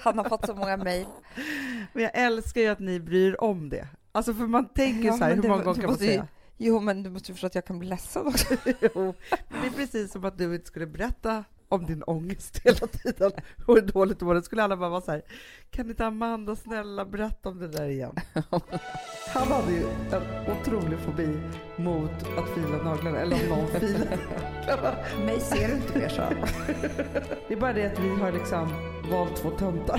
Han 0.00 0.18
har 0.18 0.28
fått 0.28 0.46
så 0.46 0.54
många 0.54 0.76
mejl. 0.76 1.06
Men 1.92 2.02
jag 2.02 2.12
älskar 2.14 2.60
ju 2.60 2.66
att 2.66 2.78
ni 2.78 3.00
bryr 3.00 3.40
om 3.40 3.68
det. 3.68 3.88
Alltså 4.12 4.34
för 4.34 4.46
man 4.46 4.68
tänker 4.68 5.06
Ja, 5.06 5.12
så 5.12 5.24
här, 5.24 5.36
hur 5.36 5.42
många 5.42 5.64
gånger 5.64 5.80
kan 5.80 5.90
man 5.90 5.98
säga? 5.98 6.26
Jo, 6.56 6.80
men 6.80 7.02
du 7.02 7.10
måste 7.10 7.32
förstå 7.32 7.46
att 7.46 7.54
jag 7.54 7.64
kan 7.64 7.78
bli 7.78 7.88
ledsen 7.88 8.26
också. 8.26 8.54
jo, 8.80 9.14
det 9.48 9.66
är 9.66 9.70
precis 9.76 10.12
som 10.12 10.24
att 10.24 10.38
du 10.38 10.54
inte 10.54 10.66
skulle 10.66 10.86
berätta 10.86 11.44
om 11.70 11.86
din 11.86 12.02
ångest 12.02 12.60
hela 12.64 12.86
tiden 12.86 13.32
och 13.66 13.74
hur 13.74 13.82
dåligt 13.82 14.18
du 14.18 14.24
mår. 14.24 14.34
Då 14.34 14.42
skulle 14.42 14.62
alla 14.62 14.76
bara 14.76 14.90
vara 14.90 15.00
så 15.00 15.10
här, 15.10 15.22
kan 15.70 15.90
inte 15.90 16.06
Amanda 16.06 16.56
snälla 16.56 17.04
berätta 17.04 17.48
om 17.48 17.58
det 17.58 17.68
där 17.68 17.88
igen? 17.88 18.14
Han 19.34 19.48
hade 19.48 19.72
ju 19.72 19.86
en 20.12 20.22
otrolig 20.52 20.98
fobi 20.98 21.38
mot 21.76 22.10
att 22.38 22.48
fila 22.54 22.82
naglarna, 22.84 23.18
eller 23.18 23.36
om 23.42 23.48
någon 23.48 23.80
filar. 23.80 24.18
Mig 25.26 25.40
ser 25.40 25.68
du 25.68 25.74
inte 25.74 25.98
mer 25.98 26.08
så. 26.08 26.22
Det 27.48 27.54
är 27.54 27.60
bara 27.60 27.72
det 27.72 27.92
att 27.92 27.98
vi 27.98 28.08
har 28.08 28.32
liksom 28.32 28.68
valt 29.10 29.36
två 29.36 29.50
töntar. 29.50 29.98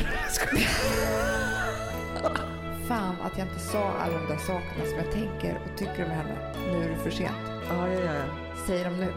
Fan 2.88 3.16
att 3.22 3.38
jag 3.38 3.48
inte 3.48 3.60
sa 3.60 3.92
alla 3.92 4.14
de 4.14 4.28
där 4.28 4.38
sakerna 4.38 4.86
som 4.86 4.98
jag 4.98 5.12
tänker 5.12 5.60
och 5.66 5.78
tycker 5.78 6.06
om 6.06 6.12
henne. 6.12 6.54
Nu 6.72 6.84
är 6.84 6.90
det 6.90 6.98
för 6.98 7.12
sent. 7.12 7.32
Ja, 7.70 7.88
ja, 7.88 8.00
ja. 8.00 8.24
Säg 8.68 8.84
dem 8.84 8.98
nu. 8.98 9.14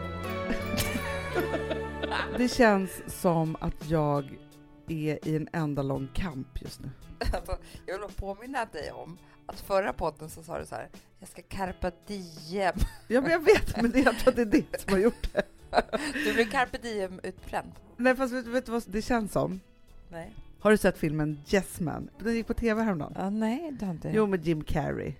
Det 2.37 2.47
känns 2.47 3.21
som 3.21 3.55
att 3.59 3.89
jag 3.89 4.37
är 4.87 5.27
i 5.27 5.35
en 5.35 5.47
enda 5.53 5.81
lång 5.81 6.07
kamp 6.13 6.61
just 6.61 6.81
nu. 6.81 6.89
Alltså, 7.19 7.57
jag 7.85 7.99
vill 7.99 8.09
påminna 8.15 8.65
dig 8.65 8.91
om 8.91 9.17
att 9.45 9.59
förra 9.59 9.93
podden 9.93 10.29
så 10.29 10.43
sa 10.43 10.59
du 10.59 10.65
så 10.65 10.75
här, 10.75 10.89
jag 11.19 11.29
ska 11.29 11.41
carpa 11.41 11.91
diem. 12.07 12.75
Ja, 13.07 13.21
men 13.21 13.31
jag 13.31 13.43
vet, 13.43 13.81
men 13.81 13.91
det, 13.91 13.99
jag 13.99 14.19
tror 14.19 14.29
att 14.29 14.35
det 14.35 14.41
är 14.41 14.45
det 14.45 14.81
som 14.81 14.93
har 14.93 14.99
gjort 14.99 15.33
det. 15.33 15.41
Du 16.13 16.33
blir 16.33 16.45
carpe 16.45 16.77
diem 16.77 17.19
utbränd. 17.23 17.71
Nej, 17.97 18.15
fast 18.15 18.33
vet, 18.33 18.45
vet 18.47 18.65
du 18.65 18.71
vad 18.71 18.83
det 18.87 19.01
känns 19.01 19.31
som? 19.31 19.59
Nej. 20.09 20.33
Har 20.59 20.71
du 20.71 20.77
sett 20.77 20.97
filmen 20.97 21.39
Yes 21.51 21.79
Man? 21.79 22.09
Den 22.19 22.35
gick 22.35 22.47
på 22.47 22.53
tv 22.53 22.81
häromdagen. 22.83 23.13
Ja, 23.15 23.29
nej, 23.29 23.71
det 23.79 23.85
har 23.85 23.93
inte 23.93 24.11
Jo, 24.13 24.27
med 24.27 24.47
Jim 24.47 24.63
Carrey. 24.63 25.13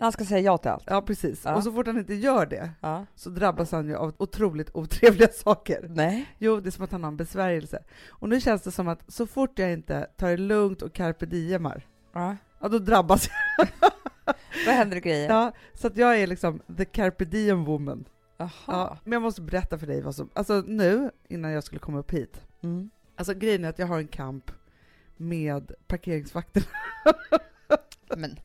Han 0.00 0.12
ska 0.12 0.24
säga 0.24 0.40
ja 0.40 0.58
till 0.58 0.70
allt. 0.70 0.84
Ja, 0.86 1.02
precis. 1.02 1.42
Ja. 1.44 1.54
Och 1.56 1.62
så 1.64 1.72
fort 1.72 1.86
han 1.86 1.98
inte 1.98 2.14
gör 2.14 2.46
det 2.46 2.70
Ja. 2.80 3.06
så 3.14 3.30
drabbas 3.30 3.72
han 3.72 3.86
ju 3.88 3.96
av 3.96 4.14
otroligt 4.18 4.70
otrevliga 4.74 5.28
saker. 5.28 5.86
Nej. 5.90 6.34
Jo, 6.38 6.60
det 6.60 6.68
är 6.68 6.70
som 6.70 6.84
att 6.84 6.92
han 6.92 7.02
har 7.04 7.10
en 7.10 7.16
besvärjelse. 7.16 7.82
Och 8.08 8.28
nu 8.28 8.40
känns 8.40 8.62
det 8.62 8.70
som 8.70 8.88
att 8.88 9.12
så 9.12 9.26
fort 9.26 9.58
jag 9.58 9.72
inte 9.72 10.10
tar 10.16 10.28
det 10.30 10.36
lugnt 10.36 10.82
och 10.82 10.92
carpe 10.92 11.26
diemar, 11.26 11.86
Ja. 12.12 12.36
ja 12.60 12.68
då 12.68 12.78
drabbas 12.78 13.28
jag. 13.58 13.68
Vad 14.66 14.74
händer 14.74 14.96
i 14.96 15.00
grejer? 15.00 15.28
Ja, 15.30 15.52
så 15.74 15.86
att 15.86 15.96
jag 15.96 16.20
är 16.20 16.26
liksom 16.26 16.60
the 16.76 16.84
carpe 16.84 17.24
diem 17.24 17.64
woman. 17.64 18.04
Jaha. 18.36 18.50
Ja, 18.66 18.98
men 19.04 19.12
jag 19.12 19.22
måste 19.22 19.42
berätta 19.42 19.78
för 19.78 19.86
dig 19.86 20.02
vad 20.02 20.14
som, 20.14 20.30
alltså 20.34 20.62
nu, 20.66 21.10
innan 21.28 21.50
jag 21.50 21.64
skulle 21.64 21.78
komma 21.78 21.98
upp 21.98 22.10
hit, 22.10 22.42
Mm. 22.62 22.90
alltså 23.16 23.34
grejen 23.34 23.64
är 23.64 23.68
att 23.68 23.78
jag 23.78 23.86
har 23.86 23.98
en 23.98 24.08
kamp 24.08 24.50
med 25.16 25.72
parkeringsvakterna. 25.86 26.66
Men 28.16 28.38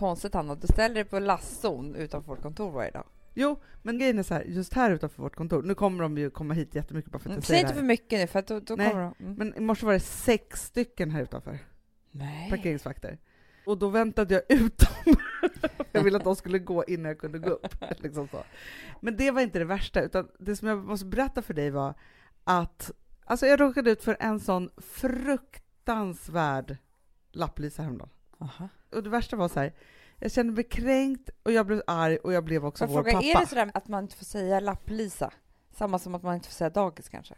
konstigt 0.00 0.34
Hanna, 0.34 0.54
du 0.54 0.66
ställer 0.66 0.94
dig 0.94 1.04
på 1.04 1.18
lastzon 1.18 1.94
utanför 1.94 2.28
vårt 2.28 2.42
kontor 2.42 2.70
varje 2.70 2.90
dag. 2.90 3.04
Jo, 3.34 3.60
men 3.82 3.98
grejen 3.98 4.18
är 4.18 4.22
så 4.22 4.34
här, 4.34 4.42
just 4.42 4.74
här 4.74 4.90
utanför 4.90 5.22
vårt 5.22 5.36
kontor, 5.36 5.62
nu 5.62 5.74
kommer 5.74 6.02
de 6.02 6.18
ju 6.18 6.30
komma 6.30 6.54
hit 6.54 6.74
jättemycket 6.74 7.12
bara 7.12 7.18
för 7.18 7.30
att 7.30 7.30
jag 7.30 7.36
Mm. 7.36 7.42
Säg 7.42 7.46
säger 7.56 7.60
inte 7.60 7.74
för 7.74 7.80
här. 7.80 7.86
mycket 7.88 8.18
nu 8.20 8.26
för 8.26 8.38
att 8.38 8.46
då, 8.46 8.60
då 8.60 8.74
Nej, 8.74 8.90
kommer 8.90 9.02
de... 9.18 9.24
Mm. 9.24 9.34
Men 9.34 9.54
i 9.56 9.60
morse 9.60 9.86
var 9.86 9.92
det 9.92 10.00
sex 10.00 10.62
stycken 10.64 11.10
här 11.10 11.22
utanför, 11.22 11.58
Nej. 12.10 12.50
parkeringsvakter. 12.50 13.18
Och 13.66 13.78
då 13.78 13.88
väntade 13.88 14.34
jag 14.34 14.42
ut 14.48 14.78
dem. 14.78 15.16
jag 15.92 16.02
ville 16.02 16.16
att 16.16 16.24
de 16.24 16.36
skulle 16.36 16.58
gå 16.58 16.84
innan 16.84 17.06
jag 17.06 17.18
kunde 17.18 17.38
gå 17.38 17.50
upp. 17.50 17.74
Liksom 17.98 18.28
så. 18.28 18.42
Men 19.00 19.16
det 19.16 19.30
var 19.30 19.40
inte 19.40 19.58
det 19.58 19.64
värsta, 19.64 20.02
utan 20.02 20.28
det 20.38 20.56
som 20.56 20.68
jag 20.68 20.84
måste 20.84 21.06
berätta 21.06 21.42
för 21.42 21.54
dig 21.54 21.70
var 21.70 21.94
att 22.44 22.90
alltså 23.24 23.46
jag 23.46 23.60
råkade 23.60 23.90
ut 23.90 24.02
för 24.02 24.16
en 24.20 24.40
sån 24.40 24.70
fruktansvärd 24.76 26.76
lapplisa 27.32 27.82
häromdagen. 27.82 28.10
Aha. 28.38 28.68
Och 28.92 29.02
det 29.02 29.10
värsta 29.10 29.36
var 29.36 29.48
så 29.48 29.60
här, 29.60 29.72
jag 30.18 30.32
kände 30.32 30.52
mig 30.52 30.64
kränkt 30.64 31.30
och 31.42 31.52
jag 31.52 31.66
blev 31.66 31.82
arg 31.86 32.16
och 32.16 32.32
jag 32.32 32.44
blev 32.44 32.66
också 32.66 32.84
jag 32.84 32.88
vår 32.88 32.94
fråga, 32.94 33.12
pappa. 33.12 33.24
är 33.26 33.40
det 33.40 33.46
sådär 33.46 33.70
att 33.74 33.88
man 33.88 34.04
inte 34.04 34.16
får 34.16 34.24
säga 34.24 34.60
lapplisa? 34.60 35.32
Samma 35.72 35.98
som 35.98 36.14
att 36.14 36.22
man 36.22 36.34
inte 36.34 36.48
får 36.48 36.54
säga 36.54 36.70
dagis 36.70 37.08
kanske? 37.08 37.34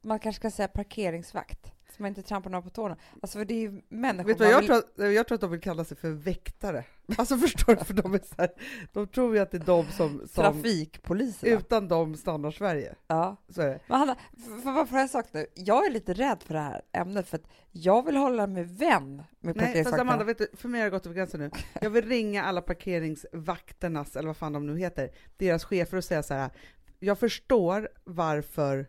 Man 0.00 0.18
kanske 0.18 0.40
ska 0.40 0.50
säga 0.50 0.68
parkeringsvakt, 0.68 1.72
så 1.98 2.02
man 2.02 2.08
inte 2.08 2.22
trampar 2.22 2.50
någon 2.50 2.62
på 2.62 2.70
tårna. 2.70 2.96
Alltså 3.22 3.38
för 3.38 3.44
det 3.44 3.54
är 3.54 3.60
ju 3.60 3.82
människor 3.88 4.28
Vet 4.28 4.38
du 4.38 4.44
vad, 4.44 4.52
jag, 4.52 4.58
vill- 4.60 4.68
tror 4.68 5.12
jag 5.12 5.26
tror 5.26 5.34
att 5.34 5.40
de 5.40 5.50
vill 5.50 5.60
kalla 5.60 5.84
sig 5.84 5.96
för 5.96 6.10
väktare. 6.10 6.84
Alltså 7.18 7.36
förstår 7.38 7.74
du? 7.76 7.84
För 7.84 7.94
de 7.94 8.14
är 8.14 8.18
så 8.18 8.34
här, 8.38 8.50
de 8.92 9.06
tror 9.06 9.34
ju 9.34 9.40
att 9.40 9.50
det 9.50 9.56
är 9.56 9.66
de 9.66 9.84
som, 9.84 10.18
som 10.18 10.26
Trafikpoliser. 10.28 11.46
utan 11.46 11.88
dem 11.88 12.14
stannar 12.14 12.50
Sverige. 12.50 12.94
Ja. 13.06 13.36
Så 13.48 13.62
är 13.62 13.66
det. 13.68 13.80
Men 13.86 13.98
Hanna, 13.98 14.16
för 14.62 14.72
vad 14.72 14.88
får 14.88 14.98
jag 14.98 15.10
sagt 15.10 15.34
nu? 15.34 15.46
Jag 15.54 15.86
är 15.86 15.90
lite 15.90 16.12
rädd 16.12 16.42
för 16.42 16.54
det 16.54 16.60
här 16.60 16.82
ämnet 16.92 17.28
för 17.28 17.36
att 17.36 17.48
jag 17.70 18.06
vill 18.06 18.16
hålla 18.16 18.46
mig 18.46 18.64
vän 18.64 19.22
med 19.40 19.56
Nej, 19.56 19.84
fast. 19.84 19.98
Amanda, 19.98 20.24
vet 20.24 20.38
du, 20.38 20.48
för 20.56 20.68
mig 20.68 20.80
har 20.80 20.84
det 20.84 20.90
gått 20.90 21.06
över 21.06 21.16
gränsen 21.16 21.40
nu. 21.40 21.50
Jag 21.80 21.90
vill 21.90 22.08
ringa 22.08 22.44
alla 22.44 22.60
parkeringsvakternas, 22.62 24.16
eller 24.16 24.26
vad 24.26 24.36
fan 24.36 24.52
de 24.52 24.66
nu 24.66 24.78
heter, 24.78 25.10
deras 25.36 25.64
chefer 25.64 25.96
och 25.96 26.04
säga 26.04 26.22
så 26.22 26.34
här, 26.34 26.50
jag 26.98 27.18
förstår 27.18 27.88
varför 28.04 28.86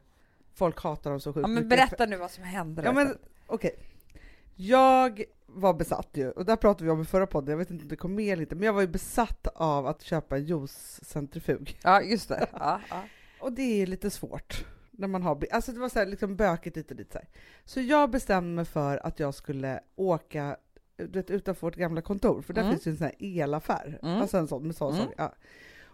folk 0.59 0.79
hatar 0.83 1.09
dem 1.11 1.19
så 1.19 1.33
sjukt 1.33 1.43
ja, 1.43 1.47
men 1.47 1.69
berätta 1.69 2.05
nu 2.05 2.17
vad 2.17 2.31
som 2.31 2.43
hände. 2.43 2.81
Ja, 2.85 2.91
men 2.91 3.17
okej. 3.47 3.75
Jag 4.55 5.23
var 5.45 5.73
besatt 5.73 6.09
ju, 6.13 6.31
och 6.31 6.45
där 6.45 6.55
pratade 6.55 6.83
vi 6.85 6.89
om 6.91 7.01
i 7.01 7.05
förra 7.05 7.27
podden, 7.27 7.51
jag 7.51 7.57
vet 7.57 7.71
inte 7.71 7.83
om 7.83 7.87
det 7.89 7.95
kom 7.95 8.15
med 8.15 8.39
inte, 8.39 8.55
men 8.55 8.63
jag 8.65 8.73
var 8.73 8.81
ju 8.81 8.87
besatt 8.87 9.47
av 9.55 9.87
att 9.87 10.01
köpa 10.01 10.37
en 10.37 10.45
juicecentrifug. 10.45 11.77
Ja, 11.83 12.01
just 12.01 12.29
det. 12.29 12.47
Ja, 12.53 12.81
ja. 12.89 13.03
Och 13.39 13.51
det 13.53 13.81
är 13.81 13.87
lite 13.87 14.09
svårt 14.09 14.65
när 14.91 15.07
man 15.07 15.23
har, 15.23 15.45
alltså 15.51 15.71
det 15.71 15.79
var 15.79 15.89
så 15.89 15.99
här, 15.99 16.05
liksom 16.05 16.35
bökigt 16.35 16.91
och 16.91 16.97
dit 16.97 17.11
så 17.11 17.17
här. 17.17 17.27
Så 17.65 17.81
jag 17.81 18.09
bestämde 18.11 18.55
mig 18.55 18.65
för 18.65 19.05
att 19.05 19.19
jag 19.19 19.33
skulle 19.33 19.79
åka 19.95 20.57
du 20.97 21.07
vet, 21.07 21.29
utanför 21.31 21.67
vårt 21.67 21.75
gamla 21.75 22.01
kontor, 22.01 22.41
för 22.41 22.53
där 22.53 22.61
Mm. 22.61 22.73
finns 22.73 22.87
ju 22.87 22.91
en 22.91 22.97
sån 22.97 23.05
här 23.05 23.15
elaffär, 23.19 23.99
Mm. 24.03 24.21
alltså 24.21 24.37
en 24.37 24.47
sån 24.47 24.67
med 24.67 24.75
sån 24.75 24.93
Mm. 24.93 25.05
sak. 25.05 25.13
Ja. 25.17 25.33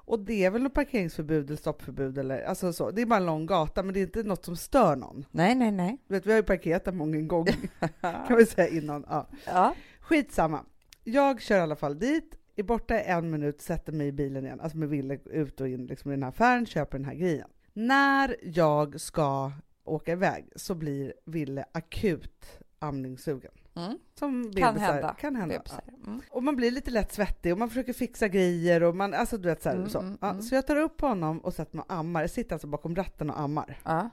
Och 0.06 0.20
det 0.20 0.46
är 0.46 0.50
väl 0.50 0.64
något 0.64 0.74
parkeringsförbud 0.74 1.46
eller 1.46 1.58
stoppförbud 1.58 2.18
eller 2.18 2.44
alltså 2.44 2.74
så. 2.74 2.92
Det 2.92 3.02
är 3.02 3.06
bara 3.06 3.20
en 3.20 3.26
lång 3.26 3.46
gata, 3.46 3.84
men 3.84 3.94
det 3.94 4.00
är 4.00 4.02
inte 4.02 4.24
något 4.24 4.46
som 4.46 4.56
stör 4.56 4.96
någon. 4.96 5.26
Nej, 5.32 5.56
nej, 5.56 5.72
nej. 5.72 5.98
Du 6.08 6.14
vet, 6.14 6.26
vi 6.26 6.32
har 6.32 6.38
ju 6.38 6.44
parkerat 6.44 6.86
där 6.86 6.92
många 6.92 7.22
gånger, 7.22 7.56
kan 8.28 8.38
vi 8.38 8.46
säga 8.46 8.68
innan. 8.68 9.06
Ja. 9.10 9.28
Ja. 9.46 9.76
Skitsamma. 10.00 10.66
Jag 11.04 11.42
kör 11.42 11.58
i 11.58 11.62
alla 11.62 11.76
fall 11.76 12.00
dit, 12.00 12.38
är 12.56 12.64
borta 12.64 13.00
i 13.00 13.04
en 13.06 13.30
minut, 13.30 13.62
sätter 13.62 13.94
mig 13.94 14.08
i 14.08 14.12
bilen 14.12 14.46
igen, 14.46 14.60
alltså 14.60 14.78
med 14.78 14.90
Ville 14.90 15.20
ut 15.26 15.62
och 15.62 15.68
in 15.68 15.86
liksom 15.86 16.12
i 16.12 16.14
den 16.14 16.24
här 16.24 16.30
affären, 16.30 16.66
köper 16.66 16.98
den 16.98 17.06
här 17.06 17.16
grejen. 17.16 17.48
När 17.74 18.36
jag 18.44 19.02
ska 19.02 19.52
åka 19.84 20.12
iväg 20.12 20.46
så 20.56 20.76
blir 20.76 21.14
Ville 21.26 21.66
akut 21.72 22.60
amningssugen. 22.80 23.52
Mm. 23.76 24.00
Som 24.20 24.44
Kan 24.44 24.52
bebisar- 24.76 24.80
hända. 24.80 25.14
Kan 25.20 25.36
hända. 25.36 25.62
Mm. 26.08 26.22
Och 26.32 26.44
man 26.44 26.56
blir 26.56 26.72
lite 26.72 26.92
lätt 26.92 27.14
svettig 27.14 27.52
och 27.54 27.58
man 27.60 27.70
försöker 27.70 27.94
fixa 27.94 28.28
grejer 28.28 28.84
och 28.84 28.96
man, 28.96 29.14
alltså 29.14 29.38
du 29.38 29.50
vet 29.50 29.64
så 29.64 29.70
här, 29.70 29.76
Mm, 29.76 29.90
så. 29.90 30.00
mm, 30.00 30.18
Ja, 30.22 30.30
mm. 30.30 30.42
så 30.42 30.56
jag 30.56 30.68
tar 30.68 30.76
upp 30.76 31.02
honom 31.02 31.40
och 31.40 31.54
sätter 31.54 31.76
mig 31.76 31.86
och 31.88 31.94
ammar. 31.94 32.22
Jag 32.22 32.30
sitter 32.30 32.56
alltså 32.56 32.68
bakom 32.68 32.96
ratten 32.96 33.30
och 33.30 33.40
ammar. 33.40 33.80
Ja. 33.84 34.10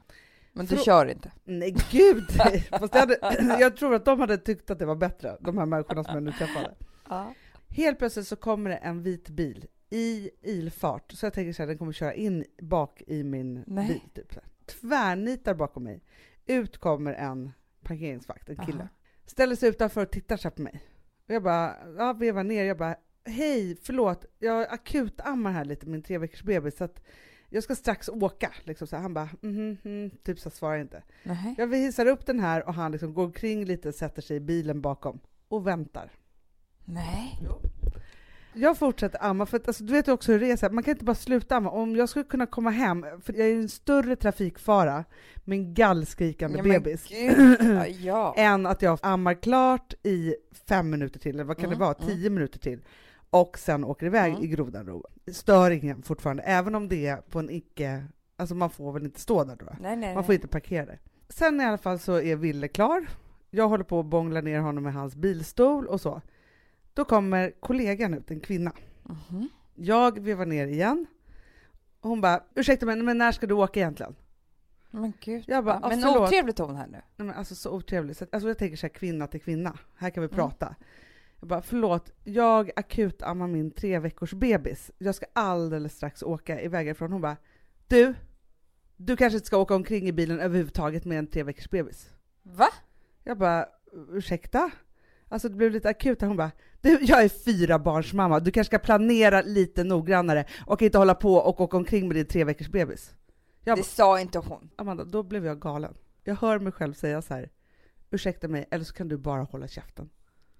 Men 0.52 0.66
du 0.66 0.76
Frå- 0.76 0.84
kör 0.84 1.06
inte? 1.06 1.32
Nej 1.44 1.74
gud 1.90 2.24
nej. 2.38 2.60
Fast 2.70 2.94
jag, 2.94 3.00
hade, 3.00 3.18
jag 3.60 3.76
tror 3.76 3.94
att 3.94 4.04
de 4.04 4.20
hade 4.20 4.38
tyckt 4.38 4.70
att 4.70 4.78
det 4.78 4.86
var 4.86 4.96
bättre, 4.96 5.36
de 5.40 5.58
här 5.58 5.66
människorna 5.66 6.04
som 6.04 6.14
jag 6.14 6.22
nu 6.22 6.32
träffade. 6.32 6.74
Ja. 7.08 7.34
Helt 7.68 7.98
plötsligt 7.98 8.26
så 8.28 8.36
kommer 8.36 8.70
det 8.70 8.76
en 8.76 9.02
vit 9.02 9.28
bil 9.28 9.66
i 9.90 10.30
ilfart, 10.42 11.12
så 11.12 11.26
jag 11.26 11.32
tänker 11.32 11.52
så 11.52 11.62
här, 11.62 11.66
den 11.66 11.78
kommer 11.78 11.92
köra 11.92 12.14
in 12.14 12.44
bak 12.62 13.02
i 13.06 13.22
min 13.24 13.64
Nej. 13.66 13.88
bil. 13.88 14.24
Typ. 14.24 14.38
Tvärnitar 14.80 15.54
bakom 15.54 15.84
mig. 15.84 16.02
Ut 16.46 16.78
kommer 16.78 17.12
en 17.14 17.52
parkeringsvakt, 17.82 18.48
en 18.48 18.56
kille. 18.56 18.78
Aha. 18.78 18.88
Ställer 19.32 19.56
sig 19.56 19.68
utanför 19.68 20.02
och 20.02 20.10
tittar 20.10 20.36
så 20.36 20.50
på 20.50 20.62
mig. 20.62 20.82
Och 21.28 21.34
jag 21.34 21.42
bara, 21.42 21.76
ja, 21.98 22.12
vevar 22.12 22.44
ner, 22.44 22.64
jag 22.64 22.78
bara, 22.78 22.96
hej, 23.24 23.76
förlåt, 23.82 24.24
jag 24.38 24.66
akut 24.70 25.20
ammar 25.20 25.52
här 25.52 25.64
lite, 25.64 25.86
min 25.86 26.02
tre 26.02 26.18
veckors 26.18 26.42
bebis, 26.42 26.76
så 26.76 26.84
att 26.84 27.02
jag 27.48 27.62
ska 27.62 27.74
strax 27.74 28.08
åka. 28.08 28.52
Liksom 28.64 28.86
så. 28.86 28.96
Han 28.96 29.14
bara, 29.14 29.28
mhm, 29.40 29.76
mhm, 29.82 30.10
typ 30.22 30.38
så 30.38 30.50
svarar 30.50 30.78
inte. 30.78 31.02
Nej. 31.22 31.54
Jag 31.58 31.76
hissar 31.76 32.06
upp 32.06 32.26
den 32.26 32.40
här 32.40 32.68
och 32.68 32.74
han 32.74 32.92
liksom 32.92 33.14
går 33.14 33.24
omkring 33.24 33.64
lite, 33.64 33.92
sätter 33.92 34.22
sig 34.22 34.36
i 34.36 34.40
bilen 34.40 34.80
bakom 34.80 35.20
och 35.48 35.66
väntar. 35.66 36.12
Nej. 36.84 37.38
Jag 38.54 38.78
fortsätter 38.78 39.24
amma, 39.24 39.46
för 39.46 39.56
att, 39.56 39.68
alltså, 39.68 39.84
du 39.84 39.92
vet 39.92 40.08
ju 40.08 40.12
också 40.12 40.32
hur 40.32 40.40
det 40.40 40.62
är, 40.62 40.70
man 40.70 40.84
kan 40.84 40.92
inte 40.92 41.04
bara 41.04 41.14
sluta 41.14 41.56
amma. 41.56 41.70
Om 41.70 41.96
jag 41.96 42.08
skulle 42.08 42.24
kunna 42.24 42.46
komma 42.46 42.70
hem, 42.70 43.06
för 43.22 43.32
jag 43.32 43.48
är 43.48 43.54
en 43.56 43.68
större 43.68 44.16
trafikfara 44.16 45.04
med 45.44 45.58
en 45.58 45.74
gallskrikande 45.74 46.58
Ja, 46.58 46.62
bebis, 46.64 47.10
ja, 47.10 47.86
ja. 48.00 48.34
än 48.36 48.66
att 48.66 48.82
jag 48.82 48.98
ammar 49.02 49.34
klart 49.34 49.94
i 50.02 50.34
fem 50.68 50.90
minuter 50.90 51.18
till, 51.20 51.34
eller 51.34 51.44
vad 51.44 51.56
kan 51.56 51.64
Mm, 51.64 51.78
det 51.78 51.84
vara, 51.84 51.94
mm. 52.00 52.08
tio 52.16 52.30
minuter 52.30 52.58
till, 52.58 52.80
och 53.30 53.58
sen 53.58 53.84
åker 53.84 54.06
iväg 54.06 54.32
Mm. 54.32 54.44
i 54.44 54.46
grodan 54.46 54.86
ro. 54.86 55.04
Stör 55.32 55.70
ingen 55.70 56.02
fortfarande, 56.02 56.42
även 56.42 56.74
om 56.74 56.88
det 56.88 57.06
är 57.06 57.16
på 57.16 57.38
en 57.38 57.50
icke, 57.50 58.04
alltså 58.36 58.54
man 58.54 58.70
får 58.70 58.92
väl 58.92 59.04
inte 59.04 59.20
stå 59.20 59.44
där 59.44 59.56
då? 59.56 59.66
Nej, 59.80 59.96
nej, 59.96 60.14
Man 60.14 60.24
får 60.24 60.30
nej. 60.32 60.36
inte 60.36 60.48
parkera 60.48 60.86
där. 60.86 61.00
Sen 61.28 61.60
i 61.60 61.64
alla 61.64 61.78
fall 61.78 61.98
så 61.98 62.20
är 62.20 62.36
Ville 62.36 62.68
klar. 62.68 63.06
Jag 63.50 63.68
håller 63.68 63.84
på 63.84 64.00
att 64.00 64.06
bångla 64.06 64.40
ner 64.40 64.60
honom 64.60 64.84
med 64.84 64.94
hans 64.94 65.14
bilstol 65.16 65.86
och 65.86 66.00
så. 66.00 66.20
Då 66.94 67.04
kommer 67.04 67.52
kollegan 67.60 68.14
ut, 68.14 68.30
en 68.30 68.40
kvinna. 68.40 68.72
Mhm. 69.02 69.48
Jag 69.74 70.18
vevar 70.20 70.46
ner 70.46 70.66
igen. 70.66 71.06
Hon 72.00 72.20
bara, 72.20 72.42
ursäkta 72.54 72.86
mig, 72.86 72.96
men 72.96 73.18
när 73.18 73.32
ska 73.32 73.46
du 73.46 73.54
åka 73.54 73.80
egentligen? 73.80 74.14
Men 74.90 75.12
gud. 75.20 75.44
Jag 75.46 75.64
bara, 75.64 75.80
men 75.88 76.04
"Ah, 76.04 76.08
förlåt." 76.08 76.28
otrevlig 76.28 76.56
ton 76.56 76.76
här 76.76 76.86
nu. 76.86 76.92
Nej, 77.16 77.26
men 77.26 77.30
alltså 77.30 77.54
så 77.54 77.76
att- 77.76 77.92
alltså 78.34 78.48
jag 78.48 78.58
tänker 78.58 78.76
så 78.76 78.86
här, 78.86 78.94
kvinna 78.94 79.26
till 79.26 79.40
kvinna. 79.40 79.78
Här 79.96 80.10
kan 80.10 80.22
vi 80.22 80.26
Mm. 80.26 80.36
prata. 80.36 80.74
Jag 81.40 81.48
bara, 81.48 81.62
förlåt, 81.62 82.10
jag 82.24 82.70
akutammar 82.76 83.46
min 83.46 83.70
tre 83.70 83.98
veckors 83.98 84.32
bebis. 84.32 84.90
Jag 84.98 85.14
ska 85.14 85.26
alldeles 85.32 85.96
strax 85.96 86.22
åka 86.22 86.60
iväg 86.60 86.88
ifrån. 86.88 87.12
Hon 87.12 87.20
bara, 87.20 87.36
du, 87.88 88.14
du 88.96 89.16
kanske 89.16 89.36
inte 89.36 89.46
ska 89.46 89.56
åka 89.56 89.74
omkring 89.74 90.08
i 90.08 90.12
bilen 90.12 90.40
överhuvudtaget 90.40 91.04
med 91.04 91.18
en 91.18 91.26
tre 91.26 91.42
veckors 91.42 91.70
bebis. 91.70 92.10
Va? 92.42 92.68
Jag 93.24 93.38
bara, 93.38 93.66
ursäkta? 94.12 94.70
Alltså 95.28 95.48
det 95.48 95.56
blev 95.56 95.70
lite 95.70 95.88
akut. 95.88 96.20
Hon 96.20 96.36
bara, 96.36 96.50
du, 96.82 96.98
jag 97.02 97.22
är 97.22 97.28
fyra 97.28 97.78
barns 97.78 98.12
mamma. 98.12 98.40
Du 98.40 98.50
kanske 98.50 98.68
ska 98.68 98.78
planera 98.78 99.42
lite 99.42 99.84
noggrannare 99.84 100.44
och 100.66 100.82
inte 100.82 100.98
hålla 100.98 101.14
på 101.14 101.34
och 101.34 101.60
åka 101.60 101.76
omkring 101.76 102.08
med 102.08 102.16
din 102.16 102.26
tre 102.26 102.44
veckors 102.44 102.68
bebis. 102.68 103.10
Jag 103.64 103.78
Det 103.78 103.82
sa 103.84 104.20
inte 104.20 104.38
hon. 104.38 104.70
Amanda, 104.76 105.04
då 105.04 105.22
blev 105.22 105.46
jag 105.46 105.60
galen. 105.60 105.94
Jag 106.24 106.34
hör 106.34 106.58
mig 106.58 106.72
själv 106.72 106.94
säga 106.94 107.22
så 107.22 107.34
här, 107.34 107.50
ursäkta 108.10 108.48
mig, 108.48 108.68
eller 108.70 108.84
så 108.84 108.94
kan 108.94 109.08
du 109.08 109.16
bara 109.16 109.42
hålla 109.42 109.68
käften. 109.68 110.10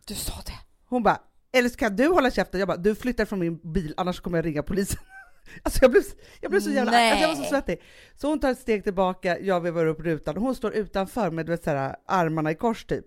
Du 0.06 0.14
sa 0.14 0.32
det. 0.46 0.58
Hon 0.84 1.02
bara, 1.02 1.20
eller 1.52 1.68
så 1.68 1.76
kan 1.76 1.96
du 1.96 2.08
hålla 2.08 2.30
käften. 2.30 2.60
Jag 2.60 2.68
bara, 2.68 2.76
du 2.76 2.94
flyttar 2.94 3.24
från 3.24 3.38
min 3.38 3.72
bil, 3.72 3.94
annars 3.96 4.20
kommer 4.20 4.38
jag 4.38 4.46
ringa 4.46 4.62
polisen. 4.62 5.00
Alltså 5.62 5.78
jag 5.82 5.90
blev, 5.90 6.02
jag 6.40 6.50
blev 6.50 6.60
så 6.60 6.70
jävla 6.70 6.90
Nej. 6.90 7.10
alltså 7.10 7.28
jag 7.28 7.36
var 7.36 7.44
så 7.44 7.50
svettig. 7.50 7.82
Så 8.14 8.28
hon 8.28 8.40
tar 8.40 8.50
ett 8.50 8.58
steg 8.58 8.84
tillbaka, 8.84 9.38
jag 9.38 9.60
vevar 9.60 9.86
upp 9.86 10.00
rutan, 10.00 10.36
hon 10.36 10.54
står 10.54 10.74
utanför 10.74 11.30
med 11.30 11.46
vet, 11.46 11.64
så 11.64 11.70
här, 11.70 11.96
armarna 12.06 12.50
i 12.50 12.54
kors 12.54 12.84
typ. 12.84 13.04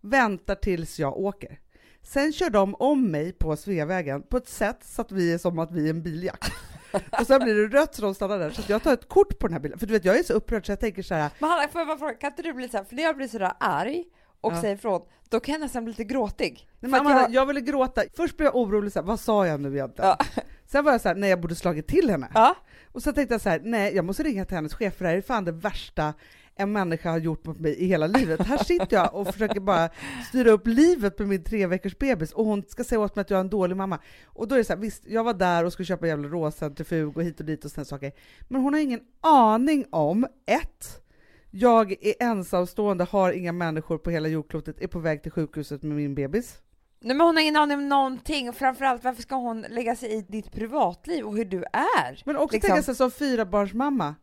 Väntar 0.00 0.54
tills 0.54 0.98
jag 0.98 1.18
åker. 1.18 1.58
Sen 2.02 2.32
kör 2.32 2.50
de 2.50 2.74
om 2.74 3.10
mig 3.10 3.32
på 3.32 3.56
Sveavägen 3.56 4.22
på 4.22 4.36
ett 4.36 4.48
sätt 4.48 4.78
så 4.84 5.02
att 5.02 5.12
vi 5.12 5.32
är 5.32 5.38
som 5.38 5.58
att 5.58 5.72
vi 5.72 5.86
är 5.86 5.90
en 5.90 6.02
biljakt. 6.02 6.52
Och 7.20 7.26
sen 7.26 7.40
blir 7.44 7.54
det 7.54 7.78
rött 7.78 7.94
så 7.94 8.02
de 8.02 8.14
stannar 8.14 8.38
där, 8.38 8.50
så 8.50 8.62
jag 8.66 8.82
tar 8.82 8.92
ett 8.92 9.08
kort 9.08 9.38
på 9.38 9.46
den 9.46 9.52
här 9.52 9.60
bilen. 9.60 9.78
För 9.78 9.86
du 9.86 9.92
vet, 9.92 10.04
jag 10.04 10.18
är 10.18 10.22
så 10.22 10.32
upprörd 10.32 10.66
så 10.66 10.72
jag 10.72 10.80
tänker 10.80 11.02
så 11.02 11.14
här, 11.14 11.30
Men 11.38 11.50
Hanna, 11.50 11.68
får 11.68 11.80
jag 11.80 11.88
bara 11.88 11.98
fråga, 11.98 12.14
kan 12.14 12.30
inte 12.30 12.42
du 12.42 12.52
bli 12.52 12.68
så 12.68 12.76
här, 12.76 12.84
för 12.84 12.96
när 12.96 13.02
jag 13.02 13.16
blir 13.16 13.28
sådär 13.28 13.52
arg 13.60 14.04
och 14.40 14.52
Ja. 14.52 14.60
säger 14.60 14.74
ifrån, 14.74 15.02
då 15.28 15.40
kan 15.40 15.52
jag 15.52 15.60
nästan 15.60 15.84
bli 15.84 15.92
lite 15.92 16.04
gråtig. 16.04 16.68
Nej, 16.80 16.90
men 16.90 17.04
jag- 17.12 17.30
jag... 17.30 17.46
ville 17.46 17.60
gråta. 17.60 18.02
Först 18.16 18.36
blev 18.36 18.46
jag 18.46 18.56
orolig, 18.56 18.92
så 18.92 18.98
här, 19.00 19.06
vad 19.06 19.20
sa 19.20 19.46
jag 19.46 19.60
nu 19.60 19.74
egentligen? 19.74 20.08
Ja. 20.36 20.44
Sen 20.66 20.84
var 20.84 20.92
jag 20.92 21.00
så 21.00 21.08
här, 21.08 21.14
nej 21.14 21.30
jag 21.30 21.40
borde 21.40 21.54
slagit 21.54 21.86
till 21.86 22.10
henne. 22.10 22.28
Ja. 22.34 22.56
Och 22.92 23.02
så 23.02 23.12
tänkte 23.12 23.34
jag 23.34 23.40
så 23.40 23.48
här, 23.48 23.60
nej 23.64 23.94
jag 23.94 24.04
måste 24.04 24.22
ringa 24.22 24.44
till 24.44 24.54
hennes 24.56 24.74
chef 24.74 24.94
för 24.94 25.04
det 25.04 25.10
här 25.10 25.16
är 25.16 25.22
fan 25.22 25.44
det 25.44 25.52
värsta 25.52 26.14
en 26.56 26.72
människa 26.72 27.10
har 27.10 27.18
gjort 27.18 27.46
mot 27.46 27.60
mig 27.60 27.74
i 27.74 27.86
hela 27.86 28.06
livet. 28.06 28.40
Här 28.40 28.64
sitter 28.64 28.96
jag 28.96 29.14
och 29.14 29.26
försöker 29.26 29.60
bara 29.60 29.88
styra 30.28 30.50
upp 30.50 30.66
livet 30.66 31.18
med 31.18 31.28
min 31.28 31.44
tre 31.44 31.66
veckors 31.66 31.98
bebis 31.98 32.32
och 32.32 32.44
hon 32.44 32.62
ska 32.68 32.84
säga 32.84 33.00
åt 33.00 33.16
mig 33.16 33.20
att 33.20 33.30
jag 33.30 33.36
är 33.36 33.40
en 33.40 33.50
dålig 33.50 33.76
mamma. 33.76 33.98
Och 34.26 34.48
då 34.48 34.54
är 34.54 34.58
det 34.58 34.64
så 34.64 34.72
här, 34.72 34.80
visst 34.80 35.02
jag 35.06 35.24
var 35.24 35.34
där 35.34 35.64
och 35.64 35.72
skulle 35.72 35.86
köpa 35.86 36.06
jävla 36.06 36.28
råcentrifug 36.28 37.16
och 37.16 37.22
hit 37.22 37.40
och 37.40 37.46
dit 37.46 37.64
och 37.64 37.70
sådana 37.70 37.84
saker. 37.84 38.12
Men 38.48 38.62
hon 38.62 38.74
har 38.74 38.80
ingen 38.80 39.00
aning 39.20 39.84
om, 39.90 40.26
ett, 40.46 41.02
jag 41.50 41.92
är 41.92 42.14
ensamstående, 42.20 43.04
har 43.04 43.32
inga 43.32 43.52
människor 43.52 43.98
på 43.98 44.10
hela 44.10 44.28
jordklotet, 44.28 44.80
är 44.80 44.86
på 44.86 44.98
väg 44.98 45.22
till 45.22 45.32
sjukhuset 45.32 45.82
med 45.82 45.96
min 45.96 46.14
bebis. 46.14 46.58
Nej 47.02 47.16
men 47.16 47.26
hon 47.26 47.36
har 47.36 47.42
ingen 47.42 47.56
aning 47.56 47.78
om 47.78 47.88
någonting 47.88 48.48
och 48.48 48.54
framförallt 48.54 49.04
varför 49.04 49.22
ska 49.22 49.34
hon 49.34 49.64
lägga 49.68 49.96
sig 49.96 50.12
i 50.12 50.22
ditt 50.22 50.52
privatliv 50.52 51.24
och 51.24 51.36
hur 51.36 51.44
du 51.44 51.64
är? 51.72 52.22
Men 52.24 52.36
också 52.36 52.54
Liksom. 52.54 52.68
tänka 52.68 52.82
sig 52.82 52.94
som 52.94 53.10
fyrabarnsmamma, 53.10 54.14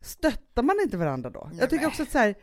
stöttar 0.00 0.62
man 0.62 0.76
inte 0.82 0.96
varandra 0.96 1.30
då? 1.30 1.48
Nej, 1.50 1.60
jag 1.60 1.70
tycker 1.70 1.86
också 1.86 2.02
att 2.02 2.10
så 2.10 2.18
här, 2.18 2.34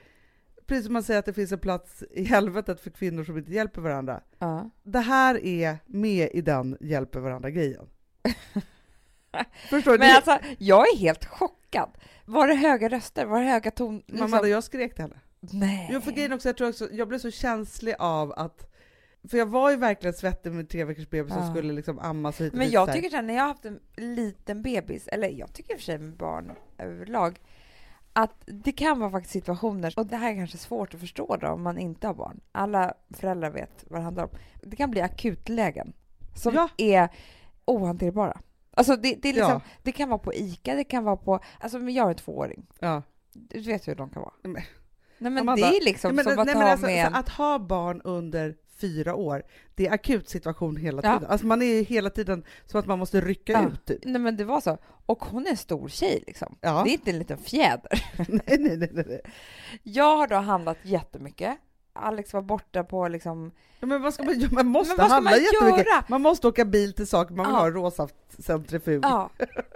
precis 0.67 0.85
som 0.85 0.93
man 0.93 1.03
säger 1.03 1.19
att 1.19 1.25
det 1.25 1.33
finns 1.33 1.51
en 1.51 1.59
plats 1.59 2.03
i 2.11 2.23
helvetet 2.23 2.79
för 2.79 2.89
kvinnor 2.89 3.23
som 3.23 3.37
inte 3.37 3.51
hjälper 3.51 3.81
varandra. 3.81 4.21
Ja. 4.39 4.69
Det 4.83 4.99
här 4.99 5.45
är 5.45 5.77
med 5.85 6.29
i 6.33 6.41
den 6.41 6.77
hjälper 6.81 7.19
varandra-grejen. 7.19 7.89
Förstår 9.69 9.91
du? 9.91 9.97
Men 9.97 10.15
alltså, 10.15 10.39
jag 10.57 10.93
är 10.93 10.97
helt 10.97 11.25
chockad. 11.25 11.89
Var 12.25 12.47
det 12.47 12.55
höga 12.55 12.89
röster? 12.89 13.25
Var 13.25 13.39
det 13.39 13.47
höga 13.47 13.71
ton... 13.71 14.03
Liksom? 14.07 14.25
Amanda, 14.25 14.47
jag 14.47 14.63
skrek 14.63 14.95
till 14.95 15.01
henne. 15.01 15.19
Nej. 15.39 15.89
Jo, 15.91 16.01
för 16.01 16.11
grejen 16.11 16.33
också, 16.33 16.49
jag 16.49 16.57
tror 16.57 16.69
också, 16.69 16.87
jag 16.91 17.07
blev 17.07 17.19
så 17.19 17.31
känslig 17.31 17.95
av 17.99 18.31
att 18.31 18.73
för 19.29 19.37
jag 19.37 19.45
var 19.45 19.71
ju 19.71 19.77
verkligen 19.77 20.13
svettig 20.13 20.51
med 20.51 20.69
tre 20.69 20.83
veckors 20.83 21.09
bebis 21.09 21.33
som 21.33 21.43
Ja. 21.43 21.49
skulle 21.49 21.73
liksom 21.73 21.99
ammas 21.99 22.41
hit 22.41 22.53
och 22.53 22.57
Men 22.57 22.69
jag 22.69 22.93
tycker 22.93 23.09
så 23.09 23.15
här, 23.15 23.23
när 23.23 23.33
jag 23.33 23.41
har 23.41 23.47
haft 23.47 23.65
en 23.65 23.79
liten 23.95 24.61
bebis, 24.61 25.07
eller 25.07 25.29
jag 25.29 25.53
tycker 25.53 25.73
i 25.73 25.75
och 25.75 25.79
för 25.79 25.85
sig 25.85 25.97
med 25.97 26.17
barn 26.17 26.51
överlag, 26.77 27.39
att 28.13 28.33
det 28.45 28.71
kan 28.71 28.99
vara 28.99 29.11
faktiskt 29.11 29.33
situationer, 29.33 29.93
och 29.97 30.05
det 30.07 30.15
här 30.17 30.31
är 30.31 30.35
kanske 30.35 30.57
svårt 30.57 30.93
att 30.93 30.99
förstå 30.99 31.35
då 31.37 31.47
om 31.47 31.61
man 31.63 31.77
inte 31.77 32.07
har 32.07 32.13
barn. 32.13 32.39
Alla 32.51 32.93
föräldrar 33.09 33.49
vet 33.51 33.83
vad 33.89 33.99
det 33.99 34.03
handlar 34.03 34.23
om. 34.23 34.29
Det 34.61 34.75
kan 34.75 34.91
bli 34.91 35.01
akutlägen 35.01 35.93
som 36.35 36.53
Ja. 36.53 36.69
är 36.77 37.09
ohanterbara. 37.65 38.39
Alltså 38.71 38.95
det, 38.95 39.15
det, 39.21 39.33
liksom, 39.33 39.51
Ja. 39.51 39.61
det 39.83 39.91
kan 39.91 40.09
vara 40.09 40.19
på 40.19 40.33
ICA, 40.33 40.75
det 40.75 40.83
kan 40.83 41.03
vara 41.03 41.17
på... 41.17 41.39
Alltså 41.59 41.79
jag 41.79 42.03
har 42.03 42.09
en 42.09 42.15
tvååring. 42.15 42.65
Ja. 42.79 43.01
Du 43.33 43.61
vet 43.61 43.87
hur 43.87 43.95
de 43.95 44.09
kan 44.09 44.21
vara. 44.21 44.33
Men- 44.43 44.53
Nej 45.19 45.31
men 45.31 45.37
Amanda, 45.37 45.69
det 45.69 45.77
är 45.77 45.85
liksom 45.85 46.15
Nej, 46.15 46.25
men, 46.25 46.33
som 46.33 46.41
att 46.41 46.45
nej, 46.45 46.55
ha 46.55 46.63
alltså, 46.63 46.85
med 46.85 47.05
så 47.05 47.07
en... 47.07 47.15
att 47.15 47.29
ha 47.29 47.59
barn 47.59 48.01
under 48.03 48.55
fyra 48.81 49.15
år, 49.15 49.43
det 49.75 49.87
är 49.87 49.91
akut 49.93 50.29
situation 50.29 50.75
hela 50.77 51.01
Ja. 51.03 51.13
tiden. 51.13 51.31
Alltså 51.31 51.47
man 51.47 51.61
är 51.61 51.83
hela 51.83 52.09
tiden 52.09 52.43
som 52.65 52.79
att 52.79 52.85
man 52.85 52.99
måste 52.99 53.21
rycka 53.21 53.51
Ja. 53.53 53.67
ut. 53.67 53.85
Typ. 53.85 53.99
Nej 54.05 54.21
men 54.21 54.37
det 54.37 54.43
var 54.45 54.61
så. 54.61 54.77
Och 55.05 55.25
hon 55.25 55.45
är 55.45 55.51
en 55.51 55.57
stor 55.57 55.87
tjej 55.89 56.23
liksom. 56.27 56.55
Ja. 56.61 56.81
Det 56.83 56.89
är 56.89 56.93
inte 56.93 57.11
en 57.11 57.19
liten 57.19 57.37
fjäder. 57.37 58.03
nej, 58.17 58.57
nej, 58.59 58.77
nej, 58.77 58.89
nej. 59.07 59.21
Jag 59.83 60.17
har 60.17 60.27
då 60.27 60.35
handlat 60.35 60.77
jättemycket. 60.83 61.57
Alex 61.93 62.33
var 62.33 62.41
borta 62.41 62.83
på 62.83 63.07
liksom... 63.07 63.51
Ja, 63.79 63.87
men 63.87 64.01
vad 64.01 64.13
ska 64.13 64.23
man 64.23 64.39
göra? 64.39 64.51
Man 64.53 64.65
måste 64.67 64.95
Men 65.01 65.11
handla 65.11 65.31
man 65.31 65.39
jättemycket. 65.43 65.85
göra? 65.87 66.03
Man 66.09 66.21
måste 66.21 66.47
åka 66.47 66.65
bil 66.65 66.93
till 66.93 67.07
saker 67.07 67.35
man 67.35 67.45
vill 67.45 67.53
Ja. 67.55 67.59
ha, 67.59 67.69
rosa 67.69 68.07
centrifug. 68.39 69.05
Ja. 69.05 69.29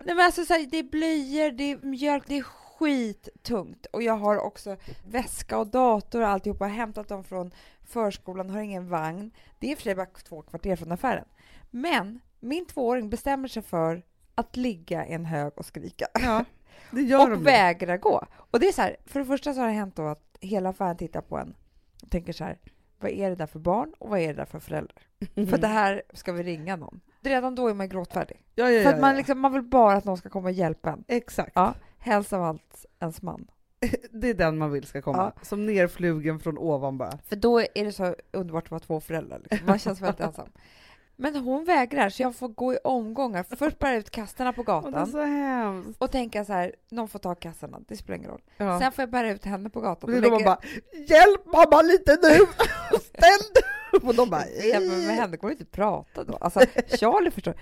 Nej 0.05 0.15
men 0.15 0.19
alltså 0.19 0.45
så 0.45 0.53
här, 0.53 0.67
det 0.71 0.79
är 0.79 0.83
blöjor, 0.83 1.51
det 1.51 1.71
är 1.71 1.77
mjölk, 1.85 2.23
det 2.27 2.37
är 2.37 2.43
skittungt. 2.81 3.85
Och 3.85 4.03
jag 4.03 4.13
har 4.13 4.37
också 4.37 4.77
väska 5.07 5.57
och 5.57 5.67
dator 5.67 6.21
och 6.21 6.27
alltihopa. 6.27 6.65
Har 6.65 6.71
hämtat 6.71 7.07
dem 7.07 7.23
från 7.23 7.51
förskolan, 7.83 8.49
har 8.49 8.61
ingen 8.61 8.89
vagn. 8.89 9.31
Det 9.59 9.71
är 9.71 9.75
för 9.75 9.83
sig 9.83 9.95
bara 9.95 10.05
två 10.05 10.41
kvarter 10.41 10.75
från 10.75 10.91
affären. 10.91 11.25
Men 11.69 12.19
min 12.39 12.65
tvååring 12.65 13.09
bestämmer 13.09 13.47
sig 13.47 13.63
för 13.63 14.03
att 14.35 14.55
ligga 14.55 15.07
i 15.07 15.13
en 15.13 15.25
hög 15.25 15.53
och 15.55 15.65
skrika. 15.65 16.07
Ja, 16.13 16.45
och 16.91 16.99
ju. 16.99 17.35
vägrar 17.35 17.97
gå. 17.97 18.25
Och 18.33 18.59
det 18.59 18.67
är 18.67 18.71
så 18.71 18.81
här, 18.81 18.97
för 19.05 19.19
det 19.19 19.25
första 19.25 19.53
så 19.53 19.59
har 19.59 19.67
det 19.67 19.73
hänt 19.73 19.95
då 19.95 20.07
att 20.07 20.37
hela 20.39 20.69
affären 20.69 20.97
tittar 20.97 21.21
på 21.21 21.37
en 21.37 21.55
och 22.03 22.09
tänker 22.09 22.33
så 22.33 22.43
här, 22.43 22.57
vad 22.99 23.11
är 23.11 23.29
det 23.29 23.35
där 23.35 23.47
för 23.47 23.59
barn 23.59 23.93
och 23.99 24.09
vad 24.09 24.19
är 24.19 24.27
det 24.27 24.33
där 24.33 24.45
för 24.45 24.59
föräldrar? 24.59 25.03
För 25.49 25.57
det 25.57 25.67
här 25.67 26.01
ska 26.13 26.31
vi 26.31 26.43
ringa 26.43 26.75
någon. 26.75 27.01
Redan 27.21 27.55
då 27.55 27.67
är 27.67 27.73
man 27.73 27.89
gråtfärdig. 27.89 28.37
Ja, 28.55 28.65
ja, 28.65 28.71
ja, 28.71 28.83
För 28.83 28.93
att 28.93 29.01
man, 29.01 29.11
ja. 29.11 29.17
liksom, 29.17 29.39
man 29.39 29.53
vill 29.53 29.61
bara 29.61 29.93
att 29.97 30.05
någon 30.05 30.17
ska 30.17 30.29
komma 30.29 30.47
och 30.47 30.53
hjälpa 30.53 30.89
en. 30.89 31.03
Exakt. 31.07 31.51
Ja, 31.55 31.73
helst 31.97 32.33
av 32.33 32.43
allt 32.43 32.85
ens 32.99 33.21
man. 33.21 33.47
Det 34.11 34.29
är 34.29 34.33
den 34.33 34.57
man 34.57 34.71
vill 34.71 34.85
ska 34.87 35.01
komma. 35.01 35.31
Som 35.41 35.65
nerflugen 35.65 36.39
från 36.39 36.57
ovan 36.57 36.97
bara. 36.97 37.17
För 37.25 37.35
då 37.35 37.59
är 37.59 37.85
det 37.85 37.91
så 37.91 38.15
underbart 38.31 38.63
att 38.63 38.71
vara 38.71 38.79
två 38.79 38.99
föräldrar. 39.01 39.39
Liksom. 39.39 39.67
Man 39.67 39.79
känns 39.79 40.01
väldigt 40.01 40.19
ensam. 40.25 40.49
Men 41.21 41.35
hon 41.35 41.65
vägrar, 41.65 42.09
så 42.09 42.21
jag 42.21 42.35
får 42.35 42.47
gå 42.47 42.73
i 42.73 42.77
omgångar. 42.83 43.45
Först 43.55 43.79
bära 43.79 43.95
ut 43.95 44.09
kassarna 44.09 44.53
på 44.53 44.61
Och 44.61 44.65
gatan 44.67 44.93
hemskt. 45.31 46.01
och 46.01 46.11
tänka 46.11 46.45
så 46.45 46.53
här, 46.53 46.75
någon 46.89 47.07
får 47.07 47.19
ta 47.19 47.35
kassarna, 47.35 47.79
det 47.87 47.95
spelar 47.97 48.17
ingen 48.17 48.29
roll. 48.29 48.41
Ja. 48.57 48.79
Sen 48.79 48.91
får 48.91 49.01
jag 49.01 49.09
bära 49.09 49.31
ut 49.31 49.45
henne 49.45 49.69
på 49.69 49.81
gatan. 49.81 50.09
Och 50.09 50.15
och 50.15 50.21
lägga- 50.21 50.45
bara, 50.45 50.59
hjälp 51.07 51.45
mamma 51.45 51.81
lite 51.81 52.11
nu! 52.21 52.37
Ställ 52.99 53.53
dig! 53.53 54.01
Och 54.09 54.15
de 54.15 54.29
bara, 54.29 54.43
men 54.73 54.87
med 55.05 55.15
henne 55.15 55.37
går 55.37 55.51
inte 55.51 55.63
att 55.63 55.71
prata 55.71 56.23
då. 56.23 56.35
Alltså, 56.35 56.59
Charlie 56.99 57.31
förstår. 57.31 57.53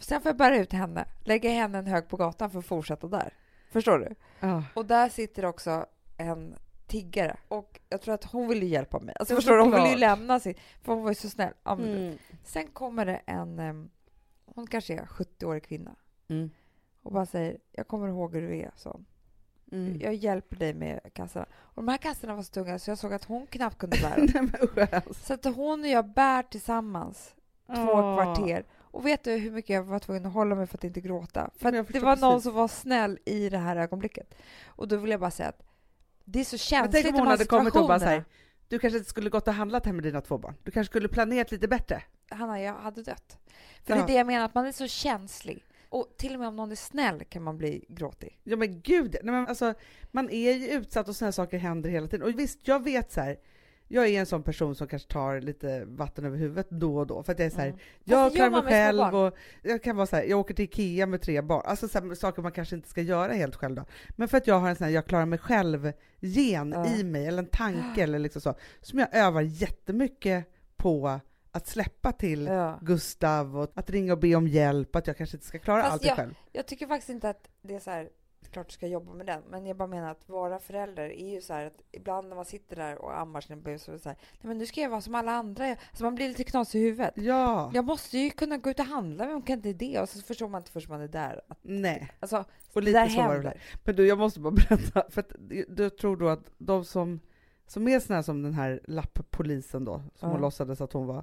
Sen 0.00 0.20
får 0.22 0.28
jag 0.28 0.36
bära 0.36 0.56
ut 0.56 0.72
henne, 0.72 1.04
lägga 1.24 1.50
henne 1.50 1.78
en 1.78 1.86
hög 1.86 2.08
på 2.08 2.16
gatan 2.16 2.50
för 2.50 2.58
att 2.58 2.66
fortsätta 2.66 3.06
där. 3.06 3.34
Förstår 3.72 3.98
du? 3.98 4.14
Ja. 4.40 4.62
Och 4.74 4.86
där 4.86 5.08
sitter 5.08 5.44
också 5.44 5.86
en 6.16 6.54
tiggare 6.92 7.36
och 7.48 7.80
jag 7.88 8.00
tror 8.02 8.14
att 8.14 8.24
hon 8.24 8.48
vill 8.48 8.62
ju 8.62 8.68
hjälpa 8.68 8.98
mig. 9.00 9.14
Alltså, 9.18 9.34
förstår 9.34 9.56
du? 9.56 9.62
Hon 9.62 9.72
vill 9.82 9.90
ju 9.92 9.96
lämna 9.98 10.40
sin, 10.40 10.54
för 10.82 10.92
hon 10.92 11.02
var 11.02 11.10
ju 11.10 11.14
så 11.14 11.28
snäll. 11.28 11.54
Ja, 11.64 11.76
men- 11.76 11.96
Mm. 11.96 12.18
Sen 12.44 12.66
kommer 12.66 13.06
det 13.06 13.20
en, 13.26 13.90
hon 14.46 14.66
kanske 14.66 14.94
är 14.94 15.06
70-årig 15.06 15.62
kvinna 15.64 15.96
Mm. 16.28 16.50
och 17.02 17.12
bara 17.12 17.26
säger, 17.26 17.58
jag 17.72 17.88
kommer 17.88 18.08
ihåg 18.08 18.34
hur 18.34 18.42
du 18.42 18.56
är, 18.56 18.70
så. 18.76 19.00
Mm. 19.72 20.00
Jag 20.00 20.14
hjälper 20.14 20.56
dig 20.56 20.74
med 20.74 21.00
kassorna. 21.12 21.46
Och 21.54 21.82
de 21.82 21.88
här 21.88 21.96
kassorna 21.98 22.34
var 22.34 22.42
så 22.42 22.52
tunga 22.52 22.78
så 22.78 22.90
jag 22.90 22.98
såg 22.98 23.12
att 23.12 23.24
hon 23.24 23.46
knappt 23.46 23.78
kunde 23.78 23.96
bära 24.02 24.16
dem. 24.26 24.28
Nej 24.34 24.42
men 24.42 24.68
skäms. 24.86 25.26
Så 25.26 25.34
att 25.34 25.44
hon 25.44 25.80
och 25.80 25.88
jag 25.88 26.08
bär 26.08 26.42
tillsammans 26.42 27.34
två 27.66 27.92
Åh. 27.92 28.14
kvarter. 28.14 28.64
Och 28.78 29.06
vet 29.06 29.24
du 29.24 29.32
hur 29.32 29.50
mycket 29.50 29.70
jag 29.74 29.82
var 29.82 29.98
tvungen 29.98 30.26
att 30.26 30.32
hålla 30.32 30.54
mig 30.54 30.66
för 30.66 30.78
att 30.78 30.84
inte 30.84 31.00
gråta? 31.00 31.50
För 31.56 31.64
Men 31.64 31.74
jag 31.74 31.80
att 31.82 31.86
det 31.86 31.92
förstår 31.92 32.06
var 32.06 32.16
någon 32.16 32.32
precis. 32.32 32.44
som 32.44 32.54
var 32.54 32.68
snäll 32.68 33.18
i 33.24 33.48
det 33.48 33.58
här 33.58 33.76
ögonblicket. 33.76 34.34
Och 34.66 34.88
då 34.88 34.96
vill 34.96 35.10
jag 35.10 35.20
bara 35.20 35.30
säga 35.30 35.48
att 35.48 35.62
det 36.24 36.40
är 36.40 36.44
så 36.44 36.54
Men 36.54 36.58
känsligt 36.58 36.92
tänk 37.04 37.06
om 37.14 37.18
hon 37.18 37.26
här 37.26 37.32
hade 37.32 37.44
kommit 37.44 37.76
och 37.76 37.88
bara 37.88 37.98
så 37.98 38.04
här, 38.04 38.12
situationerna. 38.12 38.24
du 38.68 38.78
kanske 38.78 38.98
inte 38.98 39.10
skulle 39.10 39.30
gått 39.30 39.48
och 39.48 39.54
handlat 39.54 39.86
hem 39.86 39.96
med 39.96 40.02
dina 40.04 40.20
två 40.20 40.38
barn. 40.38 40.54
Du 40.62 40.70
kanske 40.70 40.90
skulle 40.90 41.08
planerat 41.08 41.50
lite 41.50 41.68
bättre. 41.68 42.02
Hanna, 42.30 42.60
jag 42.60 42.74
hade 42.74 43.02
dött. 43.02 43.38
För 43.84 43.92
det 43.92 43.98
Ja. 43.98 44.02
är 44.04 44.06
det 44.06 44.12
jag 44.12 44.26
menar, 44.26 44.44
att 44.44 44.54
man 44.54 44.66
är 44.66 44.72
så 44.72 44.86
känslig. 44.86 45.64
Och 45.88 46.14
till 46.16 46.32
och 46.34 46.38
med 46.38 46.48
om 46.48 46.56
någon 46.56 46.70
är 46.72 46.76
snäll 46.76 47.24
kan 47.24 47.42
man 47.42 47.58
bli 47.58 47.84
gråtig. 47.88 48.40
Ja 48.44 48.56
men 48.56 48.80
gud, 48.80 49.16
nej, 49.22 49.34
men 49.34 49.46
alltså, 49.46 49.74
man 50.10 50.30
är 50.30 50.52
ju 50.52 50.68
utsatt 50.68 51.08
och 51.08 51.16
sådana 51.16 51.32
saker 51.32 51.58
händer 51.58 51.90
hela 51.90 52.06
tiden. 52.08 52.26
Och 52.26 52.38
visst, 52.38 52.58
jag 52.68 52.84
vet 52.84 53.12
så 53.12 53.20
här, 53.20 53.36
jag 53.92 54.06
är 54.08 54.20
en 54.20 54.26
sån 54.26 54.42
person 54.42 54.74
som 54.74 54.86
kanske 54.88 55.08
tar 55.12 55.40
lite 55.40 55.84
vatten 55.84 56.24
över 56.24 56.36
huvudet 56.38 56.66
då 56.70 56.96
och 56.98 57.06
då, 57.06 57.22
för 57.22 57.32
att 57.32 57.38
jag 57.38 57.46
är 57.46 57.50
så 57.50 57.56
här, 57.60 57.66
Mm. 57.66 57.78
jag 58.04 58.34
klarar 58.34 58.50
mig 58.50 58.62
själv 58.62 59.14
och 59.14 59.36
jag 59.62 59.82
kan 59.82 59.96
vara 59.96 60.06
så 60.06 60.16
här, 60.16 60.22
jag 60.24 60.38
åker 60.40 60.54
till 60.54 60.64
Ikea 60.64 61.06
med 61.06 61.22
tre 61.22 61.40
barn, 61.42 61.62
alltså 61.64 61.88
så 61.88 62.00
här, 62.00 62.14
saker 62.14 62.42
man 62.42 62.52
kanske 62.52 62.76
inte 62.76 62.88
ska 62.88 63.00
göra 63.02 63.32
helt 63.32 63.56
själv 63.56 63.74
då. 63.74 63.84
Men 64.10 64.28
för 64.28 64.36
att 64.38 64.46
jag 64.46 64.58
har 64.60 64.68
en 64.68 64.76
sån 64.76 64.84
här, 64.84 64.90
jag 64.92 65.06
klarar 65.06 65.26
mig 65.26 65.38
själv-gen 65.38 66.72
Ja. 66.76 66.86
i 66.86 67.04
mig, 67.04 67.26
eller 67.26 67.38
en 67.38 67.46
tanke 67.48 68.02
eller 68.02 68.18
liksom 68.18 68.40
så, 68.42 68.54
som 68.80 68.98
jag 68.98 69.08
övar 69.14 69.40
jättemycket 69.40 70.44
på 70.76 71.20
att 71.52 71.66
släppa 71.66 72.12
till 72.12 72.46
Ja. 72.46 72.78
Gustav 72.82 73.56
och 73.58 73.72
att 73.74 73.90
ringa 73.90 74.12
och 74.12 74.18
be 74.18 74.34
om 74.34 74.48
hjälp, 74.48 74.96
att 74.96 75.06
jag 75.06 75.16
kanske 75.16 75.36
inte 75.36 75.46
ska 75.46 75.58
klara 75.58 75.82
Fast 75.82 75.92
allt 75.92 76.04
jag- 76.04 76.16
själv. 76.16 76.34
Jag 76.52 76.66
tycker 76.66 76.86
faktiskt 76.86 77.10
inte 77.10 77.28
att 77.30 77.48
det 77.62 77.74
är 77.74 77.80
så 77.80 77.90
här, 77.90 78.08
klart 78.50 78.66
du 78.68 78.72
ska 78.72 78.86
jobba 78.86 79.12
med 79.12 79.26
den, 79.26 79.42
men 79.50 79.66
jag 79.66 79.76
bara 79.76 79.88
menar 79.88 80.10
att 80.10 80.28
vara 80.28 80.58
förälder 80.58 81.02
är 81.10 81.30
ju 81.34 81.40
så 81.40 81.52
här 81.52 81.66
att 81.66 81.82
ibland 81.92 82.28
när 82.28 82.36
man 82.36 82.44
sitter 82.44 82.76
där 82.76 82.98
och 82.98 83.18
ammar 83.18 83.40
sina 83.40 83.56
bebis 83.56 83.82
så 83.82 83.90
är 83.90 83.92
det 83.92 83.98
så 84.02 84.08
här, 84.08 84.18
nej 84.32 84.48
men 84.48 84.58
nu 84.58 84.66
ska 84.66 84.80
jag 84.80 84.90
vara 84.90 85.00
som 85.00 85.14
alla 85.14 85.32
andra, 85.32 85.66
alltså 85.66 86.04
man 86.04 86.14
blir 86.14 86.28
lite 86.28 86.44
knasig 86.44 86.80
i 86.80 86.84
huvudet. 86.84 87.12
Ja, 87.16 87.70
Jag 87.74 87.84
måste 87.84 88.18
ju 88.18 88.30
kunna 88.30 88.56
gå 88.56 88.70
ut 88.70 88.78
och 88.80 88.86
handla, 88.86 89.26
men 89.26 89.42
kan 89.42 89.56
inte 89.56 89.72
det? 89.72 90.00
Och 90.00 90.08
så 90.08 90.22
förstår 90.22 90.48
man 90.48 90.60
inte 90.60 90.70
först 90.70 90.88
man 90.88 91.00
är 91.00 91.08
där. 91.08 91.40
Att, 91.48 91.58
nej. 91.62 92.12
alltså, 92.20 92.44
Och 92.72 92.80
det 92.80 92.86
lite 92.86 92.98
där 93.00 93.08
så 93.08 93.16
var 93.22 93.28
det 93.28 93.34
händer. 93.34 93.60
Men 93.84 93.96
du, 93.96 94.06
jag 94.06 94.18
måste 94.18 94.40
bara 94.40 94.50
berätta, 94.68 95.04
för 95.10 95.20
att 95.20 95.32
jag 95.78 95.96
tror 95.96 96.16
då 96.16 96.28
att 96.28 96.50
de 96.58 96.84
som, 96.84 97.20
som 97.66 97.88
är 97.88 98.00
såna 98.00 98.14
här 98.16 98.22
som 98.22 98.42
den 98.42 98.54
här 98.54 98.80
lapppolisen 98.84 99.84
då, 99.84 99.94
som 100.14 100.28
Ja. 100.28 100.28
hon 100.28 100.40
låtsades 100.40 100.80
att 100.80 100.92
hon 100.92 101.06
var. 101.06 101.22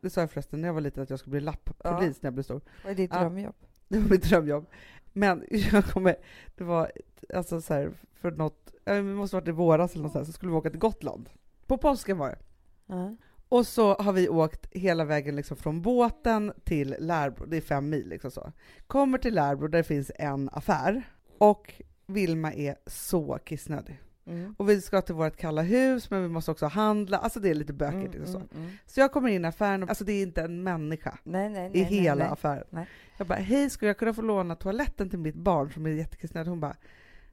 Det 0.00 0.10
sa 0.10 0.20
jag 0.20 0.30
förresten 0.30 0.60
när 0.60 0.68
jag 0.68 0.74
var 0.74 0.80
liten 0.80 1.02
att 1.02 1.10
jag 1.10 1.18
skulle 1.18 1.30
bli 1.30 1.40
lapppolis 1.40 2.22
när 2.22 2.26
jag 2.26 2.34
blev 2.34 2.42
stor. 2.44 2.60
Vad 2.84 2.92
är 2.92 2.96
ditt 2.96 3.10
Ja. 3.14 3.52
Det 3.88 3.98
var 3.98 4.08
mitt 4.08 4.22
drömjobb. 4.22 4.66
Men 5.12 5.44
jag 5.50 5.84
kommer, 5.84 6.16
det 6.54 6.64
var 6.64 6.92
alltså 7.34 7.60
så 7.60 7.74
här, 7.74 7.92
för 8.14 8.30
något, 8.30 8.72
det 8.84 9.02
måste 9.02 9.36
ha 9.36 9.40
varit 9.40 9.48
i 9.48 9.52
våras 9.52 9.94
eller 9.94 10.02
något 10.02 10.12
sånt, 10.12 10.26
så 10.26 10.32
skulle 10.32 10.52
vi 10.52 10.58
åka 10.58 10.70
till 10.70 10.78
Gotland. 10.78 11.30
På 11.66 11.78
påsken 11.78 12.18
var 12.18 12.28
det. 12.28 12.38
Ja. 12.86 13.16
Och 13.48 13.66
så 13.66 13.94
har 13.94 14.12
vi 14.12 14.28
åkt 14.28 14.66
hela 14.70 15.04
vägen 15.04 15.36
liksom 15.36 15.56
från 15.56 15.82
båten 15.82 16.52
till 16.64 16.96
Lärbro, 16.98 17.46
det 17.46 17.56
är 17.56 17.60
fem 17.60 17.90
mil 17.90 18.08
liksom 18.08 18.30
så. 18.30 18.52
Kommer 18.86 19.18
till 19.18 19.34
Lärbro 19.34 19.68
där 19.68 19.78
det 19.78 19.84
finns 19.84 20.12
en 20.14 20.48
affär 20.52 21.02
och 21.38 21.82
Vilma 22.06 22.52
är 22.52 22.76
så 22.86 23.38
kissnödig. 23.44 23.98
Mm. 24.28 24.54
Och 24.58 24.68
vi 24.68 24.80
ska 24.80 25.02
till 25.02 25.14
vårt 25.14 25.36
kalla 25.36 25.62
hus 25.62 26.10
men 26.10 26.22
vi 26.22 26.28
måste 26.28 26.50
också 26.50 26.66
handla, 26.66 27.18
alltså 27.18 27.40
det 27.40 27.50
är 27.50 27.54
lite 27.54 27.72
bökigt 27.72 28.14
Mm, 28.14 28.20
liksom 28.20 28.32
så. 28.32 28.38
mm, 28.38 28.64
mm. 28.64 28.70
Så 28.86 29.00
jag 29.00 29.12
kommer 29.12 29.28
in 29.28 29.44
i 29.44 29.48
affären, 29.48 29.82
och, 29.82 29.88
alltså 29.88 30.04
det 30.04 30.12
är 30.12 30.22
inte 30.22 30.42
en 30.42 30.62
människa 30.62 31.18
Nej, 31.24 31.48
nej, 31.50 31.70
i 31.74 31.80
nej. 31.82 31.84
hela 31.84 32.24
affären. 32.28 32.86
Jag 33.16 33.26
bara, 33.26 33.38
hej 33.38 33.70
skulle 33.70 33.88
jag 33.88 33.98
kunna 33.98 34.14
få 34.14 34.22
låna 34.22 34.54
toaletten 34.54 35.10
till 35.10 35.18
mitt 35.18 35.34
barn 35.34 35.72
som 35.72 35.86
är 35.86 35.90
jättekissnödig? 35.90 36.50
Hon 36.50 36.60
bara, 36.60 36.76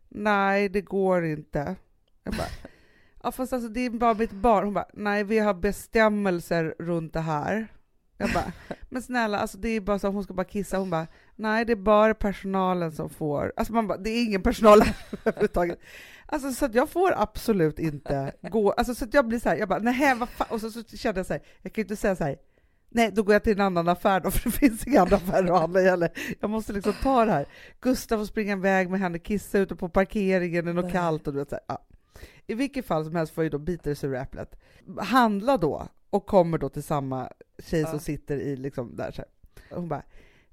nej 0.10 0.70
det 0.70 0.82
går 0.82 1.26
inte. 1.26 1.76
Jag 2.24 2.34
bara, 2.34 2.48
ja 3.24 3.32
fast 3.32 3.54
alltså 3.54 3.70
det 3.70 3.80
är 3.86 3.90
bara 3.90 4.14
mitt 4.14 4.32
barn. 4.32 4.64
Hon 4.66 4.74
bara, 4.74 4.90
nej 4.94 5.24
vi 5.24 5.40
har 5.40 5.54
bestämmelser 5.54 6.76
runt 6.80 7.14
det 7.14 7.20
här. 7.20 7.68
Jag 8.18 8.34
bara, 8.34 8.52
men 8.90 9.02
snälla 9.02 9.38
alltså 9.38 9.58
det 9.58 9.70
är 9.70 9.82
bara 9.82 10.00
så 10.00 10.08
att 10.08 10.14
hon 10.14 10.24
ska 10.24 10.34
bara 10.34 10.44
kissa. 10.44 10.78
Hon 10.78 10.90
bara, 10.90 11.08
nej 11.36 11.66
det 11.66 11.72
är 11.72 11.76
bara 11.76 12.14
personalen 12.14 12.92
som 12.92 13.10
får. 13.10 13.54
Alltså 13.56 13.74
man 13.74 13.88
bara, 13.88 13.98
det 13.98 14.10
är 14.10 14.24
ingen 14.24 14.42
personal 14.42 14.82
överhuvudtaget. 15.26 15.80
Alltså 16.26 16.52
så 16.52 16.66
att 16.66 16.76
jag 16.76 16.90
får 16.90 17.14
absolut 17.18 17.80
inte 17.80 18.34
gå, 18.42 18.72
alltså 18.72 18.96
så 18.96 19.06
jag 19.12 19.28
blir 19.28 19.40
så 19.40 19.50
här, 19.50 19.56
jag 19.56 19.70
bara, 19.70 19.80
nej 19.80 20.16
vad 20.16 20.30
fan, 20.30 20.48
och 20.50 20.62
så, 20.62 20.72
så 20.72 20.84
kände 20.84 21.20
jag 21.20 21.26
så 21.26 21.34
här, 21.34 21.42
jag 21.62 21.74
kan 21.74 21.82
ju 21.82 21.84
inte 21.84 21.96
säga 21.96 22.16
så 22.16 22.24
här, 22.24 22.38
nej 22.90 23.12
då 23.12 23.24
går 23.24 23.36
jag 23.36 23.44
till 23.44 23.54
en 23.54 23.62
annan 23.62 23.88
affär 23.88 24.20
då, 24.20 24.32
för 24.32 24.50
det 24.50 24.58
finns 24.58 24.88
inga 24.88 25.02
andra 25.02 25.16
affärer 25.16 25.52
att 25.52 25.60
handla 25.60 25.80
heller. 25.80 26.10
Jag 26.40 26.50
måste 26.50 26.74
liksom 26.74 26.94
ta 27.02 27.26
det 27.26 27.32
här. 27.32 27.46
Gustav 27.80 28.18
får 28.18 28.26
springa 28.26 28.54
iväg 28.54 28.90
med 28.90 29.00
henne, 29.00 29.20
kissa 29.20 29.60
ute 29.60 29.76
på 29.76 29.90
parkeringen, 29.90 30.66
det 30.66 30.72
är 30.72 30.74
något 30.74 30.92
kallt 30.92 31.28
och 31.28 31.34
du 31.34 31.40
vet 31.40 31.50
så 31.50 31.56
här, 31.56 31.64
ja. 31.68 31.86
I 32.48 32.54
vilket 32.54 32.86
fall 32.86 33.06
som 33.06 33.16
helst 33.16 33.34
får 33.34 33.44
jag 33.44 33.46
ju 33.46 33.50
då 33.50 33.58
bita 33.58 33.90
det 33.90 33.96
sura 33.96 34.22
äpplet. 34.22 34.56
Handla 35.00 35.58
då, 35.58 35.88
och 36.10 36.26
kommer 36.26 36.58
då 36.58 36.70
till 36.70 36.84
samma 36.84 37.30
tjej 37.60 37.82
Ja. 37.82 37.88
som 37.88 38.00
sitter 38.00 38.38
i 38.38 38.56
liksom 38.56 38.96
där 38.96 39.12
så 39.12 39.22
här. 39.22 39.30
Hon 39.78 39.88
bara, 39.88 40.04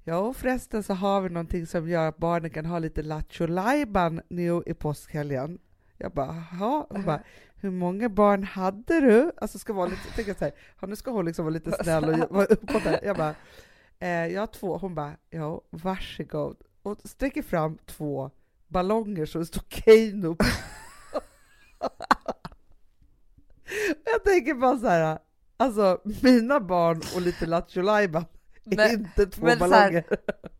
ja 0.03 0.17
och 0.17 0.35
förresten 0.35 0.83
så 0.83 0.93
har 0.93 1.21
vi 1.21 1.29
någonting 1.29 1.67
som 1.67 1.89
gör 1.89 2.07
att 2.07 2.17
barnen 2.17 2.49
kan 2.51 2.65
ha 2.65 2.79
lite 2.79 3.01
lattjo 3.01 3.47
lajban 3.47 4.21
nu 4.27 4.63
i 4.65 4.73
påskhelgen. 4.73 5.59
Jag 5.97 6.11
bara, 6.11 6.27
jaha. 6.51 6.85
Hon 6.89 7.03
bara, 7.05 7.23
hur 7.55 7.71
många 7.71 8.09
barn 8.09 8.43
hade 8.43 8.99
du? 9.01 9.31
Alltså 9.37 9.59
ska 9.59 9.73
vara 9.73 9.85
lite, 9.89 10.15
tänker 10.15 10.33
så 10.33 10.45
här, 10.45 10.87
nu 10.87 10.95
ska 10.95 11.11
hon 11.11 11.25
liksom 11.25 11.45
vara 11.45 11.53
lite 11.53 11.83
snäll 11.83 12.09
och 12.09 12.35
vara 12.35 12.45
uppåt 12.45 12.83
där. 12.83 12.99
Jag 13.03 13.17
bara, 13.17 13.35
eh, 13.99 14.07
jag 14.27 14.41
har 14.41 14.47
två. 14.47 14.77
Hon 14.77 14.95
bara, 14.95 15.17
ja 15.29 15.61
varsågod. 15.69 16.57
Och 16.81 16.97
sträcker 17.03 17.41
fram 17.41 17.77
två 17.85 18.31
ballonger 18.67 19.25
så 19.25 19.39
det 19.39 19.45
står 19.45 19.63
Keino 19.69 20.35
på. 20.35 20.45
jag 24.05 24.23
tänker 24.23 24.53
bara 24.53 24.77
så 24.77 24.87
här, 24.87 25.19
alltså 25.63 26.01
mina 26.21 26.59
barn 26.59 27.01
och 27.15 27.21
lite 27.21 27.45
Lattjo 27.45 27.87
är 27.89 28.25
Men- 28.63 28.91
inte 28.91 29.25
två 29.25 29.45
men 29.45 29.59
så 29.59 29.65
här- 29.65 29.69
ballonger. 29.69 30.03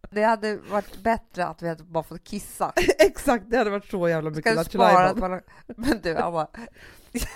Det 0.09 0.23
hade 0.23 0.57
varit 0.57 0.97
bättre 1.03 1.45
att 1.45 1.61
vi 1.61 1.69
hade 1.69 1.83
bara 1.83 2.03
fått 2.03 2.23
kissa. 2.23 2.73
Exakt, 2.99 3.45
det 3.49 3.57
hade 3.57 3.69
varit 3.69 3.89
så 3.89 4.09
jävla 4.09 4.29
mycket 4.29 4.55
Lattjo 4.55 4.77
Lajban. 4.77 5.41
Men 5.77 6.01
du, 6.01 6.15
Anna. 6.17 6.47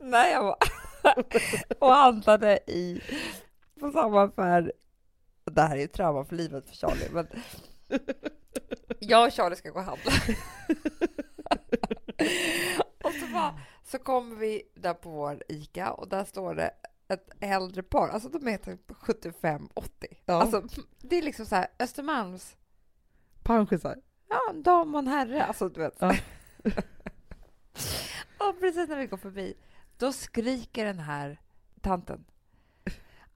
Nej, 0.00 0.32
jag 0.32 0.42
var 0.42 0.56
och 1.78 1.94
handlade 1.94 2.58
i 2.66 3.00
på 3.80 3.90
samma 3.92 4.22
affär. 4.24 4.72
Det 5.44 5.62
här 5.62 5.76
är 5.76 5.80
ju 5.80 5.86
trauma 5.86 6.24
för 6.24 6.36
livet 6.36 6.68
för 6.68 6.76
Charlie, 6.76 7.08
men 7.12 7.26
jag 8.98 9.26
och 9.26 9.32
Charlie 9.32 9.56
ska 9.56 9.70
gå 9.70 9.78
och 9.78 9.84
handla. 9.84 10.12
och 13.04 13.12
så, 13.12 13.26
bara, 13.32 13.60
så 13.90 13.98
kommer 13.98 14.36
vi 14.36 14.62
där 14.74 14.94
på 14.94 15.10
vår 15.10 15.42
ICA 15.48 15.92
och 15.92 16.08
där 16.08 16.24
står 16.24 16.54
det 16.54 16.70
ett 17.08 17.30
äldre 17.40 17.82
par, 17.82 18.08
alltså 18.08 18.28
de 18.28 18.48
är 18.48 18.56
typ 18.56 18.90
75-80. 18.90 19.68
Ja. 20.24 20.34
Alltså, 20.34 20.62
det 20.98 21.18
är 21.18 21.22
liksom 21.22 21.46
så 21.46 21.54
här 21.54 21.66
Östermalms 21.78 22.56
Panschisar. 23.42 23.96
Ja, 24.28 24.40
en 24.50 24.62
dam 24.62 24.94
och 24.94 24.98
en 24.98 25.06
herre. 25.06 25.44
Alltså, 25.44 25.68
du 25.68 25.80
vet. 25.80 25.96
Ja. 25.98 26.16
och 28.38 28.60
precis 28.60 28.88
när 28.88 28.96
vi 28.96 29.06
går 29.06 29.16
förbi, 29.16 29.54
då 29.96 30.12
skriker 30.12 30.84
den 30.84 30.98
här 30.98 31.40
tanten. 31.80 32.24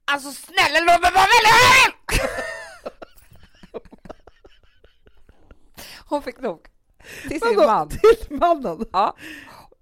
Alltså 0.05 0.31
snälla 0.31 0.79
låt 0.79 1.01
mig 1.01 1.11
vara 1.11 1.25
väldigt 1.25 2.21
Hon 6.09 6.21
fick 6.21 6.39
nog 6.39 6.67
till 7.29 7.41
sin 7.41 7.55
man. 7.55 7.89
Till 7.89 8.37
mannen? 8.37 8.85
Ja. 8.91 9.15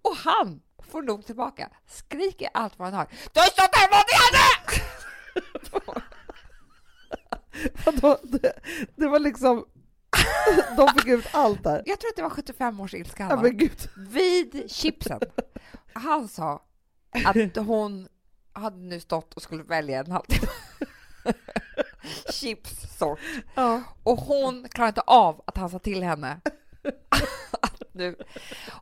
Och 0.02 0.16
han 0.16 0.62
får 0.92 1.02
nog 1.02 1.26
tillbaka, 1.26 1.70
skriker 1.88 2.50
allt 2.54 2.80
vad 2.80 2.88
han 2.88 2.98
har. 2.98 3.08
Du 3.34 3.40
har 3.40 3.48
stått 3.48 3.76
mot 3.92 4.12
henne! 4.22 4.42
Vadå? 7.86 8.18
Det, 8.24 8.54
det 8.96 9.08
var 9.08 9.20
liksom, 9.20 9.66
de 10.78 10.88
fick 10.88 11.08
ut 11.08 11.26
allt 11.32 11.64
där. 11.64 11.84
Jag 11.86 12.00
tror 12.00 12.10
att 12.10 12.16
det 12.16 12.22
var 12.22 12.30
75 12.30 12.80
års 12.80 12.94
ilska. 12.94 13.28
Ja, 13.30 13.36
han 13.36 13.58
gud. 13.58 13.90
vid 13.96 14.72
chipsen. 14.72 15.20
Han 15.94 16.28
sa 16.28 16.64
att 17.26 17.56
hon 17.56 18.08
hade 18.54 18.78
nu 18.78 19.00
stått 19.00 19.34
och 19.34 19.42
skulle 19.42 19.64
välja 19.64 20.00
en 20.00 20.12
halvtimme. 20.12 20.52
Chipssort. 22.30 23.20
Ja. 23.56 23.84
Och 24.04 24.18
hon 24.18 24.70
klarade 24.70 24.90
inte 24.90 25.02
av 25.02 25.44
att 25.48 25.58
han 25.58 25.70
sa 25.70 25.80
till 25.80 26.04
henne 26.04 26.42
nu... 27.94 28.16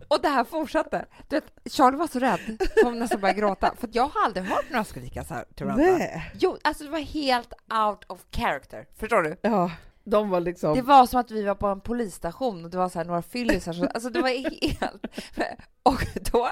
Och 0.08 0.22
det 0.22 0.30
här 0.30 0.44
fortsatte. 0.44 1.06
Du 1.28 1.36
vet, 1.36 1.74
Charlie 1.74 1.98
var 1.98 2.08
så 2.08 2.20
rädd, 2.20 2.39
hon 2.84 3.00
nästan 3.00 3.22
började 3.22 3.39
gråta. 3.39 3.75
För 3.80 3.89
jag 3.94 4.08
har 4.08 4.25
aldrig 4.25 4.46
hört 4.46 4.70
några 4.70 4.84
skrika 4.84 5.24
så 5.24 5.34
här 5.34 5.46
till 5.56 5.66
varandra. 5.66 5.86
Nej. 5.98 6.32
Jo, 6.39 6.58
alltså 6.63 6.84
det 6.84 6.89
var 6.89 7.00
helt 7.00 7.54
out 7.88 8.04
of 8.08 8.25
character. 8.32 8.88
Förstår 9.00 9.22
du? 9.22 9.38
Ja, 9.42 9.72
de 10.04 10.30
var 10.30 10.39
liksom... 10.39 10.75
Det 10.75 10.82
var 10.82 11.06
som 11.06 11.20
att 11.20 11.32
vi 11.32 11.44
var 11.44 11.56
på 11.56 11.68
en 11.68 11.82
polisstation 11.82 12.66
och 12.66 12.72
det 12.72 12.78
var 12.78 12.89
så 12.89 13.00
här 13.00 13.06
några 13.06 13.22
fyllisar. 13.22 13.89
Alltså 13.94 14.10
det 14.10 14.22
var 14.22 14.30
helt... 14.30 15.06
Och 15.84 16.06
då... 16.32 16.50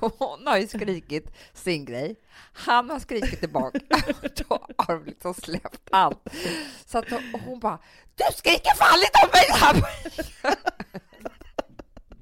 Och 0.00 0.12
hon 0.18 0.46
har 0.46 0.56
ju 0.56 0.66
skrikit 0.66 1.30
sin 1.54 1.84
grej. 1.84 2.16
Han 2.52 2.90
har 2.90 2.98
skrikit 2.98 3.40
tillbaka. 3.40 3.80
Och 4.22 4.28
då 4.48 4.66
har 4.76 4.94
de 4.94 5.04
liksom 5.04 5.34
släppt 5.34 5.88
allt. 5.90 6.28
Så 6.86 6.98
att 6.98 7.04
hon 7.44 7.60
bara 7.60 7.78
Du 8.16 8.24
skriker 8.36 8.74
fan 8.74 8.98
inte 8.98 9.18
om 9.22 9.30
mig! 9.32 9.46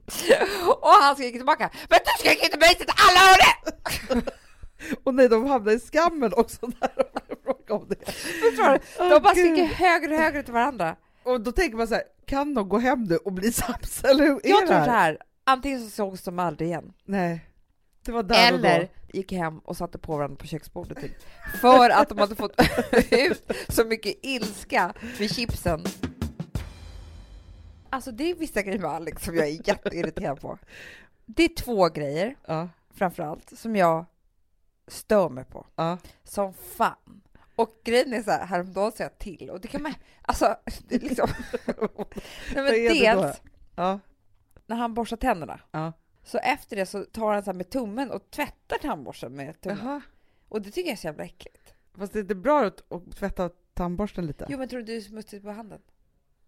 Här!" 0.09 0.69
Och 0.83 0.89
han 1.03 1.15
skriker 1.17 1.39
tillbaka 1.39 1.71
Men 1.91 1.99
du 2.05 2.11
skriker 2.19 2.45
inte 2.45 2.59
mig 2.59 2.75
så 2.79 2.83
att 2.83 3.01
alla 3.09 3.19
hör 3.21 3.39
det! 3.45 4.31
Och 5.05 5.15
nej, 5.15 5.29
de 5.29 5.47
hamnade 5.47 5.77
i 5.77 5.81
skammen 5.81 6.33
också 6.37 6.59
när 6.67 6.93
de 6.97 7.35
frågade 7.45 7.73
om 7.83 7.89
det. 7.89 8.13
Förstår 8.13 8.73
du? 8.73 9.09
De 9.15 9.23
bara 9.23 9.35
skriker 9.35 9.65
högre 9.65 10.15
och 10.15 10.21
högre 10.21 10.43
till 10.43 10.53
varandra. 10.53 10.97
Och 11.23 11.41
då 11.41 11.53
tänker 11.53 11.77
man 11.77 11.89
så 11.89 11.95
här, 11.95 12.03
kan 12.27 12.55
de 12.55 12.69
gå 12.69 12.79
hem 12.79 13.05
nu 13.05 13.17
och 13.17 13.33
bli 13.33 13.53
sams? 13.53 14.05
Eller 14.05 14.25
hur 14.25 14.41
är 14.47 14.51
Jag 14.51 14.63
det 14.63 14.67
tror 14.67 14.85
så 14.85 14.91
här, 14.91 15.19
antingen 15.45 15.81
så 15.85 15.91
sågs 15.91 16.23
de 16.23 16.39
aldrig 16.39 16.69
igen. 16.69 16.93
Nej, 17.05 17.47
det 18.05 18.13
var 18.13 18.23
där 18.23 18.53
och 18.53 18.59
Eller 18.59 18.81
då. 18.81 19.19
gick 19.19 19.33
hem 19.33 19.59
och 19.59 19.77
satte 19.77 19.99
på 19.99 20.17
varandra 20.17 20.37
på 20.37 20.47
köksbordet 20.47 21.01
typ. 21.01 21.13
För 21.61 21.91
att 21.91 22.09
de 22.09 22.19
hade 22.19 22.35
fått 22.37 22.61
ut 23.11 23.53
så 23.69 23.85
mycket 23.85 24.15
ilska 24.23 24.95
vid 25.19 25.35
chipsen. 25.35 25.85
Alltså 27.95 28.13
det 28.13 28.31
är 28.31 28.35
vissa 28.35 28.63
grejer 28.63 28.79
med 28.79 28.91
Alex 28.91 29.25
som 29.25 29.37
jag 29.37 29.49
är 29.49 29.69
jätteirriterad 29.69 30.41
på. 30.41 30.59
det 31.27 31.45
är 31.45 31.49
två 31.49 31.89
grejer 31.89 32.37
Ja, 32.47 32.69
framförallt 32.91 33.59
som 33.59 33.77
jag 33.77 34.05
stör 34.87 35.29
mig 35.29 35.45
på 35.45 35.67
ja. 35.77 35.99
som 36.25 36.55
fan. 36.55 37.23
Och 37.57 37.81
grejen 37.85 38.13
är 38.13 38.23
så 38.23 38.31
här, 38.31 38.47
häromdagen 38.47 38.93
sa 38.93 39.03
jag 39.03 39.19
till 39.19 39.51
och 39.51 39.61
det 39.61 39.69
kan 39.69 39.83
man, 39.83 39.95
alltså, 40.23 40.57
det 40.89 40.95
är 40.95 41.01
liksom... 41.01 41.29
Nej, 42.55 42.65
men 42.65 42.73
dels 42.73 43.43
Ja, 43.77 44.01
när 44.67 44.77
han 44.77 44.95
borstar 44.95 45.17
tänderna, 45.17 45.61
ja. 45.71 45.93
så 46.23 46.39
efter 46.39 46.77
det 46.77 46.87
så 46.87 47.05
tar 47.05 47.33
han 47.33 47.43
så 47.43 47.51
här 47.51 47.59
med 47.59 47.71
tummen 47.71 48.11
och 48.11 48.31
tvättar 48.31 48.79
tandborsten 48.79 49.37
med 49.37 49.61
tummen. 49.61 49.79
Jaha. 49.83 50.01
Och 50.49 50.63
det 50.63 50.71
tycker 50.71 50.89
jag 50.89 50.93
är 50.93 51.01
så 51.01 51.07
jävla 51.07 51.25
äckligt. 51.25 51.75
Fast 51.95 52.13
det 52.13 52.19
är 52.19 52.21
inte 52.21 52.35
bra 52.35 52.65
att, 52.65 52.93
att 52.93 53.17
tvätta 53.17 53.51
tandborsten 53.75 54.27
lite? 54.27 54.47
Jo 54.49 54.59
men 54.59 54.69
tror 54.69 54.81
du 54.81 54.87
det 54.87 54.97
är 54.97 55.01
smutsigt 55.01 55.45
på 55.45 55.51
handen? 55.51 55.81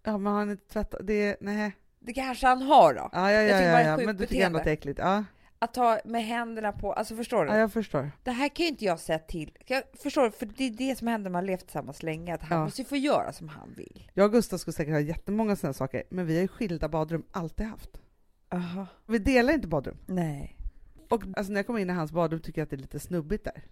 Ja, 0.06 0.18
men 0.18 0.32
har 0.32 0.38
han 0.38 0.50
inte 0.50 0.72
tvättat? 0.72 1.00
Det 1.04 1.36
nej. 1.40 1.72
Det 2.00 2.12
kanske 2.12 2.46
han 2.46 2.62
har 2.62 2.94
då? 2.94 3.10
Ja, 3.12 3.32
ja, 3.32 3.42
ja, 3.42 3.60
ja, 3.60 3.80
ja. 3.80 3.96
men 4.06 4.16
du 4.16 4.26
tycker 4.26 4.46
ändå 4.46 4.58
att 4.58 4.64
det 4.64 4.70
är 4.70 4.74
äckligt? 4.74 4.98
Ja, 4.98 5.24
Att 5.58 5.74
ta 5.74 5.98
med 6.04 6.24
händerna 6.24 6.72
på, 6.72 6.92
alltså 6.92 7.16
förstår 7.16 7.44
du? 7.44 7.50
ja 7.52 7.58
jag 7.58 7.72
förstår. 7.72 8.10
Det 8.22 8.30
här 8.30 8.48
kan 8.48 8.64
ju 8.64 8.70
inte 8.70 8.84
jag 8.84 9.00
säga 9.00 9.18
till. 9.18 9.58
Jag 9.66 9.82
förstår, 10.02 10.30
för 10.30 10.46
det 10.46 10.64
är 10.64 10.70
det 10.70 10.98
som 10.98 11.06
händer 11.06 11.22
när 11.30 11.32
man 11.32 11.42
har 11.42 11.46
levt 11.46 11.60
tillsammans 11.60 12.02
länge, 12.02 12.34
att 12.34 12.42
han 12.42 12.58
Ja. 12.58 12.64
måste 12.64 12.82
ju 12.82 12.88
få 12.88 12.96
göra 12.96 13.32
som 13.32 13.48
han 13.48 13.74
vill. 13.76 14.10
Jag 14.14 14.24
och 14.26 14.32
Gustav 14.32 14.58
skulle 14.58 14.74
säkert 14.74 14.92
ha 14.94 15.00
jättemånga 15.00 15.56
sådana 15.56 15.74
saker, 15.74 16.02
men 16.08 16.26
vi 16.26 16.34
har 16.34 16.42
ju 16.42 16.48
skilda 16.48 16.88
badrum 16.88 17.22
alltid 17.30 17.66
haft. 17.66 17.90
Aha. 18.52 18.86
Vi 19.06 19.18
delar 19.18 19.52
inte 19.52 19.68
badrum. 19.68 19.98
Nej. 20.06 20.56
Och 21.08 21.22
alltså, 21.36 21.52
när 21.52 21.58
jag 21.58 21.66
kommer 21.66 21.80
in 21.80 21.90
i 21.90 21.92
hans 21.92 22.12
badrum 22.12 22.40
tycker 22.40 22.60
jag 22.60 22.64
att 22.66 22.70
det 22.70 22.76
är 22.76 22.80
lite 22.80 23.00
snubbigt 23.00 23.44
där. 23.44 23.62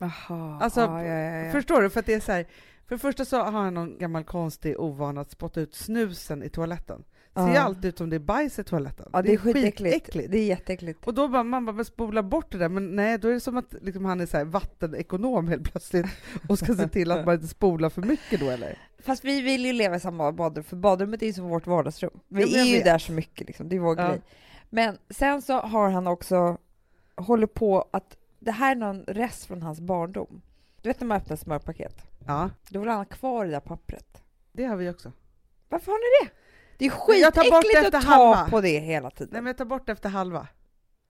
Aha. 0.00 0.58
Alltså, 0.62 0.80
ja, 0.80 1.04
ja, 1.04 1.14
ja, 1.14 1.44
ja. 1.44 1.52
Förstår 1.52 1.82
du? 1.82 1.90
För 1.90 2.00
att 2.00 2.06
det 2.06 2.14
är 2.14 2.20
så 2.20 2.32
här, 2.32 2.46
för 2.88 2.94
det 2.94 2.98
första 2.98 3.24
så 3.24 3.36
har 3.42 3.52
han 3.62 3.74
någon 3.74 3.98
gammal 3.98 4.24
konstig 4.24 4.80
ovana 4.80 5.20
att 5.20 5.30
spotta 5.30 5.60
ut 5.60 5.74
snusen 5.74 6.42
i 6.42 6.48
toaletten. 6.48 7.04
Ser 7.34 7.54
Ja. 7.54 7.60
alltid 7.60 7.84
ut 7.84 7.98
som 7.98 8.10
det 8.10 8.16
är 8.16 8.20
bajs 8.20 8.58
i 8.58 8.64
toaletten. 8.64 9.10
ja, 9.12 9.22
det 9.22 9.32
är 9.32 9.36
skitäckligt. 9.36 9.78
skitäckligt. 9.94 10.30
Det 10.30 10.38
är 10.38 10.44
jätteäckligt. 10.46 11.06
Och 11.06 11.14
då 11.14 11.28
bara, 11.28 11.42
man 11.42 11.64
bara 11.66 11.84
spolar 11.84 12.22
bort 12.22 12.52
det 12.52 12.58
där, 12.58 12.68
men 12.68 12.96
nej, 12.96 13.18
då 13.18 13.28
är 13.28 13.32
det 13.32 13.40
som 13.40 13.56
att 13.56 13.74
liksom, 13.82 14.04
han 14.04 14.20
är 14.20 14.26
så 14.26 14.36
här 14.36 14.44
vattenekonom 14.44 15.48
helt 15.48 15.70
plötsligt 15.70 16.06
och 16.48 16.58
ska 16.58 16.74
se 16.74 16.88
till 16.88 17.10
att 17.12 17.26
man 17.26 17.34
inte 17.34 17.46
spolar 17.48 17.90
för 17.90 18.02
mycket 18.02 18.40
då 18.40 18.50
eller? 18.50 18.78
Fast 18.98 19.24
vi 19.24 19.40
vill 19.40 19.66
ju 19.66 19.72
leva 19.72 19.96
i 19.96 20.00
samma 20.00 20.32
badrum, 20.32 20.64
för 20.64 20.76
badrummet 20.76 21.22
är 21.22 21.26
ju 21.26 21.32
som 21.32 21.48
vårt 21.48 21.66
vardagsrum. 21.66 22.20
Vi 22.28 22.42
Ja, 22.42 22.60
är 22.60 22.64
ju 22.64 22.74
vet. 22.76 22.84
där 22.84 22.98
så 22.98 23.12
mycket, 23.12 23.46
liksom. 23.46 23.68
det 23.68 23.76
är 23.76 23.80
vår 23.80 23.98
Ja. 24.00 24.08
grej. 24.08 24.20
Men 24.70 24.98
sen 25.10 25.42
så 25.42 25.60
har 25.60 25.90
han 25.90 26.06
också 26.06 26.58
håller 27.16 27.46
på 27.46 27.88
att, 27.90 28.16
det 28.40 28.50
här 28.50 28.70
är 28.70 28.76
någon 28.76 29.04
rest 29.06 29.44
från 29.46 29.62
hans 29.62 29.80
barndom. 29.80 30.42
Du 30.84 30.90
vet 30.90 31.00
när 31.00 31.06
man 31.06 31.16
öppnar 31.16 31.36
smörpaket? 31.36 32.06
Ja, 32.26 32.50
Då 32.68 32.80
vill 32.80 32.88
han 32.88 32.98
ha 32.98 33.04
kvar 33.04 33.44
det 33.44 33.50
där 33.50 33.60
pappret. 33.60 34.22
det 34.52 34.64
har 34.64 34.76
vi 34.76 34.90
också. 34.90 35.12
Varför 35.68 35.92
har 35.92 35.98
ni 35.98 36.26
det? 36.26 36.34
Det 36.78 36.86
är 36.86 37.08
Men 37.08 37.20
jag 37.20 37.34
tar 37.34 37.50
bort 37.50 37.64
skitäckligt 37.64 37.94
att 37.94 38.02
ta 38.02 38.08
halva. 38.08 38.50
på 38.50 38.60
det 38.60 38.78
hela 38.78 39.10
tiden. 39.10 39.28
Nej 39.32 39.42
men 39.42 39.46
jag 39.46 39.56
tar 39.58 39.64
bort 39.64 39.88
efter 39.88 40.08
halva. 40.08 40.48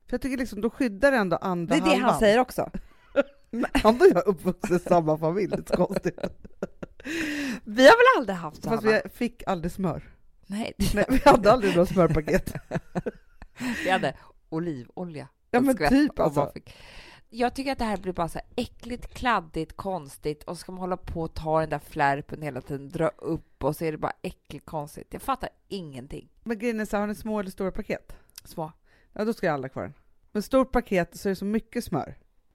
För 0.06 0.14
jag 0.14 0.20
tycker 0.20 0.36
liksom, 0.36 0.60
då 0.60 0.70
skyddar 0.70 1.10
det 1.10 1.16
ändå 1.16 1.36
andra 1.36 1.74
det 1.74 1.80
är 1.80 1.84
det 1.84 1.90
halvan. 1.90 2.10
han 2.10 2.18
säger 2.18 2.38
också. 2.38 2.70
Han 3.82 4.00
och 4.00 4.06
jag 4.06 4.16
är 4.16 4.28
uppvuxna 4.28 4.76
i 4.76 4.78
samma 4.78 5.18
familj, 5.18 5.48
det 5.56 5.70
är 5.70 5.76
konstigt. 5.86 6.18
Vi 7.64 7.86
har 7.86 7.96
väl 7.96 8.20
aldrig 8.20 8.36
haft 8.36 8.62
så 8.62 8.70
Fast 8.70 8.84
vi 8.84 9.00
fick 9.14 9.42
aldrig 9.46 9.72
smör. 9.72 10.02
Nej, 10.46 10.74
Nej, 10.94 11.04
vi 11.08 11.20
hade 11.24 11.52
aldrig 11.52 11.74
några 11.76 11.86
smörpaket. 11.86 12.54
vi 13.84 13.90
hade 13.90 14.16
olivolja. 14.48 15.28
Ja 15.50 15.60
men 15.60 15.76
typ 15.76 16.18
alltså. 16.18 16.52
Jag 17.36 17.54
tycker 17.54 17.72
att 17.72 17.78
det 17.78 17.84
här 17.84 17.96
blir 17.96 18.12
bara 18.12 18.28
så 18.28 18.38
här 18.38 18.46
äckligt, 18.56 19.14
kladdigt, 19.14 19.76
konstigt 19.76 20.42
och 20.42 20.56
så 20.56 20.60
ska 20.60 20.72
man 20.72 20.80
hålla 20.80 20.96
på 20.96 21.20
och 21.22 21.34
ta 21.34 21.60
den 21.60 21.68
där 21.70 21.78
flärpen 21.78 22.42
hela 22.42 22.60
tiden, 22.60 22.88
dra 22.88 23.08
upp 23.08 23.64
och 23.64 23.76
så 23.76 23.84
är 23.84 23.92
det 23.92 23.98
bara 23.98 24.12
äckligt 24.22 24.66
konstigt. 24.66 25.06
Jag 25.10 25.22
fattar 25.22 25.48
ingenting. 25.68 26.28
Men 26.44 26.58
grejen 26.58 26.80
är 26.80 26.84
så 26.84 26.96
har 26.96 27.06
ni 27.06 27.14
små 27.14 27.40
eller 27.40 27.50
stora 27.50 27.70
paket? 27.72 28.16
Små. 28.44 28.72
Ja, 29.12 29.24
då 29.24 29.32
ska 29.32 29.46
jag 29.46 29.54
alla 29.54 29.68
kvar. 29.68 29.92
Men 30.32 30.42
stort 30.42 30.72
paket 30.72 31.16
så 31.18 31.28
är 31.28 31.30
det 31.30 31.36
så 31.36 31.44
mycket 31.44 31.84
smör 31.84 32.14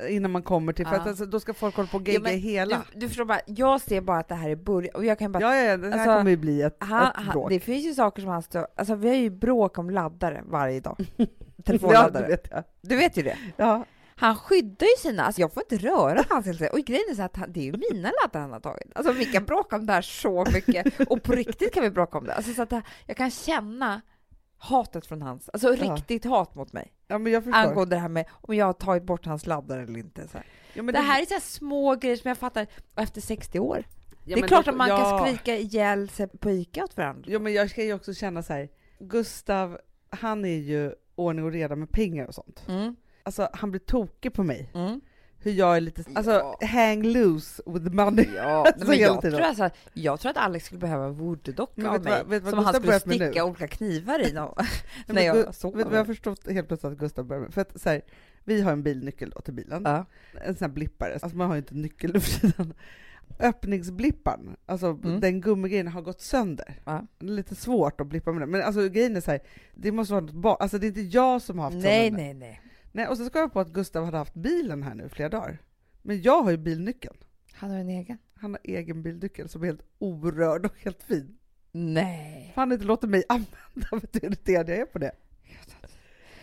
innan 0.09 0.31
man 0.31 0.43
kommer 0.43 0.73
till, 0.73 0.85
för 0.87 0.95
Ja. 0.95 1.01
att 1.01 1.07
alltså, 1.07 1.25
då 1.25 1.39
ska 1.39 1.53
folk 1.53 1.75
hålla 1.75 1.87
på 1.87 1.97
och 1.97 2.07
Ja, 2.07 2.11
gegga 2.11 2.23
men 2.23 2.39
hela. 2.39 2.83
Du, 2.93 2.99
du 2.99 3.07
förstår 3.07 3.25
bara, 3.25 3.41
jag 3.45 3.81
ser 3.81 4.01
bara 4.01 4.19
att 4.19 4.27
det 4.27 4.35
här 4.35 4.49
är 4.49 4.55
början 4.55 4.95
och 4.95 5.05
jag 5.05 5.19
kan 5.19 5.31
bara 5.31 5.43
Ja, 5.43 5.55
ja, 5.55 5.63
ja, 5.63 5.77
det 5.77 5.87
här 5.87 5.93
Alltså, 5.93 6.17
kommer 6.17 6.31
ju 6.31 6.37
bli 6.37 6.61
ett, 6.61 6.75
Han, 6.79 7.07
ett 7.07 7.11
han, 7.15 7.33
bråk. 7.33 7.49
det 7.49 7.59
finns 7.59 7.85
ju 7.85 7.93
saker 7.93 8.21
som 8.21 8.31
han 8.31 8.43
stör, 8.43 8.67
alltså 8.75 8.95
vi 8.95 9.07
har 9.07 9.15
ju 9.15 9.29
bråk 9.29 9.77
om 9.77 9.89
laddare 9.89 10.43
varje 10.45 10.79
dag. 10.79 10.95
ja, 11.17 11.25
Telefonladdare. 11.65 12.23
det 12.23 12.29
vet 12.31 12.47
jag. 12.51 12.63
Du 12.81 12.95
vet 12.95 13.17
ju 13.17 13.23
det. 13.23 13.37
Ja. 13.57 13.85
Han 14.19 14.35
skyddar 14.35 14.85
ju 14.87 14.97
sina, 15.09 15.23
alltså 15.23 15.41
jag 15.41 15.53
får 15.53 15.63
inte 15.63 15.87
röra 15.87 16.23
hans 16.29 16.45
tiden. 16.45 16.69
Och 16.71 16.79
grejen 16.79 17.03
är 17.11 17.15
så 17.15 17.21
att 17.21 17.35
han, 17.35 17.51
det 17.51 17.59
är 17.59 17.63
ju 17.63 17.71
mina 17.91 18.11
laddare 18.23 18.41
han 18.41 18.51
har 18.51 18.59
tagit. 18.59 18.91
Alltså 18.95 19.13
vi 19.13 19.25
kan 19.25 19.45
bråka 19.45 19.75
om 19.75 19.85
det 19.85 19.93
här 19.93 20.01
så 20.01 20.45
mycket, 20.53 20.99
och 21.09 21.23
på 21.23 21.31
riktigt 21.31 21.73
kan 21.73 21.83
vi 21.83 21.89
bråka 21.89 22.17
om 22.17 22.25
det. 22.25 22.33
Alltså 22.33 22.53
så 22.53 22.61
att 22.61 22.69
det, 22.69 22.81
jag 23.05 23.17
kan 23.17 23.31
känna 23.31 24.01
hatet 24.57 25.05
från 25.05 25.21
hans, 25.21 25.49
alltså 25.49 25.75
Ja. 25.75 25.95
riktigt 25.95 26.25
hat 26.25 26.55
mot 26.55 26.73
mig. 26.73 26.93
ja. 27.07 27.15
Angående 27.53 27.95
det 27.95 27.99
här 27.99 28.09
med 28.09 28.25
om 28.31 28.55
jag 28.55 28.65
har 28.65 28.73
tagit 28.73 29.03
bort 29.03 29.25
hans 29.25 29.45
laddare 29.45 29.83
eller 29.83 29.99
inte. 29.99 30.27
Så 30.27 30.37
här. 30.37 30.45
ja, 30.73 30.83
men 30.83 30.93
det 30.93 30.99
här 31.01 31.21
är 31.21 31.25
så 31.25 31.33
här 31.33 31.41
små 31.41 31.95
grejer 31.95 32.15
som 32.17 32.27
jag 32.27 32.37
fattar, 32.37 32.67
efter 32.95 33.21
60 33.21 33.59
år. 33.59 33.83
ja, 34.25 34.35
det 34.35 34.41
är 34.41 34.47
klart 34.47 34.65
då- 34.65 34.71
att 34.71 34.77
man 34.77 34.89
ja. 34.89 34.97
kan 35.19 35.27
skrika 35.27 35.55
ihjäl 35.57 36.09
sig 36.09 36.27
på 36.27 36.51
Ica 36.51 36.83
åt 36.83 36.97
varandra. 36.97 37.23
Jo, 37.27 37.39
men 37.39 37.53
jag 37.53 37.69
ska 37.69 37.83
ju 37.83 37.93
också 37.93 38.13
känna 38.13 38.43
så 38.43 38.53
här, 38.53 38.69
Gustav, 38.99 39.77
han 40.09 40.45
är 40.45 40.57
ju 40.57 40.93
ordning 41.15 41.45
och 41.45 41.51
reda 41.51 41.75
med 41.75 41.91
pengar 41.91 42.25
och 42.25 42.35
sånt. 42.35 42.63
Mm. 42.67 42.95
Alltså, 43.29 43.49
han 43.53 43.71
blir 43.71 43.79
tokig 43.79 44.33
på 44.33 44.43
mig. 44.43 44.69
Mm. 44.73 45.01
Hur 45.41 45.51
jag 45.51 45.75
är 45.77 45.81
lite, 45.81 46.03
alltså, 46.15 46.31
Ja. 46.31 46.67
hang 46.67 47.03
loose 47.03 47.63
with 47.65 47.91
money. 47.91 48.27
Ja, 48.35 48.65
Så 48.79 48.87
men 48.87 48.97
jag, 48.97 49.21
tror 49.21 49.39
alltså, 49.41 49.69
jag 49.93 50.19
tror 50.19 50.29
att 50.31 50.37
Alex 50.37 50.65
skulle 50.65 50.79
behöva 50.79 51.05
en 51.05 51.15
voodoo-docka 51.15 51.87
av 51.89 52.03
mig 52.03 52.13
vad- 52.13 52.27
vet 52.27 52.43
vad 52.43 52.49
som 52.53 52.63
han 52.65 52.73
Gustav 52.73 52.99
skulle 52.99 53.17
med 53.17 53.19
nu? 53.19 53.31
sticka 53.31 53.45
olika 53.45 53.67
knivar 53.67 54.27
i 54.29 54.33
någon, 54.33 54.53
när 55.07 55.15
men 55.15 55.25
jag 55.25 55.55
såg 55.55 55.75
Vet 55.77 55.87
du 55.89 55.93
jag 55.93 55.99
har 55.99 56.05
förstått 56.05 56.51
helt 56.51 56.67
plötsligt 56.67 56.91
att 56.93 56.99
Gustav 56.99 57.25
börjar 57.25 57.41
med? 57.41 57.53
För 57.53 57.61
att 57.61 57.81
så 57.81 57.89
här, 57.89 58.01
vi 58.43 58.61
har 58.61 58.71
en 58.71 58.83
bilnyckel 58.83 59.29
då 59.35 59.41
till 59.41 59.53
bilen, 59.53 59.81
Ja. 59.85 60.05
en 60.45 60.55
sån 60.55 60.65
här 60.65 60.73
blippare, 60.73 61.13
alltså 61.13 61.37
man 61.37 61.47
har 61.47 61.55
ju 61.55 61.59
inte 61.61 61.75
nyckel 61.75 62.13
nu 62.13 62.19
för 62.19 62.39
tiden. 62.39 62.73
Öppningsblippan, 63.39 64.55
alltså 64.65 64.87
Mm. 64.87 65.19
den 65.19 65.41
gummigrejen 65.41 65.87
har 65.87 66.01
gått 66.01 66.21
sönder. 66.21 66.79
Ja. 66.85 67.05
Det 67.19 67.25
är 67.25 67.29
lite 67.29 67.55
svårt 67.55 68.01
att 68.01 68.07
blippa 68.07 68.31
med 68.31 68.41
den, 68.41 68.49
men 68.51 68.61
alltså 68.61 68.89
grejen 68.89 69.15
är 69.15 69.21
så 69.21 69.31
här, 69.31 69.39
det 69.75 69.91
måste 69.91 70.13
vara 70.13 70.21
något 70.25 70.33
ba- 70.33 70.55
alltså 70.55 70.77
det 70.77 70.85
är 70.85 70.87
inte 70.87 71.01
jag 71.01 71.41
som 71.41 71.59
har 71.59 71.65
haft 71.65 71.77
Nej, 71.83 72.09
sådana. 72.09 72.23
nej, 72.23 72.33
nej. 72.33 72.61
Nej. 72.91 73.07
Och 73.07 73.17
så 73.17 73.25
ska 73.25 73.39
jag 73.39 73.53
på 73.53 73.59
att 73.59 73.69
Gustav 73.69 74.05
hade 74.05 74.17
haft 74.17 74.33
bilen 74.33 74.83
här 74.83 74.95
nu 74.95 75.09
flera 75.09 75.29
dagar. 75.29 75.57
Men 76.01 76.21
jag 76.21 76.43
har 76.43 76.51
ju 76.51 76.57
bilnyckeln. 76.57 77.17
Han 77.53 77.69
har 77.71 77.77
en 77.77 77.89
egen. 77.89 78.17
Han 78.35 78.51
har 78.51 78.59
egen 78.63 79.03
bilnyckel 79.03 79.49
som 79.49 79.61
är 79.61 79.65
helt 79.65 79.81
orörd 79.99 80.65
och 80.65 80.73
helt 80.77 81.03
fin. 81.03 81.37
Nej. 81.71 82.51
Fan 82.55 82.71
inte 82.71 82.85
låter 82.85 83.07
mig 83.07 83.23
använda, 83.29 83.87
vet 83.91 84.13
du 84.13 84.19
hur 84.19 84.27
irriterad 84.27 84.69
jag 84.69 84.77
är 84.77 84.85
på 84.85 84.99
det? 84.99 85.11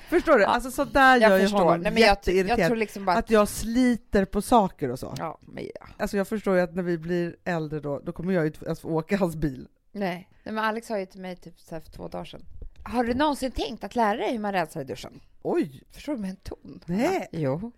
Förstår 0.08 0.36
du? 0.36 0.42
Ja, 0.42 0.48
Alltså 0.48 0.70
sådär 0.70 1.16
gör 1.16 1.38
ju 1.38 1.46
honom 1.46 1.80
Nej, 1.80 1.92
men 1.92 2.02
jätteirriterad. 2.02 2.58
jag 2.58 2.66
tror 2.66 2.76
liksom 2.76 3.04
bara 3.04 3.16
Att 3.16 3.30
jag 3.30 3.48
sliter 3.48 4.24
på 4.24 4.42
saker 4.42 4.90
och 4.90 4.98
så. 4.98 5.14
Ja, 5.18 5.38
men 5.40 5.64
ja. 5.64 5.86
Alltså 5.96 6.16
jag 6.16 6.28
förstår 6.28 6.54
ju 6.56 6.60
att 6.60 6.74
när 6.74 6.82
vi 6.82 6.98
blir 6.98 7.36
äldre 7.44 7.80
då, 7.80 7.98
då 7.98 8.12
kommer 8.12 8.32
jag 8.32 8.42
ju 8.42 8.46
inte 8.46 8.64
ens 8.64 8.80
få 8.80 8.88
åka 8.88 9.16
hans 9.16 9.36
bil. 9.36 9.68
Nej. 9.92 10.28
Nej, 10.44 10.54
men 10.54 10.58
Alex 10.64 10.86
sa 10.86 10.98
ju 10.98 11.06
till 11.06 11.20
mig 11.20 11.36
typ 11.36 11.60
så 11.60 11.80
för 11.80 11.90
två 11.92 12.08
dagar 12.08 12.24
sedan. 12.24 12.42
Har 12.88 13.04
du 13.04 13.14
någonsin 13.14 13.50
tänkt 13.52 13.84
att 13.84 13.94
lära 13.96 14.16
dig 14.16 14.32
hur 14.32 14.38
man 14.38 14.52
rensar 14.52 14.80
i 14.80 14.84
duschen? 14.84 15.20
Oj! 15.42 15.82
Förstår 15.90 16.12
du 16.14 16.18
med 16.20 16.30
en 16.30 16.36
ton? 16.36 16.80
Nej. 16.86 17.28
Ja. 17.32 17.38
Jo. 17.62 17.72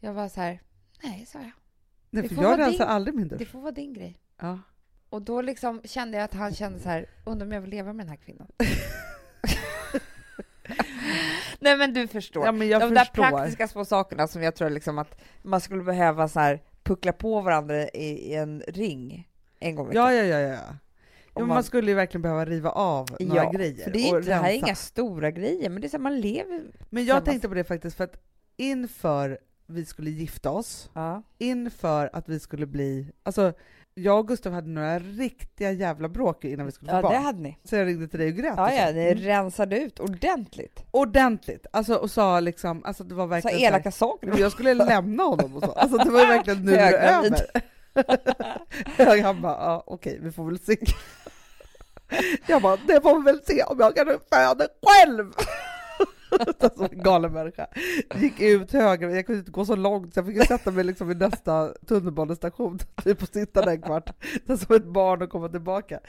Jag 0.00 0.12
var 0.12 0.28
så 0.28 0.40
här, 0.40 0.60
nej, 1.02 1.26
sa 1.26 1.38
jag. 1.38 1.50
Nej, 2.10 2.22
Det 2.22 2.28
för 2.34 2.42
jag 2.42 2.58
rensar 2.58 2.70
din- 2.84 2.88
aldrig 2.94 3.14
min 3.14 3.28
Det 3.28 3.36
dusch. 3.36 3.48
får 3.48 3.60
vara 3.60 3.72
din 3.72 3.92
grej. 3.94 4.18
Ja. 4.40 4.58
Och 5.08 5.22
då 5.22 5.40
liksom 5.42 5.80
kände 5.84 6.16
jag 6.18 6.24
att 6.24 6.34
han 6.34 6.54
kände 6.54 6.78
så 6.80 6.88
här, 6.88 7.06
undrar 7.24 7.46
om 7.46 7.52
jag 7.52 7.60
vill 7.60 7.70
leva 7.70 7.92
med 7.92 8.06
den 8.06 8.10
här 8.10 8.16
kvinnan. 8.24 8.46
Nej 11.58 11.76
men 11.76 11.92
du 11.94 12.08
förstår. 12.08 12.44
ja, 12.46 12.52
men 12.52 12.68
jag 12.68 12.80
De 12.80 12.88
förstår. 12.96 13.22
där 13.22 13.30
praktiska 13.30 13.68
små 13.68 13.84
sakerna 13.84 14.26
som 14.28 14.42
jag 14.42 14.54
tror 14.54 14.70
liksom 14.70 14.98
att 14.98 15.20
man 15.42 15.60
skulle 15.60 15.82
behöva 15.82 16.28
så 16.28 16.40
här 16.40 16.62
puckla 16.82 17.12
på 17.12 17.40
varandra 17.40 17.88
i, 17.88 18.04
i 18.30 18.34
en 18.34 18.62
ring 18.68 19.28
en 19.60 19.74
gång 19.74 19.92
i 19.92 19.94
Ja, 19.94 20.06
veckan. 20.06 20.28
ja, 20.28 20.38
ja, 20.40 20.48
ja. 20.48 20.60
Men 20.66 20.83
man- 21.40 21.48
man 21.48 21.64
skulle 21.64 21.90
ju 21.90 21.94
verkligen 21.94 22.22
behöva 22.22 22.44
riva 22.44 22.70
av 22.70 23.08
några 23.20 23.44
Ja, 23.44 23.50
grejer 23.50 23.84
För 23.84 23.90
det, 23.90 23.98
är 24.08 24.12
och 24.12 24.18
inte, 24.18 24.30
det 24.30 24.34
här 24.36 24.50
är 24.50 24.54
inga 24.54 24.74
stora 24.74 25.30
grejer, 25.30 25.70
men 25.70 25.80
det 25.80 25.86
är 25.86 25.88
så 25.88 25.96
här, 25.96 26.02
man 26.02 26.20
lever... 26.20 26.62
Men 26.90 27.04
jag 27.04 27.24
tänkte 27.24 27.48
på 27.48 27.54
det 27.54 27.64
faktiskt 27.64 27.96
för 27.96 28.04
att 28.04 28.16
inför 28.56 29.38
vi 29.66 29.84
skulle 29.84 30.10
gifta 30.10 30.50
oss, 30.50 30.90
Ja. 30.94 31.22
inför 31.38 32.10
att 32.12 32.28
vi 32.28 32.40
skulle 32.40 32.66
bli, 32.66 33.12
alltså 33.22 33.52
jag 33.94 34.18
och 34.18 34.28
Gustav 34.28 34.52
hade 34.52 34.68
några 34.68 34.98
riktiga 34.98 35.72
jävla 35.72 36.08
bråk 36.08 36.44
innan 36.44 36.66
vi 36.66 36.72
skulle 36.72 36.90
få 36.90 36.96
Ja, 36.96 37.02
det 37.02 37.08
barn. 37.08 37.22
hade 37.22 37.38
ni. 37.40 37.58
Så 37.64 37.76
jag 37.76 37.86
ringde 37.86 38.08
till 38.08 38.18
dig 38.20 38.28
och 38.28 38.34
grät 38.36 38.54
Ja, 38.56 38.66
och 38.68 38.74
ja, 38.74 38.92
ni 38.92 39.00
Mm. 39.10 39.18
rensade 39.24 39.80
ut 39.80 40.00
ordentligt. 40.00 40.84
Ordentligt, 40.90 41.66
alltså 41.72 41.94
och 41.94 42.10
sa 42.10 42.40
liksom, 42.40 42.84
alltså 42.84 43.04
det 43.04 43.14
var 43.14 43.24
Så 43.24 43.28
verkligen 43.28 43.58
så 43.58 43.62
här- 43.64 43.68
elaka 43.68 43.90
saker. 43.90 44.34
jag 44.38 44.52
skulle 44.52 44.74
lämna 44.74 45.22
honom 45.22 45.56
och 45.56 45.62
så. 45.62 45.72
Alltså 45.72 45.98
det 45.98 46.10
var 46.10 46.26
verkligen 46.26 46.62
nu 46.64 46.72
är 46.76 46.92
det 46.92 46.98
Höggravid. 46.98 47.32
över. 47.32 47.46
Han 49.22 49.42
bara, 49.42 49.52
ja 49.52 49.84
okej 49.86 50.18
vi 50.22 50.32
får 50.32 50.44
väl 50.44 50.58
se. 50.58 50.76
Jag 52.46 52.62
bara, 52.62 52.76
det 52.76 53.00
får 53.00 53.18
vi 53.18 53.24
väl 53.24 53.44
se 53.44 53.62
om 53.62 53.80
jag 53.80 53.96
kan 53.96 54.06
föda 54.06 54.66
själv. 54.82 55.32
Alltså, 56.60 56.88
galen 56.92 57.32
människa. 57.32 57.66
Gick 58.14 58.40
ut 58.40 58.72
höger, 58.72 59.08
jag 59.08 59.26
kunde 59.26 59.38
inte 59.38 59.50
gå 59.50 59.64
så 59.64 59.76
långt 59.76 60.14
så 60.14 60.18
jag 60.18 60.26
fick 60.26 60.46
sätta 60.46 60.70
mig 60.70 60.84
liksom 60.84 61.08
vid 61.08 61.16
nästa 61.16 61.68
tunnelbanestation 61.86 62.78
typ 63.04 63.22
och 63.22 63.28
sitta 63.28 63.62
där 63.62 63.72
en 63.72 63.82
kvart. 63.82 64.10
Så 64.46 64.56
som 64.56 64.76
ett 64.76 64.84
barn 64.84 65.22
och 65.22 65.30
komma 65.30 65.48
tillbaka. 65.48 66.00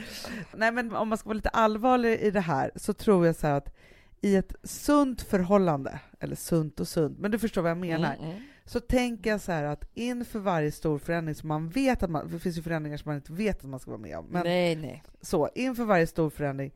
Nej 0.54 0.72
men 0.72 0.96
om 0.96 1.10
man 1.10 1.18
ska 1.18 1.30
vara 1.30 1.36
lite 1.36 1.50
allvarlig 1.50 2.20
i 2.20 2.32
det 2.32 2.40
här 2.40 2.72
så 2.76 2.94
tror 2.94 3.26
jag 3.26 3.36
så 3.36 3.48
här 3.48 3.54
att 3.54 3.76
i 4.22 4.36
ett 4.36 4.56
sunt 4.64 5.22
förhållande, 5.22 6.00
eller 6.20 6.36
sunt 6.36 6.80
och 6.80 6.88
sunt, 6.88 7.20
men 7.20 7.32
du 7.32 7.40
förstår 7.40 7.62
vad 7.62 7.72
jag 7.72 7.78
menar. 7.78 8.16
Mm, 8.16 8.30
mm. 8.30 8.42
Så 8.66 8.80
tänker 8.80 9.30
jag 9.30 9.42
så 9.42 9.52
här 9.52 9.64
att 9.64 9.86
inför 9.94 10.40
varje 10.40 10.72
stor 10.72 10.98
förändring 11.00 11.36
som 11.36 11.48
man 11.48 11.70
vet 11.70 12.04
att 12.04 12.10
man, 12.10 12.28
det 12.32 12.40
finns 12.40 12.58
ju 12.58 12.62
förändringar 12.62 12.98
som 12.98 13.10
man 13.10 13.16
inte 13.16 13.34
vet 13.34 13.58
att 13.60 13.70
man 13.70 13.80
ska 13.80 13.92
vara 13.92 14.02
med 14.02 14.18
om, 14.18 14.26
men 14.30 14.44
Nej, 14.44 14.76
nej. 14.76 15.04
så 15.22 15.50
inför 15.56 15.84
varje 15.86 16.08
stor 16.08 16.30
förändring 16.30 16.72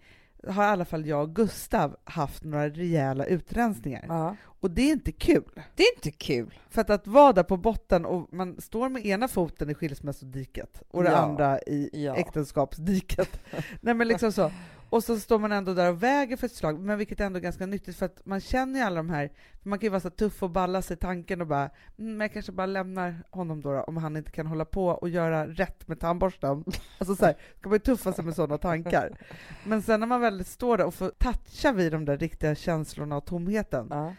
har 0.48 0.64
i 0.64 0.68
alla 0.68 0.86
fall 0.86 1.06
jag 1.06 1.22
och 1.22 1.36
Gustav 1.36 1.98
haft 2.04 2.44
några 2.44 2.70
rejäla 2.70 3.26
utrensningar. 3.26 4.06
Ja. 4.08 4.36
Och 4.44 4.72
det 4.72 4.82
är 4.82 4.92
inte 4.92 5.12
kul. 5.12 5.44
Det 5.76 5.84
är 5.84 5.96
inte 5.96 6.12
kul. 6.12 6.54
För 6.70 6.82
att, 6.82 6.90
att 6.90 7.08
vara 7.08 7.34
där 7.34 7.44
på 7.44 7.58
botten 7.58 8.06
och 8.06 8.34
man 8.34 8.62
står 8.62 8.90
med 8.90 9.06
ena 9.06 9.28
foten 9.28 9.70
i 9.70 9.74
skilsmässodiket 9.74 10.84
och 10.90 11.04
det 11.04 11.10
Ja. 11.10 11.16
andra 11.18 11.60
i 11.60 11.90
Ja. 12.06 12.16
äktenskapsdiket. 12.16 13.40
Nej 13.82 13.94
men 13.94 14.08
liksom 14.08 14.32
så. 14.32 14.52
Och 14.90 15.04
så 15.04 15.20
står 15.20 15.40
man 15.40 15.52
ändå 15.52 15.74
där 15.74 15.90
och 15.90 16.04
väger 16.04 16.38
för 16.38 16.46
ett 16.46 16.56
slag, 16.56 16.80
men 16.80 16.98
vilket 16.98 17.20
är 17.20 17.26
ändå 17.26 17.40
ganska 17.40 17.66
nyttigt 17.66 17.96
för 17.98 18.06
att 18.06 18.26
man 18.26 18.40
känner 18.42 18.80
ju 18.80 18.86
alla 18.86 18.96
de 18.96 19.10
här, 19.10 19.32
man 19.64 19.80
kan 19.80 19.86
ju 19.86 19.90
vara 19.90 20.00
så 20.00 20.10
tuff 20.10 20.44
och 20.44 20.50
balla 20.50 20.82
sig 20.82 20.94
i 20.94 20.98
tanken 20.98 21.42
och 21.42 21.48
bara, 21.48 21.62
mm, 22.00 22.18
men 22.18 22.20
jag 22.22 22.34
kanske 22.34 22.52
bara 22.52 22.66
lämnar 22.68 23.24
honom 23.32 23.62
då, 23.62 23.74
då 23.74 23.82
om 23.84 23.98
han 23.98 24.18
inte 24.18 24.32
kan 24.32 24.48
hålla 24.48 24.66
på 24.66 24.88
och 24.88 25.10
göra 25.10 25.48
rätt 25.48 25.88
med 25.88 26.00
tandborsten. 26.00 26.64
Alltså 26.98 27.16
så 27.16 27.26
här, 27.26 27.36
ska 27.60 27.70
man 27.70 27.76
ju 27.76 27.80
tuffa 27.80 28.14
sig 28.14 28.26
med 28.26 28.36
sådana 28.36 28.58
tankar. 28.58 29.18
Men 29.64 29.82
sen 29.82 30.00
när 30.00 30.08
man 30.08 30.22
väl 30.22 30.46
står 30.46 30.78
där 30.78 30.86
och 30.86 30.94
får 30.94 31.10
toucha 31.10 31.72
vid 31.72 31.92
de 31.92 32.06
där 32.06 32.18
riktiga 32.18 32.56
känslorna 32.56 33.18
och 33.18 33.26
tomheten, 33.26 33.88
Ja. 33.90 34.14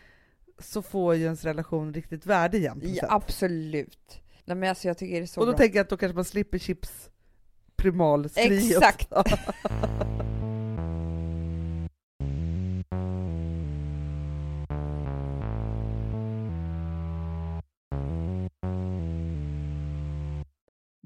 så 0.59 0.83
får 0.83 1.15
ju 1.15 1.25
ens 1.25 1.45
relation 1.45 1.95
riktigt 1.95 2.27
värde 2.27 2.57
igen. 2.57 2.81
Ja, 2.85 3.07
absolut. 3.09 4.21
Nej, 4.45 4.57
men 4.57 4.69
alltså, 4.69 4.89
jag 4.89 4.99
tycker 4.99 5.17
det 5.17 5.23
är 5.23 5.27
så 5.27 5.41
Och 5.41 5.47
då 5.47 5.53
bra. 5.53 5.59
tänker 5.59 5.77
jag 5.77 5.85
att 5.85 5.91
då 5.91 5.97
kanske 5.97 6.15
man 6.15 6.25
slipper 6.25 6.59
chips 6.59 7.11
primal 7.77 8.29
Exakt. 8.37 9.13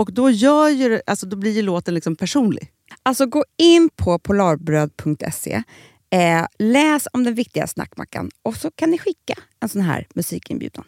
Och 0.00 0.12
då, 0.12 0.30
gör 0.30 0.68
ju, 0.68 1.00
alltså, 1.06 1.26
då 1.26 1.36
blir 1.36 1.52
ju 1.52 1.62
låten 1.62 1.94
liksom 1.94 2.16
personlig. 2.16 2.72
Alltså 3.02 3.26
gå 3.26 3.44
in 3.56 3.88
på 3.96 4.18
polarbröd.se, 4.18 5.62
eh, 6.10 6.46
läs 6.58 7.08
om 7.12 7.24
den 7.24 7.34
viktiga 7.34 7.66
snackmackan 7.66 8.30
och 8.42 8.56
så 8.56 8.70
kan 8.70 8.90
ni 8.90 8.98
skicka 8.98 9.34
en 9.60 9.68
sån 9.68 9.82
här 9.82 10.06
musikinbjudan. 10.14 10.84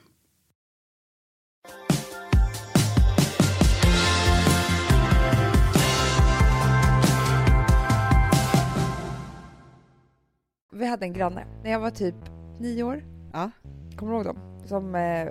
Vi 10.73 10.87
hade 10.87 11.07
en 11.07 11.13
granne 11.13 11.47
när 11.63 11.71
jag 11.71 11.81
var 11.81 11.91
typ 11.91 12.17
nio 12.61 12.83
år. 12.83 13.05
Ja. 13.33 13.51
Kommer 13.97 14.13
du 14.13 14.19
ihåg 14.19 14.27
dem? 14.27 14.67
Som... 14.67 14.95
Eh, 14.95 15.27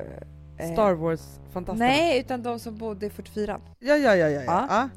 Star 0.74 0.94
Wars-fantasterna. 0.94 1.76
Nej, 1.88 2.20
utan 2.20 2.44
de 2.44 2.60
som 2.60 2.78
bodde 2.78 3.06
i 3.06 3.10
44. 3.10 3.62
Ja, 3.80 3.96
ja, 3.96 4.16
ja. 4.16 4.30
ja, 4.30 4.42
ja. 4.44 4.68
Ja. 4.70 4.90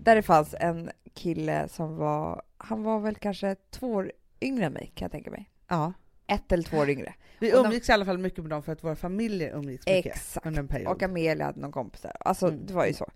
Där 0.00 0.14
det 0.16 0.22
fanns 0.22 0.54
en 0.60 0.90
kille 1.14 1.68
som 1.68 1.96
var... 1.96 2.42
Han 2.58 2.82
var 2.82 3.00
väl 3.00 3.14
kanske 3.14 3.56
två 3.70 3.92
år 3.92 4.12
yngre 4.40 4.64
än 4.66 4.72
mig, 4.72 4.92
kan 4.94 5.04
jag 5.04 5.12
tänka 5.12 5.30
mig. 5.30 5.50
ja. 5.68 5.92
Ett 6.26 6.52
eller 6.52 6.62
två 6.62 6.76
år 6.76 6.90
yngre. 6.90 7.14
Vi 7.40 7.52
Och 7.52 7.56
de- 7.56 7.66
umgicks 7.66 7.88
i 7.88 7.92
alla 7.92 8.04
fall 8.04 8.18
mycket 8.18 8.38
med 8.38 8.50
dem 8.50 8.62
för 8.62 8.72
att 8.72 8.84
våra 8.84 8.96
familjer 8.96 9.54
umgicks 9.56 9.86
mycket 9.86 10.06
Exakt. 10.16 10.46
under 10.46 10.60
en 10.60 10.68
period. 10.68 10.88
Och 10.92 11.02
Amelia 11.02 11.46
hade 11.46 11.60
någon 11.60 11.72
kompis 11.72 12.00
där. 12.00 12.12
Alltså, 12.20 12.48
Mm. 12.48 12.66
det 12.66 12.74
var 12.74 12.86
ju 12.86 12.92
så. 12.92 13.10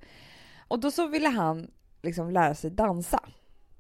Och 0.69 0.81
då 0.81 0.91
så 0.91 1.07
ville 1.09 1.29
han 1.29 1.71
liksom 2.03 2.31
lära 2.31 2.55
sig 2.55 2.71
dansa, 2.71 3.21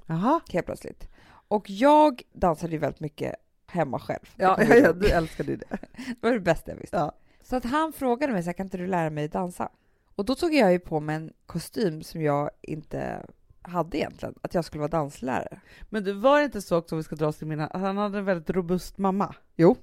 Jaha. 0.07 0.41
helt 0.53 0.67
plötsligt. 0.67 1.09
Och 1.49 1.71
jag 1.71 2.23
dansade 2.33 2.73
ju 2.73 2.79
väldigt 2.79 3.01
mycket 3.01 3.35
hemma 3.67 3.99
själv. 3.99 4.33
Ja, 4.37 4.57
ja, 4.69 4.75
ja, 4.75 4.93
du 4.93 5.09
älskade 5.11 5.51
ju 5.51 5.57
det. 5.57 5.67
Det 5.97 6.17
var 6.21 6.33
det 6.33 6.41
bästa 6.41 6.71
jag 6.71 6.79
visste. 6.79 6.97
Ja. 6.97 7.13
Så 7.49 7.57
att 7.57 7.65
han 7.65 7.93
frågade 7.93 8.33
mig 8.33 8.43
så 8.43 8.47
här, 8.47 8.53
kan 8.53 8.67
inte 8.67 8.77
du 8.77 8.87
lära 8.87 9.11
mig 9.11 9.29
dansa? 9.29 9.69
Och 10.15 10.25
då 10.25 10.35
tog 10.35 10.55
jag 10.55 10.73
ju 10.73 10.79
på 10.79 11.01
mig 11.01 11.17
en 11.17 11.33
kostym 11.47 12.03
som 12.03 12.23
jag 12.23 12.51
inte 12.61 13.27
hade 13.63 13.99
egentligen, 13.99 14.35
att 14.43 14.55
jag 14.55 14.65
skulle 14.65 14.81
vara 14.81 14.91
danslärare. 14.91 15.61
Men 15.91 16.05
du, 16.05 16.13
var 16.13 16.39
det 16.39 16.45
inte 16.45 16.63
så 16.63 16.77
också, 16.77 16.95
om 16.95 16.97
vi 16.97 17.03
ska 17.03 17.17
dra 17.17 17.27
oss 17.27 17.37
till 17.37 17.47
mina, 17.47 17.67
att 17.67 17.81
han 17.81 17.97
hade 17.97 18.19
en 18.19 18.25
väldigt 18.25 18.51
robust 18.51 18.99
mamma? 18.99 19.35
Jo. 19.57 19.77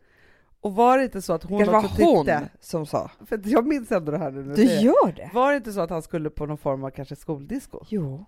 Och 0.61 0.75
var 0.75 0.97
det 0.97 1.03
inte 1.03 1.21
så 1.21 1.33
att 1.33 1.41
Det 1.41 1.47
hon 1.47 1.59
kanske 1.59 1.77
också 1.77 2.01
var 2.01 2.15
hon 2.15 2.25
tyckte... 2.25 2.49
som 2.59 2.85
sa. 2.85 3.11
För 3.25 3.41
jag 3.45 3.67
minns 3.67 3.91
ändå 3.91 4.11
det 4.11 4.17
här 4.17 4.31
nu. 4.31 4.43
Du 4.43 4.53
det. 4.53 4.63
gör 4.63 5.11
det? 5.15 5.29
Var 5.33 5.51
det 5.51 5.57
inte 5.57 5.73
så 5.73 5.81
att 5.81 5.89
han 5.89 6.01
skulle 6.01 6.29
på 6.29 6.45
någon 6.45 6.57
form 6.57 6.83
av 6.83 6.89
kanske 6.89 7.15
skoldisco? 7.15 7.85
Jo. 7.89 8.25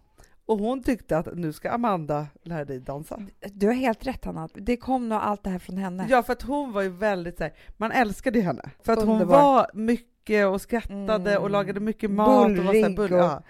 Och 0.48 0.58
hon 0.60 0.84
tyckte 0.84 1.18
att 1.18 1.28
nu 1.36 1.54
ska 1.54 1.70
Amanda 1.72 2.28
lära 2.44 2.66
dig 2.66 2.80
dansa. 2.80 3.20
Du 3.54 3.68
har 3.68 3.74
helt 3.74 4.08
rätt 4.08 4.26
Hanna, 4.26 4.50
det 4.54 4.78
kom 4.78 5.10
nog 5.10 5.18
allt 5.22 5.44
det 5.44 5.50
här 5.50 5.60
från 5.60 5.78
henne. 5.78 6.08
Ja, 6.10 6.24
för 6.24 6.34
att 6.34 6.42
hon 6.42 6.72
var 6.74 6.82
ju 6.82 6.90
väldigt 6.90 7.38
så 7.38 7.44
här, 7.44 7.54
man 7.78 7.92
älskade 7.92 8.40
ju 8.40 8.46
henne. 8.46 8.70
För 8.84 8.94
att 8.94 9.00
hon 9.00 9.10
Underbar. 9.10 9.42
var 9.42 9.70
mycket 9.74 10.48
och 10.48 10.62
skrattade 10.62 11.32
Mm. 11.32 11.44
och 11.44 11.50
lagade 11.50 11.80
mycket 11.80 12.12
mat. 12.12 12.28
Och 12.46 12.52
var 12.52 12.56
så 12.56 12.62
här 12.62 12.72
Bullrig 12.72 12.96
bull, 12.96 13.14
och- 13.14 13.20
ja. 13.20 13.44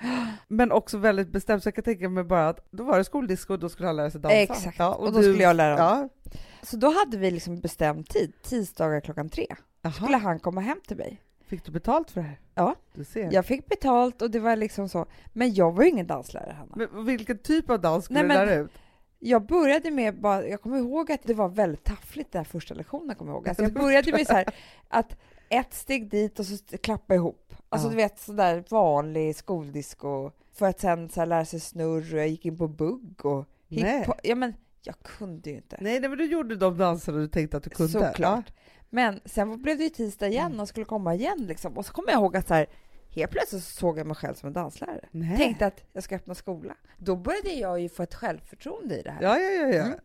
Men 0.47 0.71
också 0.71 0.97
väldigt 0.97 1.29
bestämd, 1.31 1.63
så 1.63 1.67
jag 1.67 1.75
kan 1.75 1.83
tänka 1.83 2.09
mig 2.09 2.23
bara 2.23 2.49
att 2.49 2.67
då 2.71 2.83
var 2.83 2.97
det 2.97 3.03
skoldisco 3.03 3.53
och 3.53 3.59
då 3.59 3.69
skulle 3.69 3.87
han 3.87 3.95
lära 3.95 4.11
sig 4.11 4.21
dansa. 4.21 4.35
Exakt, 4.37 4.79
Ja, 4.79 4.93
och, 4.95 5.13
då 5.13 5.21
skulle 5.21 5.43
jag 5.43 5.55
lära 5.55 5.83
honom. 5.83 6.09
Ja. 6.23 6.39
Så 6.61 6.77
då 6.77 6.87
hade 6.99 7.17
vi 7.17 7.31
liksom 7.31 7.59
bestämt 7.59 8.09
tid, 8.09 8.33
tisdagar 8.43 8.99
klockan 9.01 9.29
tre. 9.29 9.47
Skulle 9.95 10.11
Jaha. 10.11 10.17
han 10.21 10.39
komma 10.39 10.61
hem 10.61 10.77
till 10.87 10.97
mig. 10.97 11.21
Fick 11.47 11.63
du 11.65 11.71
betalt 11.71 12.11
för 12.11 12.21
det 12.21 12.27
här? 12.27 12.39
Ja. 12.55 12.75
Du 12.93 13.03
ser. 13.03 13.31
Jag 13.33 13.45
fick 13.45 13.65
betalt 13.69 14.21
och 14.21 14.31
det 14.31 14.39
var 14.39 14.55
liksom 14.55 14.89
så. 14.89 15.05
Men 15.33 15.53
jag 15.53 15.71
var 15.71 15.83
ju 15.83 15.89
ingen 15.89 16.07
danslärare 16.07 16.53
Hanna. 16.53 16.75
Men 16.75 17.05
vilken 17.05 17.37
typ 17.37 17.69
av 17.69 17.81
dans 17.81 18.05
skulle 18.05 18.19
Nej, 18.19 18.27
men- 18.37 18.47
lära 18.47 18.55
ut? 18.59 18.71
Jag 19.19 19.45
började 19.45 19.91
med 19.91 20.21
bara, 20.21 20.47
jag 20.47 20.61
kommer 20.61 20.77
ihåg 20.77 21.11
att 21.11 21.23
det 21.23 21.33
var 21.33 21.49
väldigt 21.49 21.83
taffligt 21.83 22.31
den 22.31 22.39
här 22.39 22.43
första 22.45 22.73
lektionen, 22.73 23.15
kommer 23.15 23.31
jag 23.31 23.37
ihåg. 23.37 23.47
Alltså 23.49 23.63
jag 23.63 23.73
började 23.83 24.11
med 24.11 24.27
så 24.27 24.33
här 24.33 24.45
att 24.87 25.17
ett 25.49 25.73
steg 25.73 26.09
dit 26.09 26.39
och 26.39 26.45
så 26.45 26.53
st- 26.53 26.77
klappa 26.77 27.15
ihop. 27.15 27.53
Alltså 27.69 27.87
Ja. 27.87 27.91
du 27.91 27.95
vet 27.95 28.19
sådär 28.19 28.63
vanlig 28.69 29.35
skoldisco 29.35 30.31
för 30.53 30.65
att 30.65 30.79
sen 30.79 31.09
så 31.09 31.19
här 31.21 31.27
lära 31.27 31.45
sig 31.45 31.59
snurr 31.59 32.13
och 32.13 32.19
jag 32.19 32.27
gick 32.27 32.45
in 32.45 32.57
på 32.57 32.67
bugg 32.67 33.25
och 33.25 33.45
Nej. 33.67 33.99
hiphop. 33.99 34.15
Ja 34.23 34.35
men 34.35 34.53
jag 34.83 34.95
kunde 34.99 35.49
ju 35.49 35.55
inte. 35.55 35.77
Nej, 35.81 35.99
nej, 35.99 36.09
men 36.09 36.17
du 36.17 36.25
gjorde 36.25 36.55
de 36.55 36.77
danserna 36.77 37.17
du 37.17 37.27
tänkte 37.27 37.57
att 37.57 37.63
du 37.63 37.69
kunde. 37.69 37.91
Såklart. 37.91 38.53
Men 38.95 39.19
sen 39.25 39.61
blev 39.61 39.77
det 39.77 39.83
ju 39.83 39.89
tisdag 39.89 40.27
igen 40.27 40.59
och 40.59 40.67
skulle 40.67 40.85
komma 40.85 41.15
igen 41.15 41.45
liksom. 41.47 41.77
Och 41.77 41.85
så 41.85 41.93
kommer 41.93 42.11
jag 42.11 42.19
ihåg 42.19 42.37
att 42.37 42.47
så 42.47 42.53
här, 42.53 42.67
helt 43.09 43.31
plötsligt 43.31 43.63
så 43.63 43.71
såg 43.71 43.99
jag 43.99 44.07
mig 44.07 44.15
själv 44.15 44.33
som 44.33 44.47
en 44.47 44.53
danslärare. 44.53 45.07
Nej. 45.11 45.37
Tänkte 45.37 45.65
att 45.65 45.83
jag 45.93 46.03
ska 46.03 46.15
öppna 46.15 46.35
skola. 46.35 46.75
Då 46.97 47.15
började 47.15 47.49
jag 47.53 47.79
ju 47.79 47.89
få 47.89 48.03
ett 48.03 48.13
självförtroende 48.15 48.99
i 48.99 49.01
det 49.01 49.11
här. 49.11 49.21
Ja, 49.21 49.37
ja, 49.37 49.49
ja. 49.49 49.67
ja. 49.75 49.85
Mm. 49.85 49.99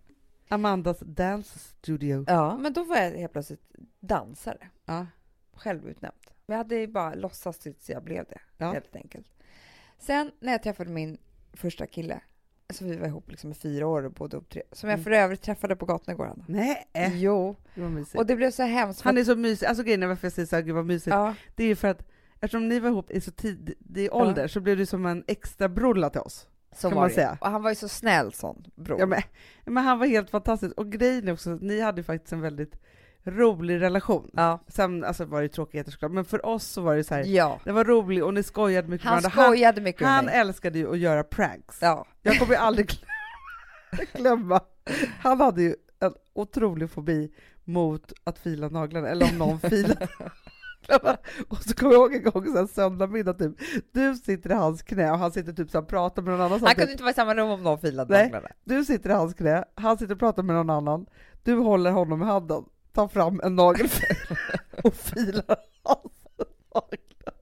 Amandas 0.48 0.98
Dance 1.00 1.58
Studio. 1.58 2.24
Ja, 2.28 2.56
men 2.56 2.72
då 2.72 2.84
var 2.84 2.96
jag 2.96 3.10
helt 3.10 3.32
plötsligt 3.32 3.70
dansare. 4.00 4.68
Ja. 4.84 5.06
Självutnämnd. 5.52 6.16
Men 6.46 6.54
jag 6.54 6.64
hade 6.64 6.76
ju 6.76 6.86
bara 6.86 7.14
låtsats 7.14 7.58
tills 7.58 7.90
jag 7.90 8.04
blev 8.04 8.24
det, 8.28 8.40
Ja. 8.56 8.72
helt 8.72 8.96
enkelt. 8.96 9.26
Sen 9.98 10.30
när 10.40 10.52
jag 10.52 10.62
träffade 10.62 10.90
min 10.90 11.18
första 11.52 11.86
kille, 11.86 12.20
alltså 12.70 12.84
vi 12.84 12.96
var 12.96 13.06
ihop 13.06 13.30
liksom 13.30 13.50
i 13.50 13.54
fyra 13.54 13.86
år 13.86 14.02
och 14.02 14.12
bodde 14.12 14.36
upp 14.36 14.48
tre, 14.48 14.62
som 14.72 14.88
jag 14.88 14.94
Mm. 14.96 15.04
för 15.04 15.10
övrigt 15.10 15.42
träffade 15.42 15.76
på 15.76 15.86
gatan 15.86 16.14
igår, 16.14 16.26
Anna. 16.26 16.44
Nej, 16.48 16.86
Jo, 17.14 17.56
det 17.74 18.14
och 18.18 18.26
det 18.26 18.36
blev 18.36 18.50
så 18.50 18.62
hemskt. 18.62 19.00
Han 19.00 19.18
är 19.18 19.24
så 19.24 19.36
mysig. 19.36 19.66
Alltså 19.66 19.84
grejen 19.84 20.02
är 20.02 20.06
varför 20.06 20.26
jag 20.26 20.32
säger 20.32 20.46
så 20.46 20.56
här, 20.56 20.62
gud 20.62 20.74
vad 20.74 20.86
mysigt. 20.86 21.14
ja, 21.14 21.34
Det 21.54 21.64
är 21.64 21.68
ju 21.68 21.76
för 21.76 21.88
att 21.88 22.06
eftersom 22.40 22.68
ni 22.68 22.80
var 22.80 22.88
ihop 22.88 23.10
i 23.10 23.20
så 23.20 23.30
tidig 23.30 24.08
ålder 24.12 24.48
så 24.48 24.60
blev 24.60 24.76
du 24.76 24.86
som 24.86 25.06
en 25.06 25.24
extra 25.26 25.68
brolla 25.68 26.10
till 26.10 26.20
oss. 26.20 26.46
så 26.74 26.88
kan 26.88 26.98
man 26.98 27.08
det. 27.08 27.14
säga. 27.14 27.38
Och 27.40 27.50
han 27.50 27.62
var 27.62 27.70
ju 27.70 27.76
så 27.76 27.88
snäll 27.88 28.32
sån 28.32 28.64
bror. 28.74 29.00
Ja, 29.00 29.06
men, 29.06 29.22
men 29.64 29.84
han 29.84 29.98
var 29.98 30.06
helt 30.06 30.30
fantastisk. 30.30 30.78
Och 30.78 30.92
grejen 30.92 31.28
är 31.28 31.32
också, 31.32 31.50
ni 31.50 31.80
hade 31.80 32.00
ju 32.00 32.04
faktiskt 32.04 32.32
en 32.32 32.40
väldigt 32.40 32.80
rolig 33.24 33.80
relation. 33.80 34.30
ja. 34.32 34.60
Sen 34.68 35.04
alltså, 35.04 35.24
var 35.24 35.42
det 35.42 35.48
tråkigheter 35.48 35.90
såklart, 35.92 36.12
men 36.12 36.24
för 36.24 36.46
oss 36.46 36.64
så 36.66 36.80
var 36.82 36.96
det 36.96 37.04
så 37.04 37.14
här, 37.14 37.24
ja. 37.24 37.60
det 37.64 37.72
var 37.72 37.84
roligt 37.84 38.22
och 38.22 38.34
ni 38.34 38.42
skojade 38.42 38.88
mycket 38.88 39.06
Han 39.06 39.22
med 39.22 39.32
skojade 39.32 39.80
mycket 39.80 40.02
Han, 40.06 40.14
han 40.14 40.24
med 40.24 40.32
mig. 40.32 40.40
älskade 40.40 40.78
ju 40.78 40.90
att 40.92 40.98
göra 40.98 41.24
pranks. 41.24 41.78
Ja. 41.82 42.06
Jag 42.22 42.38
kommer 42.38 42.52
ju 42.52 42.58
aldrig 42.58 42.90
glömma- 44.14 44.60
han 45.20 45.40
hade 45.40 45.62
ju 45.62 45.74
en 46.00 46.12
otrolig 46.32 46.90
fobi 46.90 47.32
mot 47.64 48.12
att 48.24 48.38
fila 48.38 48.68
naglarna, 48.68 49.08
eller 49.08 49.26
om 49.32 49.38
någon 49.38 49.60
filade 49.60 50.08
Och 51.48 51.62
så 51.62 51.74
kommer 51.74 51.92
jag 51.92 52.00
ihåg 52.00 52.14
en 52.14 52.22
gång 52.30 52.58
en 52.58 52.68
söndag 52.68 53.06
middag 53.06 53.32
typ, 53.34 53.52
du 53.92 54.14
sitter 54.14 54.50
i 54.50 54.54
hans 54.54 54.82
knä 54.82 55.10
och 55.10 55.18
han 55.18 55.32
sitter 55.32 55.52
typ 55.52 55.70
så 55.70 55.78
och 55.78 55.88
pratar 55.88 56.22
med 56.22 56.30
någon 56.32 56.40
annan 56.40 56.50
Han 56.50 56.60
samtidigt. 56.60 56.78
kunde 56.78 56.92
inte 56.92 57.02
vara 57.02 57.10
i 57.10 57.14
samma 57.14 57.34
rum 57.34 57.50
om 57.50 57.62
någon 57.62 57.78
filade 57.78 58.14
Nej. 58.14 58.22
naglarna. 58.24 58.48
Du 58.64 58.84
sitter 58.84 59.10
i 59.10 59.12
hans 59.12 59.34
knä, 59.34 59.64
han 59.74 59.98
sitter 59.98 60.14
och 60.14 60.18
pratar 60.20 60.42
med 60.42 60.56
någon 60.56 60.70
annan, 60.70 61.06
du 61.42 61.54
håller 61.54 61.90
honom 61.90 62.22
i 62.22 62.24
handen, 62.24 62.64
tar 62.92 63.08
fram 63.08 63.40
en 63.44 63.56
nagelfil 63.56 64.16
och 64.84 64.94
filar 64.94 65.56
hans 65.82 66.12
naglar. 66.74 67.34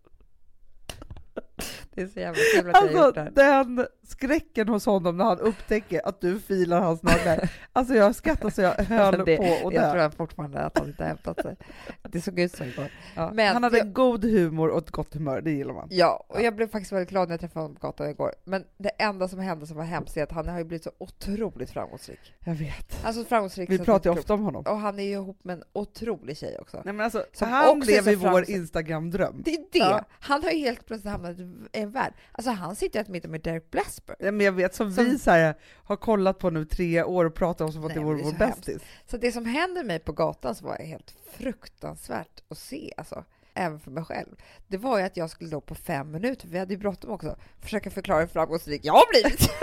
Det 1.94 2.02
är 2.02 2.06
så 2.06 2.20
jävla 2.20 2.40
kul 2.54 2.70
att 2.70 2.74
jag 2.74 2.82
har 2.82 3.06
gjort 3.06 3.16
Alltså 3.16 3.34
det 3.34 3.42
här. 3.42 3.64
den 3.64 3.86
skräcken 4.08 4.68
hos 4.68 4.86
honom 4.86 5.16
när 5.16 5.24
han 5.24 5.38
upptäcker 5.40 6.00
att 6.08 6.20
du 6.20 6.40
filar 6.40 6.80
hans 6.80 7.02
naglar. 7.02 7.50
Alltså 7.72 7.94
jag 7.94 8.14
skrattar 8.14 8.50
så 8.50 8.60
jag 8.62 8.72
höll 8.74 9.24
det, 9.24 9.36
på 9.36 9.42
och 9.66 9.72
jag 9.72 9.82
dö. 9.82 9.92
tror 9.92 10.10
fortfarande 10.10 10.60
att 10.60 10.78
han 10.78 10.88
inte 10.88 11.02
har 11.02 11.08
hämtat 11.08 11.42
sig. 11.42 11.56
Det 12.02 12.20
såg 12.20 12.38
ut 12.38 12.52
så 12.56 12.64
igår. 12.64 12.90
Ja. 13.16 13.30
men 13.34 13.52
han 13.52 13.62
hade 13.62 13.78
jag- 13.78 13.92
god 13.92 14.24
humor 14.24 14.68
och 14.68 14.78
ett 14.78 14.90
gott 14.90 15.14
humör, 15.14 15.40
det 15.40 15.50
gillar 15.50 15.74
man. 15.74 15.88
Ja, 15.90 16.26
och 16.28 16.42
jag 16.42 16.56
blev 16.56 16.70
faktiskt 16.70 16.92
väldigt 16.92 17.08
glad 17.10 17.28
när 17.28 17.32
jag 17.32 17.40
träffade 17.40 17.64
honom 17.64 17.76
på 17.76 17.86
gatan 17.86 18.10
igår. 18.10 18.34
Men 18.44 18.64
det 18.78 18.88
enda 18.88 19.28
som 19.28 19.38
hände 19.38 19.66
som 19.66 19.76
var 19.76 19.84
hemskt 19.84 20.16
är 20.16 20.22
att 20.22 20.32
han 20.32 20.48
har 20.48 20.58
ju 20.58 20.64
blivit 20.64 20.84
så 20.84 20.90
otroligt 20.98 21.70
framgångsrik. 21.70 22.34
Jag 22.44 22.54
vet. 22.54 23.04
Alltså 23.04 23.24
framgångsrik 23.24 23.70
Vi 23.70 23.78
pratar 23.78 24.10
ju 24.10 24.18
ofta 24.18 24.34
om 24.34 24.42
honom. 24.42 24.64
Och 24.66 24.76
han 24.78 24.98
är 24.98 25.02
ju 25.02 25.10
ihop 25.12 25.44
med 25.44 25.54
en 25.56 25.64
otrolig 25.72 26.36
tjej 26.38 26.58
också. 26.58 26.80
Nej, 26.84 26.94
men 26.94 27.04
alltså, 27.04 27.24
Som 27.32 27.48
han 27.48 27.80
lever 27.80 28.16
vår. 28.16 28.50
Instagram-dröm. 28.50 29.42
Det 29.44 29.50
är 29.54 29.64
det! 29.72 29.78
Ja. 29.78 30.04
Han 30.20 30.42
har 30.42 30.50
ju 30.50 30.58
helt 30.58 30.86
plötsligt 30.86 31.12
hamnat 31.12 31.38
i 31.38 31.66
en 31.72 31.90
värld. 31.90 32.12
Alltså 32.32 32.50
han 32.50 32.76
sitter 32.76 32.98
ju 32.98 33.02
att 33.02 33.08
middag 33.08 33.28
med 33.28 33.40
Derek 33.40 33.70
Blasberg. 34.06 34.16
Ja, 34.26 34.32
men 34.32 34.46
jag 34.46 34.52
vet, 34.52 34.74
som, 34.74 34.92
Som- 34.92 35.04
vi 35.04 35.18
så 35.18 35.30
här, 35.30 35.54
har 35.84 35.96
kollat 35.96 36.38
på 36.38 36.50
nu 36.50 36.64
tre 36.64 37.02
år 37.02 37.24
och 37.24 37.34
pratat 37.34 37.60
om 37.60 37.72
som 37.72 37.82
att 37.82 37.88
Nej, 37.88 37.98
det 37.98 38.04
vore 38.04 38.22
vår 38.22 38.32
bästis. 38.32 38.82
Så 39.10 39.16
det 39.16 39.32
som 39.32 39.46
händer 39.46 39.84
mig 39.84 39.98
på 39.98 40.12
gatan 40.12 40.54
så 40.54 40.64
var 40.64 40.76
helt 40.76 41.14
fruktansvärt 41.32 42.42
att 42.48 42.58
se, 42.58 42.92
alltså, 42.96 43.24
även 43.54 43.80
för 43.80 43.90
mig 43.90 44.04
själv. 44.04 44.36
Det 44.66 44.76
var 44.76 44.98
ju 44.98 45.04
att 45.04 45.16
jag 45.16 45.30
skulle 45.30 45.50
då 45.50 45.60
på 45.60 45.74
fem 45.74 46.10
minuter, 46.10 46.48
vi 46.48 46.58
hade 46.58 46.74
ju 46.74 46.78
bråttom 46.80 47.10
också, 47.10 47.36
försöka 47.60 47.90
förklara 47.90 48.20
hur 48.20 48.26
framgångsrik 48.26 48.80
jag 48.84 48.92
har 48.92 49.10
blivit. 49.12 49.50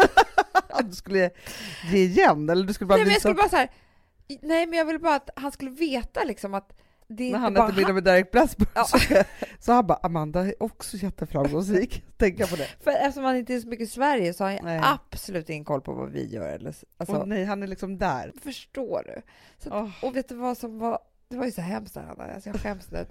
Du 0.84 0.96
skulle 0.96 1.30
ge 1.92 1.98
igen, 1.98 2.50
eller 2.50 2.68
du 2.68 2.74
skulle 2.74 2.88
bara 2.88 2.96
nej, 2.96 3.06
men 3.06 3.12
jag 3.12 3.22
skulle 3.22 3.36
bara 3.36 3.50
så 3.50 3.56
här, 3.56 3.70
nej, 4.28 4.66
men 4.66 4.74
jag 4.80 4.86
ville 4.86 5.00
bara 5.00 5.16
att 5.16 5.30
han 5.36 5.52
skulle 5.52 5.72
veta 5.72 6.24
liksom 6.24 6.54
att 6.54 6.74
det 7.08 7.24
är 7.24 7.32
När 7.32 7.38
inte 7.38 7.40
han 7.40 7.54
bara 7.54 7.68
äter 7.68 7.78
middag 7.78 7.94
med 7.94 8.04
Derek 8.04 8.32
Blasberg 8.32 8.70
Ja. 8.76 8.84
så, 8.84 8.98
så 9.60 9.72
han 9.72 9.88
bara, 9.88 10.00
Amanda 10.04 10.40
är 10.40 10.64
också 10.64 10.98
jätteframgångsrik. 10.98 12.04
Tänka 12.18 12.48
på 12.48 12.56
det. 12.56 12.68
För 12.84 12.92
eftersom 12.92 13.24
han 13.24 13.36
inte 13.36 13.54
är 13.54 13.60
så 13.60 13.68
mycket 13.68 13.88
i 13.88 13.92
Sverige 13.92 14.34
så 14.34 14.44
har 14.44 14.52
jag 14.52 14.64
Nej. 14.64 14.82
absolut 14.84 15.50
ingen 15.50 15.66
koll 15.66 15.82
på 15.82 15.94
vad 15.94 16.10
vi 16.12 16.26
gör. 16.28 16.50
Eller, 16.50 16.76
alltså, 16.98 17.16
Åh 17.16 17.26
nej, 17.26 17.46
han 17.46 17.64
är 17.64 17.68
liksom 17.68 17.98
där. 17.98 18.32
Förstår 18.44 19.04
du? 19.06 19.22
Så, 19.64 19.70
Åh. 19.76 19.90
Och 20.02 20.16
vet 20.16 20.30
du 20.30 20.36
vad 20.36 20.58
som 20.58 20.80
var... 20.80 21.00
Det 21.30 21.38
var 21.38 21.46
ju 21.46 21.52
så 21.52 21.62
hemskt 21.62 21.98
Anna. 21.98 22.24
Alltså, 22.34 22.50
jag 22.50 22.60
skäms 22.62 22.92
nu. 22.92 23.06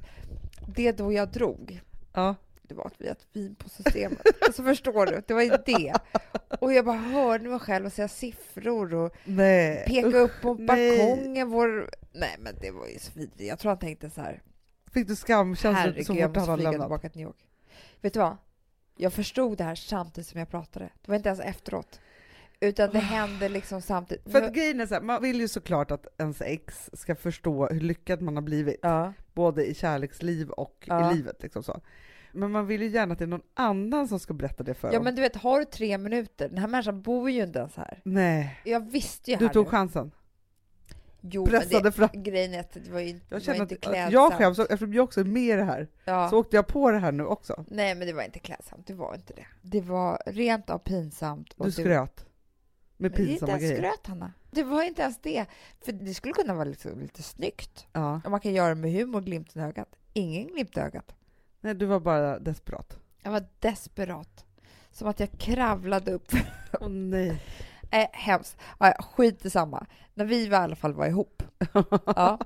Det 0.77 0.93
då 0.93 1.13
jag 1.13 1.29
drog, 1.29 1.81
Ja. 2.13 2.35
Det 2.75 2.79
var 2.79 2.87
att 2.87 3.01
vi 3.01 3.11
åt 3.11 3.27
vin 3.33 3.55
på 3.55 3.69
systemet. 3.69 4.21
alltså 4.47 4.63
förstår 4.63 5.07
du? 5.07 5.23
Det 5.27 5.35
var 5.35 5.43
ju 5.43 5.57
det. 5.67 5.95
Och 6.61 6.73
jag 6.73 6.85
bara 6.85 6.97
hörde 6.97 7.49
mig 7.49 7.59
själv 7.59 7.91
säga 7.91 8.09
siffror 8.09 8.95
och 8.95 9.17
Nej. 9.25 9.85
peka 9.87 10.19
upp 10.19 10.33
på 10.43 10.55
balkongen. 10.55 11.51
Vår... 11.51 11.91
Nej, 12.13 12.37
men 12.39 12.55
det 12.61 12.71
var 12.71 12.87
ju 12.87 12.99
så 12.99 13.13
vidrigt. 13.15 13.49
Jag 13.49 13.59
tror 13.59 13.71
han 13.71 13.79
tänkte 13.79 14.11
så 14.11 14.21
här. 14.21 14.43
Fick 14.93 15.09
du 15.09 15.17
skamkänslor 15.17 15.73
Herregud, 15.73 16.07
så 16.07 16.15
jag 16.15 16.31
fort 16.31 16.37
han 16.37 16.41
måste 16.41 16.51
hade 16.51 16.61
flyga 16.61 16.71
lämnat? 16.71 16.87
tillbaka 16.87 17.09
till 17.09 17.21
New 17.21 17.29
York. 17.29 17.49
Vet 18.01 18.13
du 18.13 18.21
vad? 18.21 18.37
Jag 18.97 19.13
förstod 19.13 19.59
det 19.59 19.65
här 19.65 19.75
samtidigt 19.75 20.29
som 20.29 20.39
jag 20.39 20.51
pratade. 20.51 20.85
Det 21.03 21.09
var 21.09 21.17
inte 21.17 21.29
ens 21.29 21.41
efteråt. 21.41 22.01
Utan 22.61 22.91
det 22.91 22.99
hände 22.99 23.49
liksom 23.49 23.83
samtidigt. 23.83 24.33
För 24.33 24.43
att 24.43 24.55
grejen 24.55 24.81
är 24.81 24.87
så 24.87 24.95
här, 24.95 25.01
man 25.01 25.23
vill 25.23 25.41
ju 25.41 25.49
såklart 25.49 25.91
att 25.91 26.07
ens 26.19 26.41
ex 26.41 26.91
ska 26.93 27.15
förstå 27.15 27.67
hur 27.67 27.81
lyckad 27.81 28.23
man 28.23 28.37
har 28.37 28.43
blivit, 28.43 28.79
ja. 28.83 29.13
både 29.35 29.65
i 29.65 29.75
kärleksliv 29.75 30.51
och 30.51 30.85
Ja. 30.87 31.13
i 31.13 31.15
livet. 31.15 31.43
Liksom 31.43 31.63
så. 31.63 31.81
Men 32.35 32.51
man 32.51 32.67
vill 32.67 32.83
ju 32.83 32.89
gärna 32.89 33.13
att 33.13 33.19
det 33.19 33.25
är 33.25 33.29
någon 33.29 33.43
annan 33.55 34.09
som 34.09 34.21
ska 34.21 34.35
berätta 34.35 34.63
det 34.63 34.75
för 34.75 34.89
ja, 34.89 34.95
dem. 34.95 35.05
men 35.05 35.15
du 35.15 35.23
vet, 35.23 35.37
har 35.37 35.59
du 35.59 35.65
tre 35.65 35.99
minuter? 35.99 36.49
Den 36.49 36.59
här 36.59 36.69
människan 36.69 37.03
bor 37.03 37.31
ju 37.31 37.43
inte 37.43 37.59
ens 37.59 37.77
här. 37.77 38.01
Nej, 38.05 38.61
Jag 38.65 38.91
visste 38.91 39.31
ju 39.31 39.37
du 39.37 39.47
här 39.47 39.53
tog 39.53 39.65
nu. 39.65 39.71
chansen. 39.71 40.11
Jo, 41.21 41.47
Pressade 41.47 41.83
men 41.83 41.93
fram. 41.93 42.09
det, 42.13 42.19
grejen 42.19 42.55
är 42.55 42.61
att 42.61 42.73
det 42.73 42.91
var 42.91 43.01
ju 43.01 43.13
det 43.13 43.21
var 43.31 43.37
Jag 43.37 43.43
känner 43.43 43.61
inte 43.63 43.75
att 43.75 43.81
klädsamt. 43.81 44.13
jag 44.13 44.33
skäms, 44.33 44.59
eftersom 44.59 44.95
jag 44.95 45.05
också 45.05 45.21
är 45.21 45.25
med 45.25 45.43
i 45.43 45.53
det 45.53 45.65
här, 45.65 45.89
Ja. 46.05 46.31
så 46.31 46.39
åkte 46.39 46.57
jag 46.57 46.67
på 46.67 46.91
det 46.91 46.99
här 46.99 47.13
nu 47.13 47.25
också. 47.27 47.65
Nej, 47.69 47.95
men 47.95 48.07
det 48.07 48.13
var 48.13 48.23
inte 48.23 48.39
klädsamt. 48.39 48.87
Det 48.87 48.95
var 48.95 49.15
inte 49.15 49.33
det. 49.35 49.47
Det 49.63 49.81
var 49.81 50.23
rent 50.27 50.71
av 50.71 50.79
pinsamt. 50.79 51.53
och 51.53 51.65
Du 51.65 51.71
det- 51.71 51.73
skröt. 51.83 52.27
Med 52.97 53.11
Men 53.11 53.11
det 53.11 53.17
är 53.17 53.21
inte 53.21 53.31
pinsamma 53.31 53.51
ens 53.59 53.63
grejer. 53.63 53.77
skröt, 53.93 54.07
Hanna. 54.07 54.33
Det 54.51 54.63
var 54.63 54.83
inte 54.83 55.03
ens 55.03 55.19
det. 55.23 55.47
För 55.85 55.93
det 55.93 56.15
skulle 56.15 56.35
kunna 56.35 56.55
vara 56.55 56.65
liksom 56.65 57.01
lite 57.01 57.23
snyggt. 57.23 57.87
Ja. 57.93 58.21
Och 58.25 58.31
man 58.31 58.41
kan 58.41 58.53
göra 58.55 58.69
det 58.69 58.75
med 58.75 58.93
humor, 58.93 59.21
glimten 59.21 59.63
i 59.63 59.65
ögat. 59.65 59.89
Ingen 60.13 60.47
glimt 60.47 60.77
i 60.77 60.81
ögat. 60.81 61.15
Nej, 61.65 61.75
du 61.75 61.87
var 61.87 62.01
bara 62.01 62.39
desperat. 62.39 62.99
Jag 63.23 63.31
var 63.31 63.45
desperat. 63.59 64.45
Som 64.93 65.09
att 65.09 65.21
jag 65.21 65.31
kravlade 65.39 66.13
upp. 66.13 66.33
Åh 66.81 66.89
nej. 66.89 67.43
äh, 67.91 68.07
hemskt. 68.13 68.57
Ja, 68.81 68.95
ja, 68.99 69.03
skit 69.03 69.45
i 69.45 69.51
samma. 69.51 69.87
När 70.15 70.25
vi 70.25 70.49
var, 70.49 70.59
i 70.59 70.63
alla 70.63 70.77
fall 70.77 70.93
var 70.95 71.07
ihop, 71.07 71.43
ja, 72.07 72.39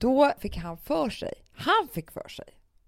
då 0.00 0.32
fick 0.38 0.56
han 0.56 0.76
för 0.78 1.10
sig, 1.10 1.34
han 1.52 1.88
fick 1.92 2.10
för 2.10 2.28
sig 2.28 2.44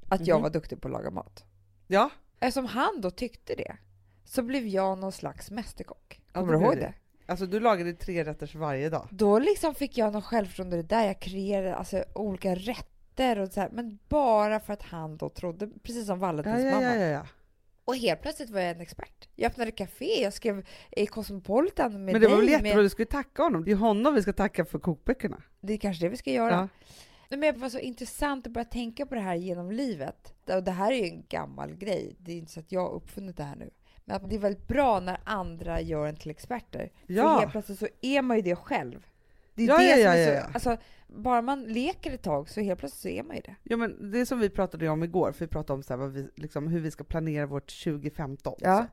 att 0.08 0.26
jag 0.26 0.36
Mhm. 0.36 0.42
var 0.42 0.50
duktig 0.50 0.80
på 0.80 0.88
att 0.88 0.92
laga 0.92 1.10
mat. 1.10 1.44
Ja, 1.86 2.10
Eftersom 2.40 2.66
han 2.66 3.00
då 3.00 3.10
tyckte 3.10 3.54
det, 3.54 3.76
så 4.24 4.42
blev 4.42 4.66
jag 4.66 4.98
någon 4.98 5.12
slags 5.12 5.50
mästerkock. 5.50 6.20
Ja, 6.32 6.40
Kommer 6.40 6.52
det 6.52 6.58
du 6.58 6.64
ihåg 6.64 6.74
blev 6.76 6.84
det? 6.88 6.94
alltså 7.32 7.46
du 7.46 7.60
lagade 7.60 7.92
tre 7.92 8.24
rätters 8.24 8.54
varje 8.54 8.90
dag. 8.90 9.08
Då 9.10 9.38
liksom 9.38 9.74
fick 9.74 9.98
jag 9.98 10.12
någon 10.12 10.22
självförtroende 10.22 10.76
det 10.76 10.82
där. 10.82 11.04
Jag 11.06 11.20
kreerade 11.20 11.74
alltså, 11.76 12.04
olika 12.14 12.54
rätter 12.54 12.97
och 13.20 13.52
så 13.52 13.60
här, 13.60 13.68
men 13.72 13.98
bara 14.08 14.60
för 14.60 14.72
att 14.72 14.82
han 14.82 15.16
då 15.16 15.28
trodde, 15.28 15.68
precis 15.82 16.06
som 16.06 16.18
Valentins 16.18 16.64
ja, 16.64 16.70
mamma. 16.70 16.96
ja, 16.96 17.06
ja. 17.06 17.26
Och 17.84 17.96
helt 17.96 18.22
plötsligt 18.22 18.50
var 18.50 18.60
jag 18.60 18.70
en 18.70 18.80
expert. 18.80 19.28
Jag 19.34 19.50
öppnade 19.50 19.70
café, 19.70 20.22
jag 20.22 20.32
skrev 20.32 20.66
i 20.90 21.06
Cosmopolitan 21.06 21.92
med 22.04 22.12
Men 22.12 22.20
det 22.20 22.28
var 22.28 22.36
väl 22.36 22.48
jättebra, 22.48 22.74
Med, 22.74 22.84
du 22.84 22.88
ska 22.88 23.02
ju 23.02 23.06
tacka 23.06 23.42
honom. 23.42 23.64
Det 23.64 23.70
är 23.70 23.76
honom 23.76 24.14
vi 24.14 24.22
ska 24.22 24.32
tacka 24.32 24.64
för 24.64 24.78
kokböckerna. 24.78 25.42
det 25.60 25.72
är 25.72 25.78
kanske 25.78 26.04
det 26.04 26.08
vi 26.08 26.16
ska 26.16 26.30
göra. 26.30 26.68
Men 27.28 27.40
det 27.40 27.52
var 27.52 27.68
så 27.68 27.78
intressant 27.78 28.46
att 28.46 28.52
börja 28.52 28.64
tänka 28.64 29.06
på 29.06 29.14
det 29.14 29.20
här 29.20 29.34
genom 29.34 29.70
livet. 29.72 30.34
Och 30.54 30.62
det 30.64 30.70
här 30.70 30.92
är 30.92 30.96
ju 30.96 31.04
en 31.04 31.24
gammal 31.28 31.74
grej. 31.74 32.16
Det 32.18 32.32
är 32.32 32.36
inte 32.36 32.52
så 32.52 32.60
att 32.60 32.72
jag 32.72 32.80
har 32.80 32.90
uppfunnit 32.92 33.36
det 33.36 33.42
här 33.42 33.56
nu. 33.56 33.70
Men 34.04 34.16
att 34.16 34.30
det 34.30 34.34
är 34.36 34.40
väldigt 34.40 34.68
bra 34.68 35.00
när 35.00 35.20
andra 35.24 35.80
gör 35.80 36.06
en 36.06 36.16
till 36.16 36.30
experter. 36.30 36.90
För 37.06 37.12
Ja. 37.12 37.38
helt 37.38 37.52
plötsligt 37.52 37.78
så 37.78 37.88
är 38.02 38.22
man 38.22 38.36
ju 38.36 38.42
det 38.42 38.56
själv. 38.56 39.06
Det 39.58 39.64
är 39.64 39.68
Ja, 39.68 39.78
det 39.78 39.84
ja, 39.84 39.94
som 39.94 40.02
ja, 40.02 40.14
är 40.14 40.24
så, 40.26 40.30
ja, 40.30 40.36
ja. 40.36 40.50
Alltså, 40.54 40.76
bara 41.06 41.42
man 41.42 41.62
leker 41.62 42.14
ett 42.14 42.22
tag 42.22 42.48
så 42.48 42.60
helt 42.60 42.80
plötsligt 42.80 43.00
så 43.02 43.08
är 43.08 43.22
man 43.22 43.36
ju 43.36 43.42
det. 43.42 43.54
Ja, 43.62 43.76
men 43.76 44.10
det 44.10 44.26
som 44.26 44.40
vi 44.40 44.50
pratade 44.50 44.88
om 44.88 45.02
igår, 45.02 45.32
för 45.32 45.44
vi 45.44 45.48
pratade 45.48 45.72
om 45.76 45.82
så 45.82 45.96
här, 45.96 46.06
vi, 46.06 46.28
liksom, 46.34 46.68
hur 46.68 46.80
vi 46.80 46.90
ska 46.90 47.04
planera 47.04 47.46
vårt 47.46 47.84
2015. 47.84 48.54
Ja. 48.58 48.78
Så. 48.78 48.86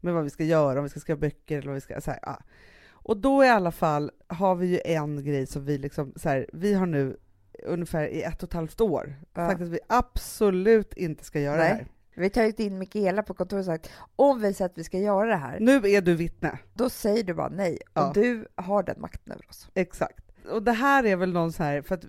Med 0.00 0.14
vad 0.14 0.24
vi 0.24 0.30
ska 0.30 0.44
göra, 0.44 0.78
om 0.78 0.84
vi 0.84 0.88
ska 0.90 1.00
skriva 1.00 1.20
böcker 1.20 1.58
eller 1.58 1.66
vad 1.66 1.74
vi 1.74 1.80
ska... 1.80 2.00
Så 2.00 2.10
här, 2.10 2.20
ja. 2.22 2.42
Och 2.90 3.16
då 3.16 3.44
i 3.44 3.48
alla 3.48 3.72
fall 3.72 4.10
har 4.26 4.54
vi 4.54 4.66
ju 4.66 4.80
en 4.84 5.24
grej 5.24 5.46
som 5.46 5.64
vi 5.64 5.78
liksom, 5.78 6.12
så 6.16 6.28
här, 6.28 6.46
vi 6.52 6.74
har 6.74 6.86
nu 6.86 7.16
ungefär 7.62 8.06
i 8.06 8.22
ett 8.22 8.42
och 8.42 8.48
ett 8.48 8.52
halvt 8.52 8.80
år 8.80 9.14
Ja. 9.34 9.48
sagt 9.48 9.62
att 9.62 9.68
vi 9.68 9.78
absolut 9.86 10.92
inte 10.94 11.24
ska 11.24 11.40
göra 11.40 11.56
Nej. 11.56 11.68
det 11.68 11.74
här. 11.74 11.86
Vi 12.16 12.22
har 12.22 12.28
tagit 12.30 12.60
in 12.60 12.78
Mikaela 12.78 13.22
på 13.22 13.34
kontoret 13.34 13.60
och 13.60 13.66
sagt 13.66 13.90
om 14.16 14.40
vi 14.40 14.54
säger 14.54 14.70
att 14.70 14.78
vi 14.78 14.84
ska 14.84 14.98
göra 14.98 15.26
det 15.30 15.36
här, 15.36 15.60
Nu 15.60 15.76
är 15.76 16.00
du 16.00 16.14
vittne. 16.14 16.58
då 16.74 16.90
säger 16.90 17.22
du 17.24 17.34
bara 17.34 17.48
nej. 17.48 17.78
Ja. 17.94 18.08
Och 18.08 18.14
du 18.14 18.46
har 18.54 18.82
den 18.82 19.00
makten 19.00 19.32
över 19.32 19.48
oss. 19.48 19.68
Exakt. 19.74 20.24
Och 20.50 20.62
det 20.62 20.72
här 20.72 21.04
är 21.06 21.16
väl 21.16 21.32
någon 21.32 21.52
så 21.52 21.62
här, 21.62 21.82
för 21.82 21.94
att 21.94 22.04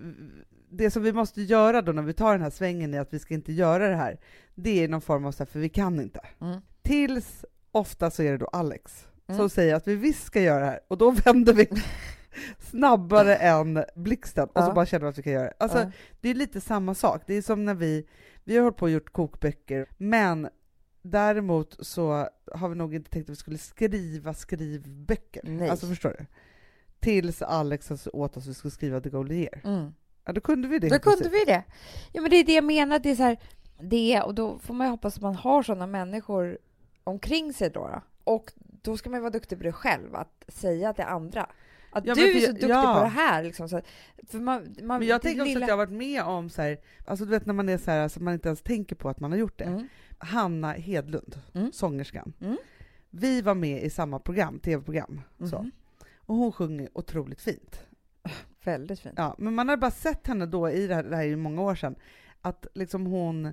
det 0.70 0.90
som 0.90 1.02
vi 1.02 1.12
måste 1.12 1.42
göra 1.42 1.82
då 1.82 1.92
när 1.92 2.02
vi 2.02 2.12
tar 2.12 2.32
den 2.32 2.42
här 2.42 2.50
svängen 2.50 2.94
i 2.94 2.98
att 2.98 3.12
vi 3.14 3.18
ska 3.18 3.34
inte 3.34 3.52
göra 3.52 3.88
det 3.88 3.96
här, 3.96 4.18
det 4.54 4.84
är 4.84 4.88
någon 4.88 5.00
form 5.00 5.24
av 5.24 5.32
så 5.32 5.38
här, 5.38 5.46
för 5.46 5.58
vi 5.60 5.68
kan 5.68 6.00
inte. 6.00 6.20
Mm. 6.40 6.60
Tills 6.82 7.44
ofta 7.72 8.10
så 8.10 8.22
är 8.22 8.32
det 8.32 8.38
då 8.38 8.46
Alex 8.46 9.06
Mm. 9.28 9.38
som 9.38 9.50
säger 9.50 9.74
att 9.74 9.88
vi 9.88 9.94
visst 9.94 10.24
ska 10.26 10.40
göra 10.40 10.60
det 10.60 10.66
här, 10.66 10.80
och 10.88 10.98
då 10.98 11.10
vänder 11.10 11.52
vi 11.52 11.68
snabbare 12.58 13.36
än 13.36 13.84
blixten, 13.94 14.48
och 14.52 14.62
så 14.62 14.68
Ja. 14.70 14.74
bara 14.74 14.86
känner 14.86 15.04
vi 15.04 15.10
att 15.10 15.18
vi 15.18 15.22
kan 15.22 15.32
göra 15.32 15.44
det. 15.44 15.52
Alltså, 15.58 15.78
Ja. 15.78 15.90
det 16.20 16.28
är 16.30 16.34
lite 16.34 16.60
samma 16.60 16.94
sak, 16.94 17.22
det 17.26 17.34
är 17.34 17.42
som 17.42 17.64
när 17.64 17.74
vi, 17.74 18.06
vi 18.46 18.56
har 18.56 18.62
hållit 18.62 18.76
på 18.76 18.84
och 18.84 18.90
gjort 18.90 19.12
kokböcker, 19.12 19.86
men 19.96 20.48
däremot 21.02 21.76
så 21.86 22.28
har 22.52 22.68
vi 22.68 22.74
nog 22.74 22.94
inte 22.94 23.10
tänkt 23.10 23.24
att 23.24 23.30
vi 23.30 23.36
skulle 23.36 23.58
skriva 23.58 24.34
skrivböcker. 24.34 25.40
Nej. 25.44 25.68
Alltså 25.68 25.86
förstår 25.86 26.16
du? 26.18 26.26
Tills 27.00 27.42
Alex 27.42 27.90
alltså 27.90 28.10
åt 28.10 28.36
oss 28.36 28.44
att 28.44 28.50
vi 28.50 28.54
skulle 28.54 28.70
skriva 28.70 29.00
The 29.00 29.10
Golden 29.10 29.36
Year. 29.36 29.60
Mm. 29.64 29.94
Ja, 30.24 30.32
då 30.32 30.40
kunde 30.40 30.68
vi 30.68 30.78
det. 30.78 30.88
Då 30.88 30.98
kunde 30.98 31.28
vi 31.28 31.44
det. 31.44 31.62
Ja, 32.12 32.22
men 32.22 32.30
det 32.30 32.36
är 32.36 32.44
det 32.44 32.54
jag 32.54 32.64
menar. 32.64 32.98
Det 32.98 33.10
är 33.10 33.14
så 33.14 33.22
här, 33.22 33.38
det, 33.80 34.22
och 34.22 34.34
då 34.34 34.58
får 34.58 34.74
man 34.74 34.86
ju 34.86 34.90
hoppas 34.90 35.16
att 35.16 35.22
man 35.22 35.34
har 35.34 35.62
sådana 35.62 35.86
människor 35.86 36.58
omkring 37.04 37.52
sig 37.52 37.70
då, 37.70 37.80
då. 37.80 38.02
Och 38.24 38.52
då 38.56 38.96
ska 38.96 39.10
man 39.10 39.18
ju 39.18 39.22
vara 39.22 39.30
duktig 39.30 39.58
på 39.58 39.64
det 39.64 39.72
själv, 39.72 40.14
att 40.14 40.44
säga 40.48 40.92
till 40.92 41.04
andra. 41.04 41.50
Att 41.96 42.06
Ja, 42.06 42.14
du 42.14 42.36
är 42.36 42.40
så 42.40 42.52
duktig 42.52 42.68
ja. 42.70 42.94
på 42.94 43.00
det 43.00 43.08
här. 43.10 43.42
Liksom, 43.42 43.68
så 43.68 43.80
för 44.28 44.38
man, 44.38 44.74
man, 44.82 44.98
Men 44.98 45.08
jag 45.08 45.22
tänker 45.22 45.40
också 45.40 45.48
lilla- 45.48 45.64
att 45.64 45.68
jag 45.68 45.76
har 45.76 45.86
varit 45.86 45.96
med 45.98 46.22
om 46.22 46.50
så 46.50 46.62
här, 46.62 46.78
alltså 47.06 47.24
du 47.24 47.30
vet 47.30 47.46
när 47.46 47.54
man 47.54 47.68
är 47.68 47.78
så 47.78 47.90
här, 47.90 48.00
alltså 48.00 48.22
man 48.22 48.34
inte 48.34 48.48
ens 48.48 48.62
tänker 48.62 48.96
på 48.96 49.08
att 49.08 49.20
man 49.20 49.30
har 49.32 49.38
gjort 49.38 49.58
det. 49.58 49.64
Mm. 49.64 49.88
Hanna 50.18 50.72
Hedlund, 50.72 51.40
Mm. 51.54 51.72
sångerskan. 51.72 52.32
Mm. 52.40 52.56
Vi 53.10 53.42
var 53.42 53.54
med 53.54 53.82
i 53.82 53.90
samma 53.90 54.18
program, 54.18 54.58
tv-program. 54.58 55.20
Så. 55.38 55.58
Mhm. 55.62 55.70
Och 56.16 56.34
hon 56.36 56.52
sjunger 56.52 56.88
otroligt 56.92 57.40
fint. 57.40 57.80
Väldigt 58.64 59.00
fint. 59.00 59.14
Ja, 59.18 59.34
men 59.38 59.54
man 59.54 59.68
har 59.68 59.76
bara 59.76 59.90
sett 59.90 60.26
henne 60.26 60.46
då 60.46 60.70
i 60.70 60.86
det 60.86 60.94
här, 60.94 61.02
det 61.02 61.16
här 61.16 61.22
är 61.22 61.28
ju 61.28 61.36
många 61.36 61.62
år 61.62 61.74
sedan, 61.74 61.94
att 62.40 62.66
liksom 62.74 63.06
hon, 63.06 63.52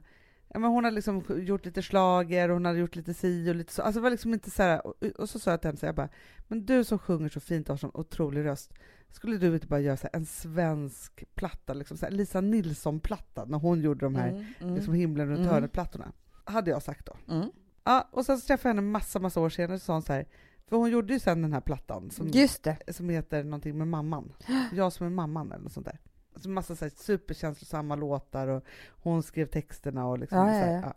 ja, 0.54 0.60
men 0.60 0.70
hon 0.72 0.84
har 0.84 0.92
liksom 0.92 1.24
gjort 1.30 1.66
lite 1.66 1.82
slager 1.82 2.50
och 2.50 2.56
hon 2.56 2.66
har 2.66 2.74
gjort 2.74 2.96
lite 2.96 3.13
si 3.13 3.52
och 3.52 3.56
lite 3.56 3.74
så, 3.74 3.82
alltså 3.82 4.00
det 4.00 4.04
var 4.04 4.10
liksom 4.12 4.34
inte 4.34 4.52
så 4.52 4.63
här, 4.63 4.88
och, 4.88 4.94
och 5.18 5.30
så 5.30 5.39
sa 5.39 5.52
jag 5.52 5.62
till 5.62 5.68
henne 5.68 5.78
så 5.78 5.86
jag 5.86 5.96
bara, 5.96 6.10
men 6.48 6.66
du 6.66 6.84
som 6.84 7.00
sjunger 7.00 7.30
så 7.30 7.39
fint 7.39 7.70
och 7.70 7.74
har 7.74 7.78
sån 7.78 7.92
otrolig 7.94 8.46
röst, 8.46 8.74
skulle 9.10 9.38
du 9.38 9.54
inte 9.54 9.68
bara 9.68 9.80
göra 9.80 9.98
så 9.98 10.08
en 10.13 10.26
svensk 10.26 11.24
platta, 11.36 11.74
liksom 11.74 11.98
så 11.98 12.10
Lisa 12.10 12.42
Nilsson-platta, 12.42 13.46
när 13.46 13.58
hon 13.58 13.82
gjorde 13.82 14.06
de 14.06 14.16
här 14.16 14.30
Mm, 14.30 14.46
mm, 14.62 14.76
liksom 14.76 14.94
himlen 14.94 15.28
runt 15.28 15.39
Mm. 15.39 15.50
hörnet-plattorna? 15.52 16.12
Hade 16.46 16.72
jag 16.72 16.82
sagt 16.84 17.06
då. 17.06 17.34
mm. 17.34 17.50
Ja, 17.86 18.10
och 18.12 18.26
sen 18.26 18.38
så 18.38 18.48
träffade 18.48 18.70
jag 18.70 18.76
henne 18.76 18.92
massa, 18.92 19.20
massa 19.20 19.39
år 19.39 19.50
senare 19.50 19.76
och 19.76 19.82
sa 19.82 19.94
hon 19.94 20.02
så 20.02 20.13
här, 20.13 20.26
för 20.68 20.78
hon 20.78 20.89
gjorde 20.92 21.13
ju 21.13 21.20
sen 21.20 21.42
den 21.42 21.54
här 21.54 21.62
plattan 21.62 22.12
som, 22.12 22.28
Just 22.28 22.63
det. 22.63 22.78
som 22.94 23.10
heter 23.10 23.44
någonting 23.44 23.78
med 23.78 23.88
mamman. 23.88 24.34
Jag 24.74 24.94
som 24.94 25.06
är 25.06 25.10
mamman 25.10 25.52
eller 25.52 25.63
något 25.63 25.72
sånt 25.74 25.86
där. 25.86 26.00
Alltså 26.43 26.49
massa 26.49 26.75
så 26.75 26.86
här 26.86 26.91
superkänslosamma 26.95 27.95
låtar 27.95 28.47
och 28.47 28.63
hon 29.03 29.23
skrev 29.23 29.45
texterna 29.45 30.08
och 30.08 30.19
liksom 30.19 30.38
Ja, 30.38 30.43
så 30.45 30.49
här, 30.51 30.73
ja. 30.73 30.93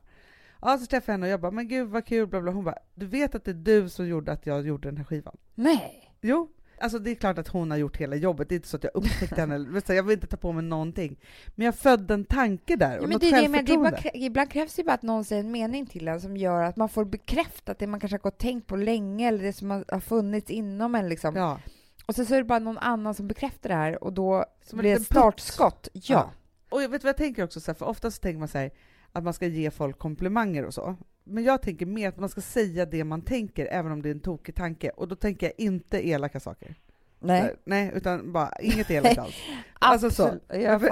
ja. 0.62 0.78
Så 0.78 0.86
träffade 0.86 1.12
jag 1.12 1.12
henne 1.12 1.26
och 1.26 1.32
jag 1.32 1.40
bara, 1.40 1.50
men 1.50 1.68
gud 1.68 1.88
vad 1.88 2.06
kul, 2.06 2.26
bla 2.26 2.40
bla. 2.40 2.52
Hon 2.52 2.64
bara, 2.64 2.78
du 2.94 3.06
vet 3.06 3.34
att 3.34 3.44
det 3.44 3.50
är 3.50 3.54
du 3.54 3.88
som 3.88 4.08
gjorde 4.08 4.32
att 4.32 4.46
jag 4.46 4.66
gjorde 4.66 4.88
den 4.88 4.96
här 4.96 5.04
skivan? 5.04 5.36
Nej. 5.54 6.14
Jo. 6.20 6.48
Alltså 6.80 6.98
det 6.98 7.10
är 7.10 7.14
klart 7.14 7.38
att 7.38 7.48
hon 7.48 7.70
har 7.70 7.78
gjort 7.78 7.96
hela 7.96 8.16
jobbet, 8.16 8.48
det 8.48 8.54
är 8.54 8.56
inte 8.56 8.68
så 8.68 8.76
att 8.76 8.84
jag 8.84 8.90
upptäckte 8.94 9.40
henne, 9.40 9.82
jag 9.88 10.02
vill 10.02 10.14
inte 10.14 10.26
ta 10.26 10.36
på 10.36 10.52
mig 10.52 10.64
någonting. 10.64 11.20
Men 11.54 11.64
jag 11.66 11.74
födde 11.74 12.14
en 12.14 12.24
tanke 12.24 12.76
där, 12.76 12.98
och 12.98 13.02
Ja, 13.04 13.06
men 13.06 13.10
något 13.10 13.20
det 13.20 13.28
är 13.28 13.42
det, 13.42 13.48
men 13.48 13.66
självförtroende. 13.66 14.10
ibland 14.14 14.50
krävs 14.50 14.74
det 14.74 14.84
bara 14.84 14.92
att 14.92 15.02
någon 15.02 15.24
säger 15.24 15.42
en 15.44 15.50
mening 15.50 15.86
till 15.86 16.08
en 16.08 16.20
som 16.20 16.36
gör 16.36 16.62
att 16.62 16.76
man 16.76 16.88
får 16.88 17.04
bekräftat 17.04 17.78
det 17.78 17.86
man 17.86 18.00
kanske 18.00 18.14
har 18.14 18.22
gått 18.22 18.34
och 18.34 18.38
tänkt 18.38 18.66
på 18.66 18.76
länge 18.76 19.28
eller 19.28 19.44
det 19.44 19.52
som 19.52 19.70
har 19.70 20.00
funnits 20.00 20.50
inom 20.50 20.94
en. 20.94 21.08
Liksom. 21.08 21.36
Ja. 21.36 21.58
Och 22.06 22.14
sen 22.14 22.26
så 22.26 22.34
är 22.34 22.38
det 22.38 22.44
bara 22.44 22.58
någon 22.58 22.78
annan 22.78 23.14
som 23.14 23.28
bekräftar 23.28 23.68
det 23.68 23.74
här 23.74 24.04
och 24.04 24.12
då 24.12 24.44
Som 24.62 24.78
blir 24.78 24.94
det 24.98 25.04
startskott. 25.04 25.88
Ja. 25.92 26.30
Och 26.70 26.82
jag 26.82 26.88
vet 26.88 27.04
vad 27.04 27.08
jag 27.08 27.16
tänker 27.16 27.44
också, 27.44 27.60
så 27.60 27.70
här, 27.70 27.76
för 27.76 27.86
ofta 27.86 28.10
så 28.10 28.20
tänker 28.20 28.38
man 28.38 28.48
så 28.48 28.58
här, 28.58 28.70
att 29.12 29.24
man 29.24 29.34
ska 29.34 29.46
ge 29.46 29.70
folk 29.70 29.98
komplimanger 29.98 30.64
och 30.64 30.74
så. 30.74 30.96
Men 31.24 31.44
jag 31.44 31.62
tänker 31.62 31.86
mer 31.86 32.08
att 32.08 32.18
man 32.18 32.28
ska 32.28 32.40
säga 32.40 32.86
det 32.86 33.04
man 33.04 33.22
tänker, 33.22 33.66
även 33.66 33.92
om 33.92 34.02
det 34.02 34.08
är 34.08 34.14
en 34.14 34.20
tokig 34.20 34.54
tanke. 34.54 34.90
Och 34.90 35.08
då 35.08 35.16
tänker 35.16 35.46
jag 35.46 35.54
inte 35.58 36.08
elaka 36.08 36.40
saker. 36.40 36.74
Nej. 37.20 37.54
Nej, 37.64 37.92
utan 37.94 38.32
bara 38.32 38.52
inget 38.60 38.90
elakt 38.90 39.18
alls. 39.18 39.34
Alltså 39.78 40.10
så. 40.10 40.30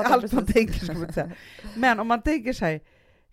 Allt 0.05 0.33
man 0.33 0.47
tänker, 0.47 0.85
ska 0.85 0.93
man 0.93 1.13
säga. 1.13 1.31
Men 1.77 2.01
om 2.01 2.09
man 2.09 2.23
tänker 2.23 2.53
så 2.53 2.65
här, 2.65 2.81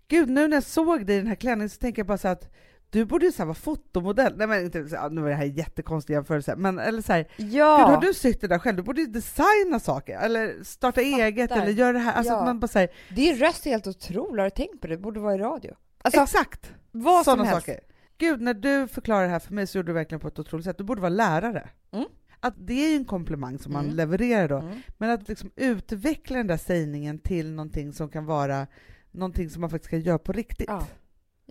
gud 0.08 0.30
nu 0.30 0.48
när 0.48 0.58
jag 0.58 0.64
såg 0.64 1.06
dig 1.06 1.16
i 1.16 1.20
den 1.20 1.28
här 1.28 1.36
klänningen 1.36 1.70
så 1.70 1.78
tänker 1.78 2.00
jag 2.00 2.08
bara 2.08 2.18
så 2.18 2.28
att 2.28 2.54
du 2.92 3.06
borde 3.06 3.26
ju 3.26 3.32
så 3.32 3.38
här 3.38 3.46
vara 3.46 3.56
fotomodell. 3.56 4.34
Nej 4.38 4.48
men 4.48 4.66
inte, 4.66 4.90
så- 4.90 4.96
ja, 4.96 5.10
nu 5.10 5.22
var 5.22 5.30
det 5.30 5.36
här 5.36 5.46
en 5.46 5.54
jättekonstig 5.54 6.14
jämförelse, 6.14 6.56
men 6.56 6.80
eller 6.80 7.02
så 7.02 7.14
här, 7.14 7.28
Ja. 7.38 7.78
gud 7.78 7.96
har 7.96 8.02
du 8.02 8.14
sytt 8.14 8.42
det 8.42 8.48
där 8.48 8.60
själv? 8.60 8.78
Du 8.78 8.84
borde 8.84 9.02
ju 9.02 9.08
designa 9.08 9.80
saker, 9.80 10.20
eller 10.20 10.64
starta 10.64 11.02
eget, 11.02 11.52
eller 11.52 11.68
göra 11.70 11.94
det 11.94 12.00
här. 12.00 12.14
Alltså 12.14 12.34
Ja. 12.34 12.40
att 12.40 12.46
man 12.46 12.60
bara 12.60 12.68
säger 12.68 12.90
Din 13.16 13.36
röst 13.36 13.66
är 13.66 13.70
helt 13.70 13.88
otrolig, 13.88 14.42
har 14.44 14.50
du 14.50 14.56
tänkt 14.56 14.82
på 14.82 14.88
det? 14.88 14.96
Det 14.96 15.02
borde 15.02 15.20
vara 15.20 15.36
i 15.36 15.38
radio. 15.38 15.76
Alltså, 16.04 16.22
exakt 16.22 16.74
vad 16.92 17.24
som 17.26 17.32
sådana 17.34 17.44
helst. 17.50 17.66
saker. 17.68 17.82
Gud, 18.18 18.42
när 18.42 18.54
du 18.54 18.88
förklarar 18.88 19.24
det 19.24 19.30
här 19.30 19.40
för 19.40 19.54
mig 19.54 19.68
så 19.68 19.78
gjorde 19.78 19.90
du 19.90 19.94
verkligen 19.94 20.20
på 20.20 20.28
ett 20.28 20.40
otroligt 20.40 20.66
sätt. 20.66 20.78
Du 20.78 20.84
borde 20.84 21.02
vara 21.02 21.10
lärare. 21.10 21.70
Mm. 21.92 22.06
Att 22.40 22.54
det 22.58 22.74
är 22.86 22.90
ju 22.90 22.96
en 22.96 23.06
komplimang 23.06 23.60
som 23.60 23.74
man 23.74 23.84
Mm. 23.84 23.96
levererar 23.96 24.48
då, 24.50 24.58
Mm. 24.58 24.80
men 24.98 25.10
att 25.10 25.28
liksom 25.30 25.52
utveckla 25.56 26.38
den 26.38 26.48
där 26.48 26.58
sägningen 26.58 27.20
till 27.20 27.52
någonting 27.52 27.94
som 27.94 28.10
kan 28.10 28.26
vara 28.26 28.68
någonting 29.12 29.50
som 29.50 29.62
man 29.62 29.70
faktiskt 29.70 29.90
kan 29.90 30.02
göra 30.02 30.18
på 30.18 30.32
riktigt. 30.32 30.68
Ja. 30.70 30.88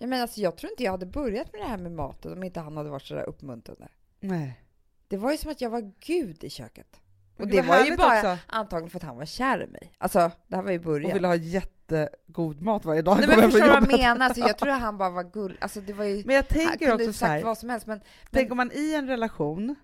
Jag, 0.01 0.09
menar, 0.09 0.21
alltså, 0.21 0.41
jag 0.41 0.55
tror 0.55 0.71
inte 0.71 0.83
jag 0.83 0.91
hade 0.91 1.05
börjat 1.05 1.51
med 1.53 1.61
det 1.61 1.67
här 1.67 1.77
med 1.77 1.91
maten 1.91 2.33
om 2.33 2.43
inte 2.43 2.59
han 2.59 2.77
hade 2.77 2.89
varit 2.89 3.01
sådär 3.01 3.29
uppmuntrande. 3.29 3.87
Nej. 4.19 4.61
Det 5.07 5.17
var 5.17 5.31
ju 5.31 5.37
som 5.37 5.51
att 5.51 5.61
jag 5.61 5.69
var 5.69 5.91
gud 5.99 6.43
i 6.43 6.49
köket. 6.49 6.87
Och 7.33 7.39
Men 7.39 7.47
det 7.49 7.55
gud, 7.55 7.65
vad 7.65 7.79
var 7.79 7.85
ju 7.85 7.97
bara 7.97 8.17
också. 8.17 8.37
antagligen 8.47 8.89
för 8.89 8.97
att 8.97 9.03
han 9.03 9.17
var 9.17 9.25
kär 9.25 9.63
i 9.63 9.67
mig. 9.67 9.93
Alltså, 9.97 10.31
det 10.47 10.55
här 10.55 10.63
var 10.63 10.71
ju 10.71 10.77
Och 10.77 10.83
början. 10.83 11.13
ville 11.13 11.27
ha 11.27 11.35
jättegod 11.35 12.61
mat 12.61 12.85
varje 12.85 13.01
dag. 13.01 13.17
Nej, 13.17 13.27
men 13.27 13.41
förstår 13.41 13.59
du 13.61 13.67
vad 13.67 13.75
jag 13.75 13.99
menar? 13.99 14.25
Alltså, 14.25 14.41
jag 14.41 14.57
tror 14.57 14.69
att 14.69 14.81
han 14.81 14.97
bara 14.97 15.09
var 15.09 15.23
gull. 15.23 15.57
Alltså, 15.61 15.81
det 15.81 15.93
var 15.93 16.05
ju... 16.05 16.23
Men 16.25 16.35
jag 16.35 16.47
tänker 16.47 16.93
också 16.93 17.05
ju 17.05 17.13
så 17.13 17.13
sagt 17.13 17.31
här, 17.31 17.43
vad 17.43 17.57
som 17.57 17.69
helst, 17.69 17.87
men... 17.87 18.01
tänk 18.31 18.45
men 18.49 18.51
om 18.51 18.57
man 18.57 18.71
i 18.71 18.93
en 18.95 19.07
relation 19.07 19.75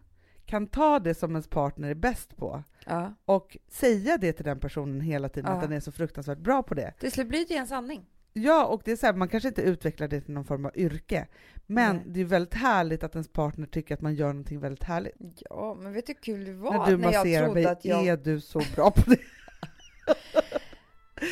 kan 0.45 0.67
ta 0.67 0.99
det 0.99 1.13
som 1.15 1.31
ens 1.31 1.47
partner 1.47 1.89
är 1.89 1.95
bäst 1.95 2.37
på 2.37 2.63
ja. 2.85 3.13
och 3.25 3.57
säga 3.71 4.17
det 4.17 4.33
till 4.33 4.45
den 4.45 4.59
personen 4.59 5.01
hela 5.01 5.29
tiden, 5.29 5.51
Ja. 5.51 5.55
att 5.57 5.61
den 5.61 5.71
är 5.71 5.79
så 5.79 5.91
fruktansvärt 5.91 6.37
bra 6.37 6.63
på 6.63 6.73
det. 6.73 6.93
Till 6.99 7.11
slut 7.11 7.27
blir 7.27 7.45
det 7.47 7.53
ju 7.53 7.59
en 7.59 7.67
sanning. 7.67 8.05
Ja, 8.37 8.65
och 8.65 8.81
det 8.85 8.91
är 8.91 8.95
så 8.95 9.05
här, 9.05 9.13
man 9.13 9.27
kanske 9.27 9.49
inte 9.49 9.61
utvecklar 9.61 10.07
det 10.07 10.21
till 10.21 10.33
någon 10.33 10.45
form 10.45 10.65
av 10.65 10.71
yrke, 10.75 11.27
men 11.65 11.95
Nej. 11.95 12.05
det 12.07 12.21
är 12.21 12.25
väldigt 12.25 12.53
härligt 12.53 13.03
att 13.03 13.15
ens 13.15 13.27
partner 13.27 13.67
tycker 13.67 13.93
att 13.93 14.01
man 14.01 14.15
gör 14.15 14.27
någonting 14.27 14.59
väldigt 14.59 14.83
härligt. 14.83 15.15
Ja, 15.49 15.77
men 15.81 15.93
vet 15.93 16.07
du 16.07 16.13
hur 16.13 16.21
kul 16.21 16.45
det 16.45 16.53
var 16.53 16.73
när 16.73 16.85
du 16.85 16.91
jag 16.91 16.99
masserar 16.99 17.53
mig, 17.53 17.65
att 17.65 17.85
jag... 17.85 18.07
är 18.07 18.17
du 18.17 18.41
så 18.41 18.61
bra 18.75 18.91
på 18.91 19.09
det? 19.09 19.19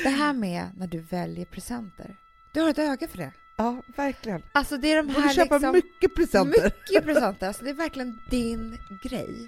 Det 0.04 0.10
här 0.10 0.34
med 0.34 0.70
när 0.78 0.88
du 0.88 1.00
väljer 1.00 1.46
presenter. 1.46 2.16
Du 2.54 2.62
har 2.62 2.70
ett 2.70 2.80
öga 2.80 3.08
för 3.08 3.18
det. 3.18 3.32
Ja, 3.58 3.82
verkligen. 3.98 4.44
Alltså 4.52 4.78
det 4.78 4.92
är 4.92 5.04
de 5.04 5.08
Du 5.08 5.20
här 5.20 5.34
köpa 5.34 5.56
liksom... 5.56 5.72
mycket 5.72 6.16
presenter. 6.16 6.64
Mycket 6.64 7.06
presenter. 7.06 7.48
Alltså 7.48 7.64
det 7.64 7.70
är 7.70 7.74
verkligen 7.74 8.20
din 8.30 8.78
grej. 9.04 9.48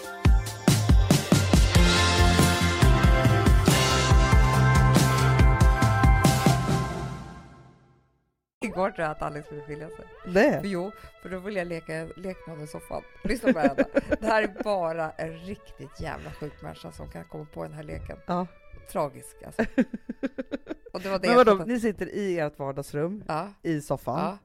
Igår 8.63 8.91
tror 8.91 9.03
jag 9.03 9.11
att 9.11 9.21
Alex 9.21 9.45
skulle 9.45 9.61
skilja 9.61 9.87
sig. 9.89 10.05
Nej. 10.25 10.61
Jo, 10.63 10.91
för 11.21 11.29
då 11.29 11.39
vill 11.39 11.55
jag 11.55 11.67
leka 11.67 12.07
lekman 12.15 12.61
i 12.63 12.67
soffan. 12.67 13.01
Lyssna 13.23 13.53
på 13.53 13.59
det 13.59 13.67
här. 13.67 13.85
Det 14.19 14.25
här 14.27 14.43
är 14.43 14.63
bara 14.63 15.11
en 15.11 15.33
riktigt 15.39 15.99
jävla 15.99 16.31
sjuk 16.31 16.61
människa 16.61 16.91
som 16.91 17.09
kan 17.11 17.23
komma 17.25 17.45
på 17.53 17.63
den 17.63 17.73
här 17.73 17.83
leken. 17.83 18.17
Ja. 18.25 18.47
Tragisk 18.91 19.43
alltså. 19.45 19.61
Och 20.93 21.01
det 21.01 21.09
var 21.09 21.19
det 21.19 21.27
Men 21.27 21.37
vadå, 21.37 21.55
ni 21.55 21.79
sitter 21.79 22.05
i 22.15 22.39
ert 22.39 22.59
vardagsrum, 22.59 23.23
Ja, 23.27 23.53
i 23.61 23.81
soffan. 23.81 24.19
ja. 24.19 24.37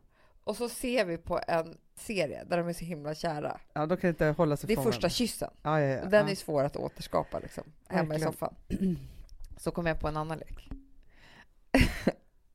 Och 0.45 0.57
så 0.57 0.69
ser 0.69 1.05
vi 1.05 1.19
på 1.19 1.41
en 1.49 1.79
serie 1.95 2.45
där 2.45 2.59
de 2.59 2.69
är 2.69 2.73
så 2.73 2.85
himla 2.85 3.14
kära. 3.14 3.61
Ja, 3.73 3.87
de 3.87 3.97
kan 3.97 4.11
inte 4.11 4.27
hålla 4.27 4.57
sig 4.57 4.67
Det 4.67 4.73
är 4.73 4.77
första 4.77 4.91
varandra. 4.91 5.09
kyssen. 5.09 5.51
Ja, 5.62 5.81
ja, 5.81 5.87
ja. 5.87 6.05
Den 6.05 6.29
är 6.29 6.35
svår 6.35 6.64
att 6.64 6.77
återskapa 6.77 7.39
liksom, 7.39 7.64
hemma 7.89 8.03
i 8.05 8.09
Verkligen. 8.09 8.33
soffan. 8.33 8.55
Så 9.59 9.71
kom 9.71 9.87
jag 9.87 10.01
på 10.01 10.09
en 10.09 10.17
annan 10.17 10.39
lek. 10.39 10.69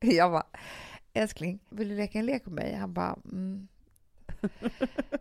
jag 0.00 0.30
bara, 0.32 0.46
älskling, 1.12 1.58
vill 1.70 1.88
du 1.88 1.96
leka 1.96 2.18
en 2.18 2.26
lek 2.26 2.46
med 2.46 2.54
mig? 2.54 2.74
Han 2.74 2.92
bara, 2.92 3.18
mm. 3.24 3.68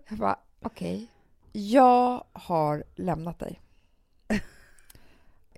Jag 0.10 0.18
bara, 0.18 0.39
okej. 0.62 1.08
Jag 1.52 2.24
har 2.34 2.84
lämnat 2.96 3.39
dig. 3.39 3.62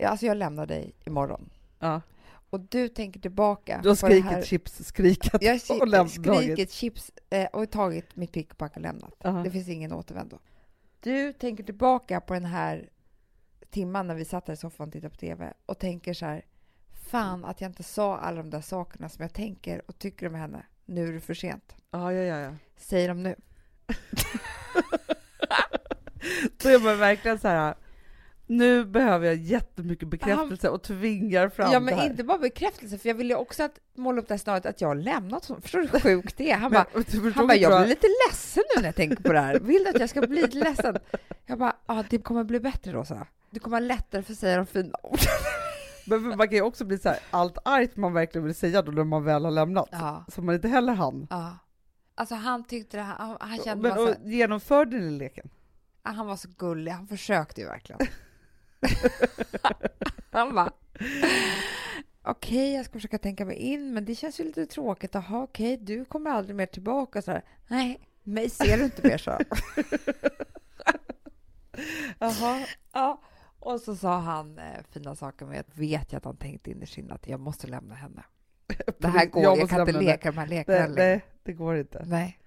Alltså 0.03 0.25
jag 0.25 0.37
lämnar 0.37 0.65
dig 0.65 0.93
imorgon. 1.05 1.49
Ja. 1.79 2.01
Och 2.49 2.59
du 2.59 2.89
tänker 2.89 3.19
tillbaka 3.19 3.79
Du 3.83 3.89
har 3.89 3.95
skrikit 3.95 4.25
här. 4.25 4.41
chips, 4.41 4.85
skrikat 4.85 5.43
Jag 5.43 5.59
och 5.81 5.87
lämnat 5.87 6.11
skrikit 6.11 6.71
chips 6.71 7.11
eh, 7.29 7.45
och 7.45 7.69
tagit 7.71 8.15
mitt 8.15 8.31
pick 8.31 8.51
och 8.51 8.57
pack 8.57 8.75
och 8.75 8.81
lämnat. 8.81 9.13
Ja. 9.23 9.31
Det 9.31 9.51
finns 9.51 9.69
ingen 9.69 9.93
återvändo. 9.93 10.39
Du 10.99 11.33
tänker 11.33 11.63
tillbaka 11.63 12.21
på 12.21 12.33
den 12.33 12.45
här 12.45 12.89
timman 13.69 14.07
när 14.07 14.15
vi 14.15 14.25
satt 14.25 14.47
här 14.47 14.53
i 14.53 14.57
soffan 14.57 14.87
och 14.87 14.93
tittade 14.93 15.09
på 15.09 15.15
TV 15.15 15.53
och 15.65 15.79
tänker 15.79 16.13
så 16.13 16.25
här, 16.25 16.45
fan 17.13 17.45
att 17.45 17.61
jag 17.61 17.69
inte 17.69 17.83
sa 17.83 18.17
alla 18.17 18.37
de 18.37 18.49
där 18.49 18.61
sakerna 18.61 19.09
som 19.09 19.21
jag 19.21 19.33
tänker 19.33 19.81
och 19.85 19.99
tycker 19.99 20.27
om 20.27 20.35
henne. 20.35 20.65
Nu 20.85 21.07
är 21.07 21.13
det 21.13 21.19
för 21.19 21.33
sent. 21.33 21.75
Ja, 21.91 22.13
ja, 22.13 22.21
ja, 22.21 22.37
ja. 22.39 22.51
Säg 22.77 23.07
dem 23.07 23.23
nu. 23.23 23.35
Då 26.63 26.69
är 26.69 26.79
man 26.79 26.97
verkligen 26.97 27.39
så 27.39 27.47
här. 27.47 27.75
Nu 28.47 28.85
behöver 28.85 29.27
jag 29.27 29.35
jättemycket 29.35 30.07
bekräftelse 30.07 30.69
och 30.69 30.83
tvingar 30.83 31.49
fram 31.49 31.71
ja, 31.71 31.79
det 31.79 31.85
men 31.85 31.93
här. 31.93 32.09
inte 32.09 32.23
bara 32.23 32.37
bekräftelse, 32.37 32.97
för 32.97 33.09
jag 33.09 33.15
ville 33.15 33.33
ju 33.33 33.39
också 33.39 33.63
att 33.63 33.79
måla 33.95 34.21
upp 34.21 34.27
det 34.27 34.33
här 34.33 34.39
scenariot 34.39 34.65
att 34.65 34.81
jag 34.81 34.87
har 34.87 34.95
lämnat 34.95 35.45
honom. 35.45 35.61
Förstår 35.61 35.79
du 35.79 35.87
hur 35.87 35.99
sjukt 36.21 36.37
det 36.37 36.51
är? 36.51 36.57
Han 36.57 36.71
bara, 36.71 36.85
Men, 36.93 37.33
Han 37.33 37.47
bara, 37.47 37.57
jag 37.57 37.81
blir 37.81 37.89
lite 37.89 38.07
ledsen 38.27 38.63
nu 38.75 38.81
när 38.81 38.87
jag 38.87 38.95
tänker 38.95 39.23
på 39.23 39.33
det 39.33 39.39
här. 39.39 39.59
Vill 39.59 39.83
du 39.83 39.89
att 39.89 39.99
jag 39.99 40.09
ska 40.09 40.21
bli 40.21 40.41
lite 40.41 40.57
ledsen? 40.57 40.97
Jag 41.45 41.59
bara, 41.59 41.75
ja, 41.85 42.03
det 42.09 42.17
kommer 42.17 42.43
bli 42.43 42.59
bättre 42.59 42.91
då, 42.91 43.05
så. 43.05 43.27
Du 43.49 43.59
kommer 43.59 43.77
ha 43.77 43.87
lättare 43.87 44.23
för 44.23 44.33
att 44.33 44.39
säga 44.39 44.57
de 44.57 44.65
fina 44.65 44.97
orden. 45.03 45.27
Men 46.05 46.27
man 46.37 46.47
kan 46.47 46.51
ju 46.57 46.61
också 46.61 46.85
bli 46.85 46.97
så 46.97 47.09
här, 47.09 47.19
allt 47.31 47.57
argt 47.65 47.95
man 47.95 48.13
verkligen 48.13 48.45
vill 48.45 48.55
säga 48.55 48.81
då 48.81 48.91
när 48.91 49.03
man 49.03 49.23
väl 49.23 49.45
har 49.45 49.51
lämnat. 49.51 49.89
Ja, 49.91 50.25
Som 50.27 50.45
man 50.45 50.55
inte 50.55 50.67
heller 50.67 50.93
hann. 50.93 51.27
ja. 51.29 51.57
Alltså 52.15 52.35
han 52.35 52.63
tyckte 52.63 52.97
det 52.97 53.03
han, 53.03 53.37
han 53.39 53.57
kände 53.57 53.89
Men 53.89 53.97
så, 53.97 54.15
genomförde 54.23 54.97
ni 54.97 55.09
leken? 55.11 55.49
han 56.03 56.27
var 56.27 56.35
så 56.35 56.47
gullig, 56.57 56.91
han 56.91 57.07
försökte 57.07 57.61
ju 57.61 57.67
verkligen. 57.67 57.99
han 60.31 60.55
bara, 60.55 60.71
okej, 62.21 62.73
jag 62.73 62.85
ska 62.85 62.93
försöka 62.93 63.17
tänka 63.17 63.45
mig 63.45 63.55
in, 63.55 63.93
men 63.93 64.05
det 64.05 64.15
känns 64.15 64.39
ju 64.39 64.43
lite 64.43 64.65
tråkigt. 64.65 65.13
Jaha, 65.13 65.43
okej, 65.43 65.77
du 65.77 66.05
kommer 66.05 66.31
aldrig 66.31 66.55
mer 66.55 66.65
tillbaka. 66.65 67.21
Så 67.21 67.31
här, 67.31 67.43
Nej, 67.67 68.07
mig 68.23 68.49
ser 68.49 68.77
du 68.77 68.83
inte 68.83 69.07
mer, 69.07 69.17
så. 69.17 69.37
Jaha. 72.19 72.65
Ja, 72.91 73.21
och 73.65 73.81
så 73.81 73.95
sa 73.95 74.19
han 74.19 74.57
eh, 74.59 74.63
fina 74.91 75.15
saker 75.15 75.45
med 75.45 75.59
att 75.59 75.77
vet 75.77 76.11
jag 76.11 76.17
att 76.17 76.25
han 76.25 76.37
tänkte 76.37 76.71
innerst 76.71 76.97
inne 76.97 77.13
att 77.13 77.27
jag 77.27 77.39
måste 77.39 77.67
lämna 77.67 77.95
henne. 77.95 78.23
Det 78.97 79.07
här 79.07 79.25
går, 79.25 79.43
jag, 79.43 79.59
måste 79.59 79.75
kan 79.75 79.87
inte 79.87 80.01
leka 80.01 80.31
de 80.31 80.37
här 80.37 80.47
lekarna 80.47 80.79
Nej, 80.87 80.95
nej, 80.95 81.25
det 81.43 81.53
går 81.53 81.77
inte. 81.77 82.03
Nej. 82.07 82.39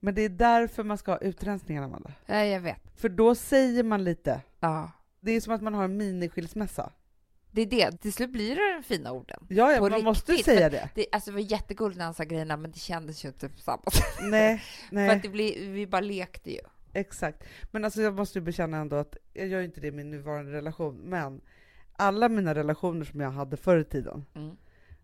Men 0.00 0.14
det 0.14 0.22
är 0.22 0.28
därför 0.28 0.84
man 0.84 0.98
ska 0.98 1.10
ha 1.12 1.18
utrensningar, 1.18 1.82
Amanda. 1.82 2.12
nej, 2.26 2.50
jag 2.50 2.60
vet. 2.60 2.80
För 2.96 3.08
då 3.08 3.34
säger 3.34 3.82
man 3.82 4.04
lite. 4.04 4.40
Ja. 4.60 4.90
Det 5.20 5.32
är 5.32 5.40
som 5.40 5.52
att 5.54 5.62
man 5.62 5.74
har 5.74 5.84
en 5.84 5.96
miniskilsmässa. 5.96 6.92
Det 7.50 7.62
är 7.62 7.66
det. 7.66 7.92
Till 8.00 8.12
slut 8.12 8.30
blir 8.30 8.56
det 8.56 8.74
de 8.76 8.82
fina 8.82 9.12
orden. 9.12 9.46
Ja, 9.48 9.72
ja 9.72 9.80
man 9.88 10.04
måste 10.04 10.32
riktigt, 10.32 10.44
säga 10.44 10.70
för- 10.70 10.76
det. 10.76 10.88
Det, 10.94 11.06
alltså, 11.12 11.30
det 11.30 11.34
var 11.34 11.40
jättegulligt 11.52 11.98
när 11.98 12.04
han 12.04 12.14
sa 12.14 12.24
grejerna, 12.24 12.56
men 12.56 12.70
det 12.72 12.78
kändes 12.78 13.24
ju 13.24 13.28
inte 13.28 13.48
på 13.48 13.60
samma 13.60 13.82
sätt. 13.92 14.04
Nej, 14.22 14.62
För 14.88 14.94
nej, 14.94 15.10
att 15.10 15.22
det 15.22 15.28
blir, 15.28 15.70
vi 15.70 15.86
bara 15.86 16.00
lekte 16.00 16.50
ju. 16.52 16.60
Exakt. 16.94 17.44
Men 17.70 17.84
alltså 17.84 18.02
jag 18.02 18.14
måste 18.14 18.38
ju 18.38 18.42
bekänna 18.44 18.76
ändå 18.76 18.96
att, 18.96 19.16
jag 19.32 19.46
gör 19.46 19.60
inte 19.62 19.80
det 19.80 19.86
i 19.88 19.92
min 19.92 20.10
nuvarande 20.10 20.52
relation, 20.52 20.96
men 20.96 21.40
alla 21.96 22.28
mina 22.28 22.54
relationer 22.54 23.04
som 23.04 23.20
jag 23.20 23.30
hade 23.30 23.56
förr 23.56 23.78
i 23.78 23.84
tiden, 23.84 24.24
Mm. 24.34 24.56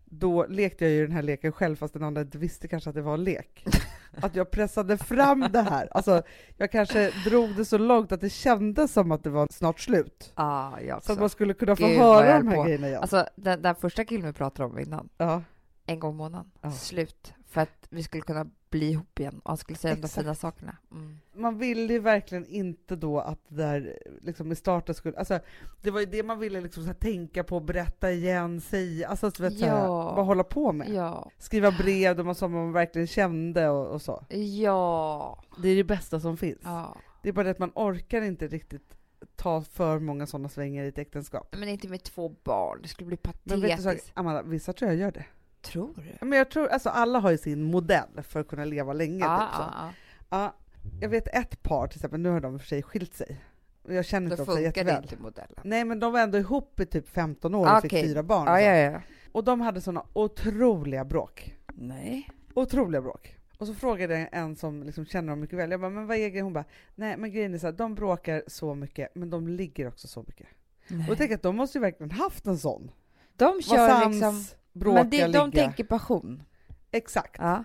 då 0.05 0.45
lekte 0.45 0.85
jag 0.85 0.93
ju 0.93 1.01
den 1.07 1.15
här 1.15 1.21
leken 1.21 1.51
själv 1.51 1.75
fast 1.75 1.93
den 1.93 2.03
andra 2.03 2.21
inte 2.21 2.37
visste 2.37 2.67
kanske 2.67 2.89
att 2.89 2.95
det 2.95 3.01
var 3.01 3.13
en 3.13 3.23
lek. 3.23 3.65
Att 4.21 4.35
jag 4.35 4.51
pressade 4.51 4.97
fram 4.97 5.45
det 5.51 5.61
här. 5.61 5.87
Alltså, 5.91 6.23
jag 6.57 6.71
kanske 6.71 7.11
drog 7.25 7.55
det 7.55 7.65
så 7.65 7.77
långt 7.77 8.11
att 8.11 8.21
det 8.21 8.29
kändes 8.29 8.93
som 8.93 9.11
att 9.11 9.23
det 9.23 9.29
var 9.29 9.47
snart 9.51 9.79
slut. 9.79 10.31
Ah, 10.35 10.71
Så 11.01 11.13
att 11.13 11.19
man 11.19 11.29
skulle 11.29 11.53
kunna 11.53 11.75
få 11.75 11.87
Gud, 11.87 11.97
höra 11.97 12.37
de 12.37 12.47
här 12.47 12.55
på. 12.55 12.63
grejerna 12.63 12.87
igen. 12.87 13.01
Alltså 13.01 13.25
den, 13.35 13.61
den 13.61 13.75
första 13.75 14.05
killen 14.05 14.25
vi 14.27 14.33
pratade 14.33 14.69
om 14.69 14.79
innan, 14.79 15.09
ja. 15.17 15.43
en 15.85 15.99
gång 15.99 16.13
i 16.13 16.17
månaden, 16.17 16.51
Ja. 16.61 16.71
slut. 16.71 17.33
För 17.47 17.61
att 17.61 17.87
vi 17.89 18.03
skulle 18.03 18.23
kunna 18.23 18.45
bli 18.71 18.89
ihop 18.91 19.19
igen 19.19 19.41
och 19.43 19.59
skulle 19.59 19.77
säga 19.77 19.95
de 19.95 19.99
Exakt. 19.99 20.21
fina 20.23 20.35
sakerna. 20.35 20.77
Mm. 20.91 21.17
Man 21.33 21.57
ville 21.57 21.93
ju 21.93 21.99
verkligen 21.99 22.45
inte 22.45 22.95
då 22.95 23.19
att 23.19 23.39
det 23.47 23.55
där 23.55 23.97
liksom 24.21 24.51
i 24.51 24.55
starten 24.55 24.95
skulle, 24.95 25.17
alltså 25.17 25.39
det 25.81 25.91
var 25.91 25.99
ju 25.99 26.05
det 26.05 26.23
man 26.23 26.39
ville 26.39 26.61
liksom 26.61 26.85
här, 26.85 26.93
tänka 26.93 27.43
på, 27.43 27.59
berätta 27.59 28.11
igen, 28.11 28.61
säga, 28.61 29.07
alltså 29.07 29.29
du 29.29 29.43
vet, 29.43 29.59
så 29.59 29.65
här, 29.65 29.77
Ja. 29.85 30.13
bara 30.15 30.25
hålla 30.25 30.43
på 30.43 30.71
med. 30.71 30.89
Ja. 30.89 31.31
Skriva 31.37 31.71
brev 31.71 32.15
där 32.15 32.23
man 32.23 32.35
sa 32.35 32.47
vad 32.47 32.61
man 32.61 32.71
verkligen 32.73 33.07
kände 33.07 33.69
och, 33.69 33.87
och 33.87 34.01
så. 34.01 34.25
Ja. 34.61 35.43
Det 35.61 35.69
är 35.69 35.75
det 35.75 35.83
bästa 35.83 36.19
som 36.19 36.37
finns. 36.37 36.59
ja. 36.63 36.97
Det 37.23 37.29
är 37.29 37.33
bara 37.33 37.43
det 37.43 37.51
att 37.51 37.59
man 37.59 37.71
orkar 37.75 38.21
inte 38.21 38.47
riktigt 38.47 38.95
ta 39.35 39.61
för 39.61 39.99
många 39.99 40.25
sådana 40.25 40.49
svängar 40.49 40.83
i 40.83 40.87
ett 40.87 40.97
äktenskap. 40.97 41.55
Men 41.57 41.69
inte 41.69 41.87
med 41.87 42.03
två 42.03 42.29
barn, 42.43 42.79
det 42.81 42.87
skulle 42.87 43.07
bli 43.07 43.17
Men 43.43 43.61
vet 43.61 43.77
du, 43.77 43.83
så, 43.83 43.89
patetiskt. 43.89 44.11
Amanda, 44.13 44.41
vissa 44.43 44.73
tror 44.73 44.91
jag 44.91 44.99
gör 44.99 45.11
det. 45.11 45.25
Tror 45.61 45.93
du? 45.95 46.25
Men 46.25 46.37
jag 46.37 46.49
tror, 46.51 46.67
alltså 46.67 46.89
alla 46.89 47.19
har 47.19 47.31
ju 47.31 47.37
sin 47.37 47.63
modell 47.63 48.21
för 48.23 48.39
att 48.39 48.47
kunna 48.47 48.65
leva 48.65 48.93
länge. 48.93 49.19
Ja, 49.25 49.37
typ, 49.39 49.55
så. 49.55 49.61
ja, 49.61 49.73
ja. 49.73 49.93
Ja, 50.29 50.55
jag 51.01 51.09
vet 51.09 51.27
ett 51.27 51.63
par 51.63 51.87
till 51.87 51.97
exempel, 51.97 52.19
nu 52.19 52.29
har 52.29 52.39
de 52.39 52.59
för 52.59 52.67
sig 52.67 52.83
skilt 52.83 53.13
sig. 53.13 53.41
Jag 53.87 54.05
känner 54.05 54.29
Då 54.29 54.33
inte 54.33 54.45
dem 54.45 54.55
så 54.55 54.61
jätteväl. 54.61 55.03
inte 55.03 55.17
modellen. 55.17 55.59
Nej 55.63 55.85
men 55.85 55.99
de 55.99 56.11
var 56.11 56.19
ändå 56.19 56.37
ihop 56.37 56.79
i 56.79 56.85
typ 56.85 57.09
15 57.09 57.55
år 57.55 57.65
och 57.71 57.77
Okej. 57.77 57.89
fick 57.89 58.03
fyra 58.09 58.23
barn. 58.23 58.47
och 58.47 58.53
Ja, 58.53 58.61
ja. 58.61 59.01
Och 59.31 59.43
de 59.43 59.61
hade 59.61 59.81
såna 59.81 60.03
otroliga 60.13 61.05
bråk. 61.05 61.55
Nej. 61.73 62.29
Otroliga 62.53 63.01
bråk. 63.01 63.37
Och 63.57 63.67
så 63.67 63.73
frågade 63.73 64.19
jag 64.19 64.29
en 64.31 64.55
som 64.55 64.83
liksom 64.83 65.05
känner 65.05 65.29
dem 65.29 65.39
mycket 65.39 65.59
väl, 65.59 65.71
jag 65.71 65.79
bara, 65.79 65.89
men 65.89 66.07
vad 66.07 66.17
är 66.17 66.29
grejen? 66.29 66.43
Hon 66.45 66.53
bara, 66.53 66.65
nej 66.95 67.17
men 67.17 67.31
grejen 67.31 67.53
är 67.53 67.57
så 67.57 67.67
här, 67.67 67.73
de 67.73 67.95
bråkar 67.95 68.43
så 68.47 68.75
mycket, 68.75 69.15
men 69.15 69.29
de 69.29 69.47
ligger 69.47 69.87
också 69.87 70.07
så 70.07 70.23
mycket. 70.27 70.47
Nej. 70.87 70.99
Och 71.05 71.09
jag 71.11 71.17
tänker 71.17 71.35
att 71.35 71.41
de 71.41 71.55
måste 71.55 71.77
ju 71.77 71.81
verkligen 71.81 72.11
haft 72.11 72.47
en 72.47 72.57
sån. 72.57 72.91
de 73.35 73.61
kör 73.61 74.09
liksom... 74.09 74.43
bråka, 74.73 74.93
Men 75.01 75.09
det, 75.09 75.27
de 75.27 75.49
ligga. 75.49 75.63
tänker 75.63 75.83
passion. 75.83 76.43
Exakt. 76.91 77.35
Ja. 77.39 77.63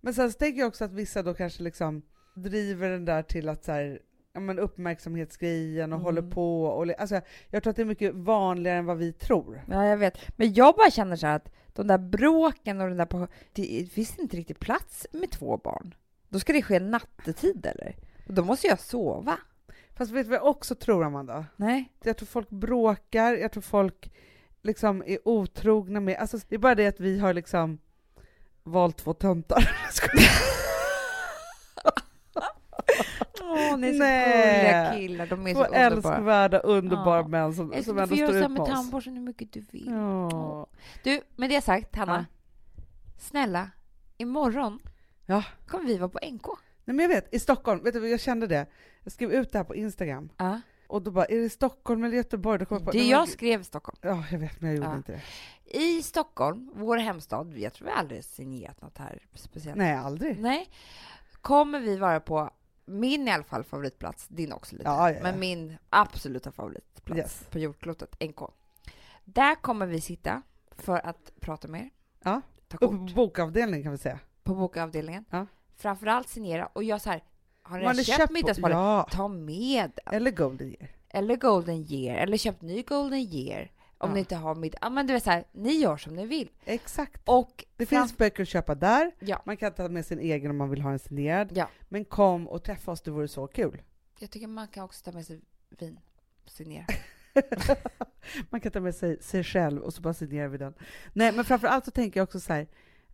Men 0.00 0.14
sen 0.14 0.32
så 0.32 0.38
tänker 0.38 0.60
jag 0.60 0.68
också 0.68 0.84
att 0.84 0.92
vissa 0.92 1.22
då 1.22 1.34
kanske 1.34 1.62
liksom 1.62 2.02
driver 2.36 2.90
den 2.90 3.04
där 3.04 3.22
till 3.22 3.48
att 3.48 3.64
så 3.64 3.72
här, 3.72 4.00
ja 4.32 4.40
men 4.40 4.58
uppmärksamhetsgrejen 4.58 5.92
och 5.92 5.96
Mm. 5.96 6.04
håller 6.04 6.22
på 6.22 6.62
och 6.64 7.00
alltså 7.00 7.20
jag 7.50 7.62
tror 7.62 7.70
att 7.70 7.76
det 7.76 7.82
är 7.82 7.86
mycket 7.86 8.14
vanligare 8.14 8.78
än 8.78 8.86
vad 8.86 8.98
vi 8.98 9.12
tror. 9.12 9.62
ja, 9.70 9.86
jag 9.86 9.96
vet. 9.96 10.18
Men 10.38 10.54
jag 10.54 10.74
bara 10.74 10.90
känner 10.90 11.16
så 11.16 11.26
här 11.26 11.36
att 11.36 11.50
de 11.72 11.86
där 11.86 11.98
bråken 11.98 12.80
och 12.80 12.88
den 12.88 12.96
där... 12.96 13.28
Det 13.52 13.92
finns 13.92 14.18
inte 14.18 14.36
riktigt 14.36 14.60
plats 14.60 15.06
med 15.12 15.30
två 15.30 15.56
barn. 15.56 15.94
Då 16.28 16.38
ska 16.40 16.52
det 16.52 16.62
ske 16.62 16.80
nattetid 16.80 17.66
eller? 17.66 17.96
Och 18.26 18.34
då 18.34 18.44
måste 18.44 18.66
jag 18.66 18.80
sova. 18.80 19.38
Fast 19.96 20.10
vet 20.12 20.26
du 20.26 20.30
vad 20.30 20.38
jag 20.38 20.46
också 20.46 20.74
tror 20.74 21.04
Amanda? 21.04 21.46
Nej. 21.56 21.92
Jag 22.02 22.16
tror 22.16 22.26
folk 22.26 22.50
bråkar, 22.50 23.34
jag 23.34 23.52
tror 23.52 23.62
folk 23.62 24.12
liksom 24.62 25.02
är 25.06 25.18
otrogna 25.28 26.00
med, 26.00 26.16
alltså 26.16 26.38
det 26.48 26.54
är 26.54 26.58
bara 26.58 26.74
det 26.74 26.86
att 26.86 27.00
vi 27.00 27.18
har 27.18 27.34
liksom 27.34 27.78
valt 28.62 28.96
två 28.96 29.12
töntar. 29.14 29.70
Åh, 33.40 33.76
ni 33.78 33.88
är 33.88 33.92
så 33.92 33.98
gulliga 33.98 34.92
killar. 34.94 35.26
De 35.26 35.46
är 35.46 35.54
Två 35.54 35.60
så 35.64 35.66
underbara. 35.66 36.14
älskvärda, 36.16 36.58
underbara 36.58 37.20
Ja. 37.20 37.28
män 37.28 37.54
som, 37.54 37.72
som 37.84 37.98
ändå 37.98 38.06
få 38.06 38.14
göra 38.14 38.28
står 38.28 38.32
så 38.32 38.32
här 38.32 38.44
ut 38.44 38.50
med 38.50 38.50
med 38.50 38.60
oss. 38.60 38.68
tandborsten 38.68 39.14
hur 39.16 39.22
mycket 39.22 39.52
du 39.52 39.60
vill. 39.70 39.86
Ja. 39.86 40.66
Du, 41.02 41.20
med 41.36 41.50
det 41.50 41.60
sagt, 41.60 41.96
Hanna. 41.96 42.26
Snälla, 43.18 43.70
imorgon 44.16 44.78
Ja. 45.26 45.44
kommer 45.66 45.84
vi 45.84 45.98
vara 45.98 46.08
på 46.08 46.18
NK. 46.32 46.46
Nej 46.84 46.96
men 46.96 46.98
jag 46.98 47.08
vet, 47.08 47.34
i 47.34 47.38
Stockholm, 47.38 47.82
vet 47.84 47.94
du 47.94 48.08
jag 48.08 48.20
kände 48.20 48.46
det? 48.46 48.66
Jag 49.02 49.12
skrev 49.12 49.32
ut 49.32 49.52
det 49.52 49.58
här 49.58 49.64
på 49.64 49.74
Instagram 49.76 50.28
Ja. 50.36 50.60
Och 50.88 51.02
då 51.02 51.10
bara, 51.10 51.24
är 51.24 51.36
det 51.38 51.50
Stockholm 51.50 52.04
eller 52.04 52.16
Göteborg? 52.16 52.58
Då 52.58 52.64
kom 52.64 52.76
jag 52.76 52.84
på, 52.84 52.90
Det 52.90 53.04
jag 53.06 53.18
men- 53.18 53.26
skrev 53.26 53.62
Stockholm. 53.62 53.98
Ja, 54.02 54.24
jag 54.30 54.38
vet, 54.38 54.60
men 54.60 54.70
jag 54.70 54.76
gjorde 54.76 54.88
Ja. 54.90 54.96
inte 54.96 55.12
det. 55.12 55.22
I 55.78 56.02
Stockholm, 56.02 56.70
vår 56.74 56.96
hemstad, 56.96 57.52
jag 57.58 57.72
tror 57.74 57.86
vi 57.86 57.92
aldrig 57.92 58.24
signerat 58.24 58.82
något 58.82 58.98
här 58.98 59.22
speciellt. 59.34 59.76
Nej, 59.78 59.94
aldrig. 59.94 60.40
Nej. 60.40 60.68
Kommer 61.40 61.80
vi 61.80 61.96
vara 61.96 62.20
på 62.20 62.50
min 62.84 63.28
i 63.28 63.30
alla 63.30 63.44
fall 63.44 63.64
favoritplats, 63.64 64.28
din 64.28 64.52
också 64.52 64.76
lite, 64.76 64.88
Ja, 64.88 65.10
ja, 65.12 65.18
men 65.22 65.40
min 65.40 65.76
absoluta 65.90 66.52
favoritplats 66.52 67.18
Yes. 67.18 67.46
på 67.50 67.58
jordklotet, 67.58 68.16
NK. 68.20 68.40
Där 69.24 69.54
kommer 69.54 69.86
vi 69.86 70.00
sitta 70.00 70.42
för 70.76 71.06
att 71.06 71.32
prata 71.40 71.68
med 71.68 71.80
er. 71.80 71.90
Ja. 72.24 72.40
Uppe 72.66 72.76
kort 72.76 72.90
på 72.90 72.96
bokavdelningen 73.14 73.82
kan 73.82 73.92
vi 73.92 73.98
säga. 73.98 74.18
på 74.42 74.54
bokavdelningen. 74.54 75.24
Ja. 75.30 75.46
Framförallt 75.76 76.28
signera 76.28 76.66
och 76.66 76.84
jag 76.84 77.00
så 77.00 77.10
här, 77.10 77.22
har 77.68 77.78
ni 77.78 77.84
Man 77.84 77.92
redan 77.94 78.04
köpt, 78.04 78.18
köpt 78.18 78.32
middagsparet? 78.32 78.74
Ja, 78.74 79.08
Ta 79.10 79.28
med 79.28 79.90
den. 80.04 80.14
eller 80.14 80.30
Golden 80.30 80.68
Year. 80.68 80.90
Eller 81.08 81.36
Golden 81.36 81.76
Year, 81.92 82.16
eller 82.18 82.36
köp 82.36 82.60
ny 82.62 82.82
Golden 82.82 83.18
Year. 83.18 83.70
Om 84.00 84.08
Ja. 84.10 84.14
ni 84.14 84.20
inte 84.20 84.36
har 84.36 84.54
middag. 84.54 84.78
Ja 84.80 84.90
men 84.90 85.06
du 85.06 85.12
vet 85.12 85.24
så 85.24 85.30
här, 85.30 85.44
ni 85.52 85.72
gör 85.72 85.96
som 85.96 86.14
ni 86.16 86.26
vill. 86.26 86.50
Exakt. 86.64 87.22
Och 87.28 87.64
Det 87.76 87.86
fram- 87.86 88.02
finns 88.02 88.16
böcker 88.16 88.42
att 88.42 88.48
köpa 88.48 88.74
där. 88.74 89.10
Ja. 89.18 89.42
Man 89.46 89.56
kan 89.56 89.72
ta 89.72 89.88
med 89.88 90.06
sin 90.06 90.18
egen 90.18 90.50
om 90.50 90.56
man 90.56 90.70
vill 90.70 90.80
ha 90.80 90.90
en 90.92 90.98
signerad. 90.98 91.48
Ja. 91.54 91.68
Men 91.88 92.04
kom 92.04 92.48
och 92.48 92.62
träffa 92.64 92.90
oss, 92.92 93.00
det 93.02 93.10
vore 93.10 93.28
så 93.28 93.46
kul. 93.46 93.82
Jag 94.18 94.30
tycker 94.30 94.46
man 94.46 94.68
kan 94.68 94.84
också 94.84 95.04
ta 95.04 95.12
med 95.12 95.26
sig 95.26 95.40
vin. 95.78 95.98
Signera. 96.46 96.84
man 98.50 98.60
kan 98.60 98.72
ta 98.72 98.80
med 98.80 98.94
sig 98.94 99.22
sig 99.22 99.44
själv 99.44 99.82
och 99.82 99.94
så 99.94 100.02
bara 100.02 100.14
signerar 100.14 100.48
vi 100.48 100.58
den. 100.58 100.74
Nej, 101.12 101.32
men 101.32 101.44
framför 101.44 101.68
allt 101.68 101.84
så 101.84 101.90
tänker 101.90 102.20
jag 102.20 102.24
också 102.24 102.40
så 102.40 102.52
här 102.52 102.66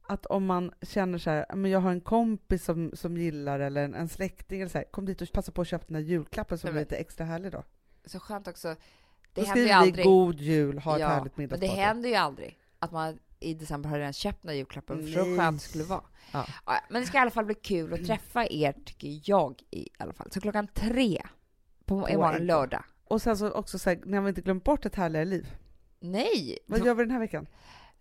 att 0.06 0.26
om 0.26 0.46
man 0.46 0.72
känner 0.82 1.18
så 1.18 1.30
här, 1.30 1.46
men 1.54 1.70
jag 1.70 1.80
har 1.80 1.90
en 1.90 2.00
kompis 2.00 2.64
som, 2.64 2.90
som 2.94 3.16
gillar 3.16 3.60
eller 3.60 3.84
en, 3.84 3.94
en 3.94 4.08
släkting 4.08 4.60
eller 4.60 4.70
så 4.70 4.78
här, 4.78 4.84
kom 4.90 5.04
dit 5.06 5.20
och 5.22 5.32
passa 5.32 5.52
på 5.52 5.60
att 5.62 5.68
köpa 5.68 5.84
den 5.88 5.96
här 5.96 6.02
julklappen 6.02 6.58
som 6.58 6.70
men- 6.70 6.78
lite 6.80 6.96
extra 6.96 7.24
härlig 7.26 7.52
då. 7.52 7.62
Så 8.04 8.20
skönt 8.20 8.48
också. 8.48 8.68
Det 9.34 9.40
Då 9.40 9.46
händer 9.46 9.60
ju 9.62 9.66
skriver 9.66 9.66
vi 9.66 9.72
aldrig. 9.88 10.04
god 10.06 10.40
jul, 10.40 10.78
ha 10.78 10.94
ett 10.94 11.00
Ja, 11.00 11.08
härligt 11.08 11.36
Men 11.36 11.48
det 11.48 11.54
middagsparty. 11.56 11.80
händer 11.82 12.08
ju 12.08 12.14
aldrig 12.14 12.58
att 12.78 12.92
man 12.92 13.18
i 13.40 13.54
december 13.54 13.88
har 13.88 13.98
redan 13.98 14.12
köpt 14.12 14.42
den 14.42 14.48
här 14.48 14.56
julklappen. 14.56 14.98
För 15.02 15.12
så 15.24 15.36
skönt 15.36 15.62
skulle 15.62 15.84
det 15.84 15.90
vara. 15.90 16.02
Ja. 16.32 16.46
Ja, 16.66 16.72
men 16.90 17.02
det 17.02 17.06
ska 17.08 17.18
i 17.18 17.20
alla 17.20 17.30
fall 17.30 17.44
bli 17.44 17.54
kul 17.54 17.92
att 17.94 18.06
träffa 18.06 18.46
er, 18.46 18.72
tycker 18.84 19.20
jag 19.24 19.62
i 19.70 19.88
alla 19.98 20.12
fall. 20.12 20.30
Så 20.30 20.40
klockan 20.40 20.66
tre 20.74 21.22
på 21.84 22.08
imorgon 22.10 22.34
NK. 22.34 22.40
lördag. 22.42 22.84
Och 23.04 23.22
sen 23.22 23.36
så 23.36 23.50
också 23.50 23.78
så 23.78 23.90
här, 23.90 24.00
ni 24.04 24.16
har 24.16 24.28
inte 24.28 24.40
glömt 24.40 24.64
bort 24.64 24.86
ett 24.86 24.94
härligare 24.94 25.24
liv. 25.26 25.56
Nej! 26.00 26.58
Vad 26.66 26.86
gör 26.86 26.94
vi 26.94 27.02
den 27.02 27.10
här 27.10 27.18
veckan? 27.18 27.46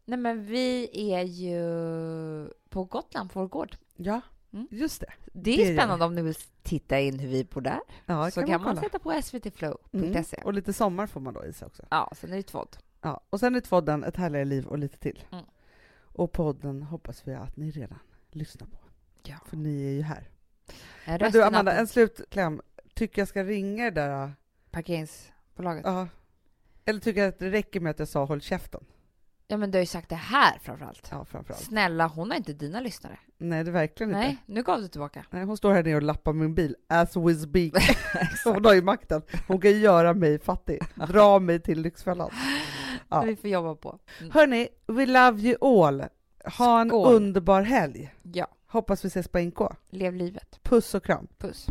Nej 0.05 0.19
men 0.19 0.45
vi 0.45 0.89
är 1.13 1.21
ju 1.23 2.49
på 2.69 2.83
Gotland, 2.83 3.31
på 3.31 3.39
vår 3.39 3.47
gård. 3.47 3.75
Ja, 3.95 4.21
Mm. 4.53 4.67
just 4.71 4.99
det. 5.01 5.13
Det 5.25 5.39
Det 5.41 5.61
är 5.63 5.67
gör 5.69 5.77
spännande 5.77 6.05
om 6.05 6.15
ni 6.15 6.21
vill 6.21 6.35
titta 6.63 6.99
in 6.99 7.19
hur 7.19 7.29
vi 7.29 7.43
bor 7.43 7.61
där. 7.61 7.79
Ja, 8.05 8.31
så 8.31 8.41
kan 8.41 8.49
man 8.61 8.75
kolla. 8.75 8.81
sätta 8.81 8.99
på 8.99 9.21
svtflow.se. 9.21 10.37
Mm. 10.37 10.45
Och 10.45 10.53
lite 10.53 10.73
sommar 10.73 11.07
får 11.07 11.19
man 11.21 11.33
då 11.33 11.45
i 11.45 11.53
sig 11.53 11.65
också. 11.65 11.83
Ja, 11.89 12.11
sen 12.15 12.31
är 12.33 12.35
det 12.37 12.43
tvådd. 12.43 12.77
Ja, 13.01 13.21
och 13.29 13.39
sen 13.39 13.55
är 13.55 13.61
podden 13.61 14.03
Ett 14.03 14.17
härligare 14.17 14.45
liv 14.45 14.65
och 14.67 14.77
lite 14.77 14.97
till. 14.97 15.23
Mm. 15.31 15.45
Och 16.01 16.31
podden 16.31 16.81
hoppas 16.83 17.27
vi 17.27 17.33
att 17.33 17.57
ni 17.57 17.71
redan 17.71 17.99
lyssnar 18.31 18.67
på, 18.67 18.77
Ja. 19.23 19.35
för 19.45 19.57
ni 19.57 19.85
är 19.87 19.91
ju 19.91 20.01
här. 20.01 20.29
En 21.05 21.17
Men 21.21 21.31
du 21.31 21.43
Amanda, 21.43 21.71
en 21.73 21.87
slutkläm. 21.87 22.61
Tycker 22.93 23.21
jag 23.21 23.27
ska 23.27 23.43
ringa 23.43 23.85
er 23.87 23.91
där? 23.91 24.31
Parkeringsbolaget. 24.71 25.81
Ja. 25.85 26.07
Eller 26.85 26.99
tycker 26.99 27.21
jag 27.21 27.29
att 27.29 27.39
det 27.39 27.51
räcker 27.51 27.79
med 27.79 27.89
att 27.91 27.99
jag 27.99 28.07
sa 28.07 28.25
håll 28.25 28.41
käften? 28.41 28.85
Ja 29.47 29.57
men 29.57 29.71
du 29.71 29.77
har 29.77 29.81
ju 29.81 29.85
sagt 29.85 30.09
det 30.09 30.15
här 30.15 30.59
framförallt. 30.61 31.07
Ja, 31.11 31.25
framförallt. 31.25 31.63
Snälla, 31.63 32.07
hon 32.07 32.29
har 32.31 32.37
inte 32.37 32.53
dina 32.53 32.79
lyssnare. 32.79 33.19
Nej, 33.37 33.63
det 33.63 33.69
är 33.69 33.73
verkligen 33.73 34.11
Nej, 34.11 34.29
inte. 34.29 34.41
nu 34.45 34.63
gav 34.63 34.81
du 34.81 34.87
tillbaka. 34.87 35.25
Nej, 35.29 35.43
hon 35.43 35.57
står 35.57 35.73
här 35.73 35.83
nere 35.83 35.95
och 35.95 36.03
lappar 36.03 36.33
min 36.33 36.55
bil, 36.55 36.75
as 36.89 37.15
we 37.15 37.35
speak. 37.35 37.73
hon 38.45 38.65
har 38.65 38.73
ju 38.73 38.81
makten. 38.81 39.21
Hon 39.47 39.61
kan 39.61 39.79
göra 39.79 40.13
mig 40.13 40.39
fattig, 40.39 40.79
dra 41.07 41.39
mig 41.39 41.59
till 41.59 41.81
Lyxfällan. 41.81 42.29
Ja. 43.09 43.21
Vi 43.21 43.35
får 43.35 43.49
jobba 43.49 43.75
på. 43.75 43.99
Mm. 44.19 44.31
Hörni, 44.31 44.67
we 44.87 45.05
love 45.05 45.41
you 45.41 45.79
all. 45.79 46.03
Ha 46.57 46.81
en 46.81 46.89
Skål. 46.89 47.15
underbar 47.15 47.61
helg. 47.61 48.13
Ja, 48.21 48.47
Hoppas 48.67 49.05
vi 49.05 49.07
ses 49.07 49.27
på 49.27 49.39
NK. 49.39 49.59
lev 49.89 50.15
livet. 50.15 50.59
Puss 50.63 50.95
och 50.95 51.03
kram. 51.05 51.27
Puss. 51.37 51.67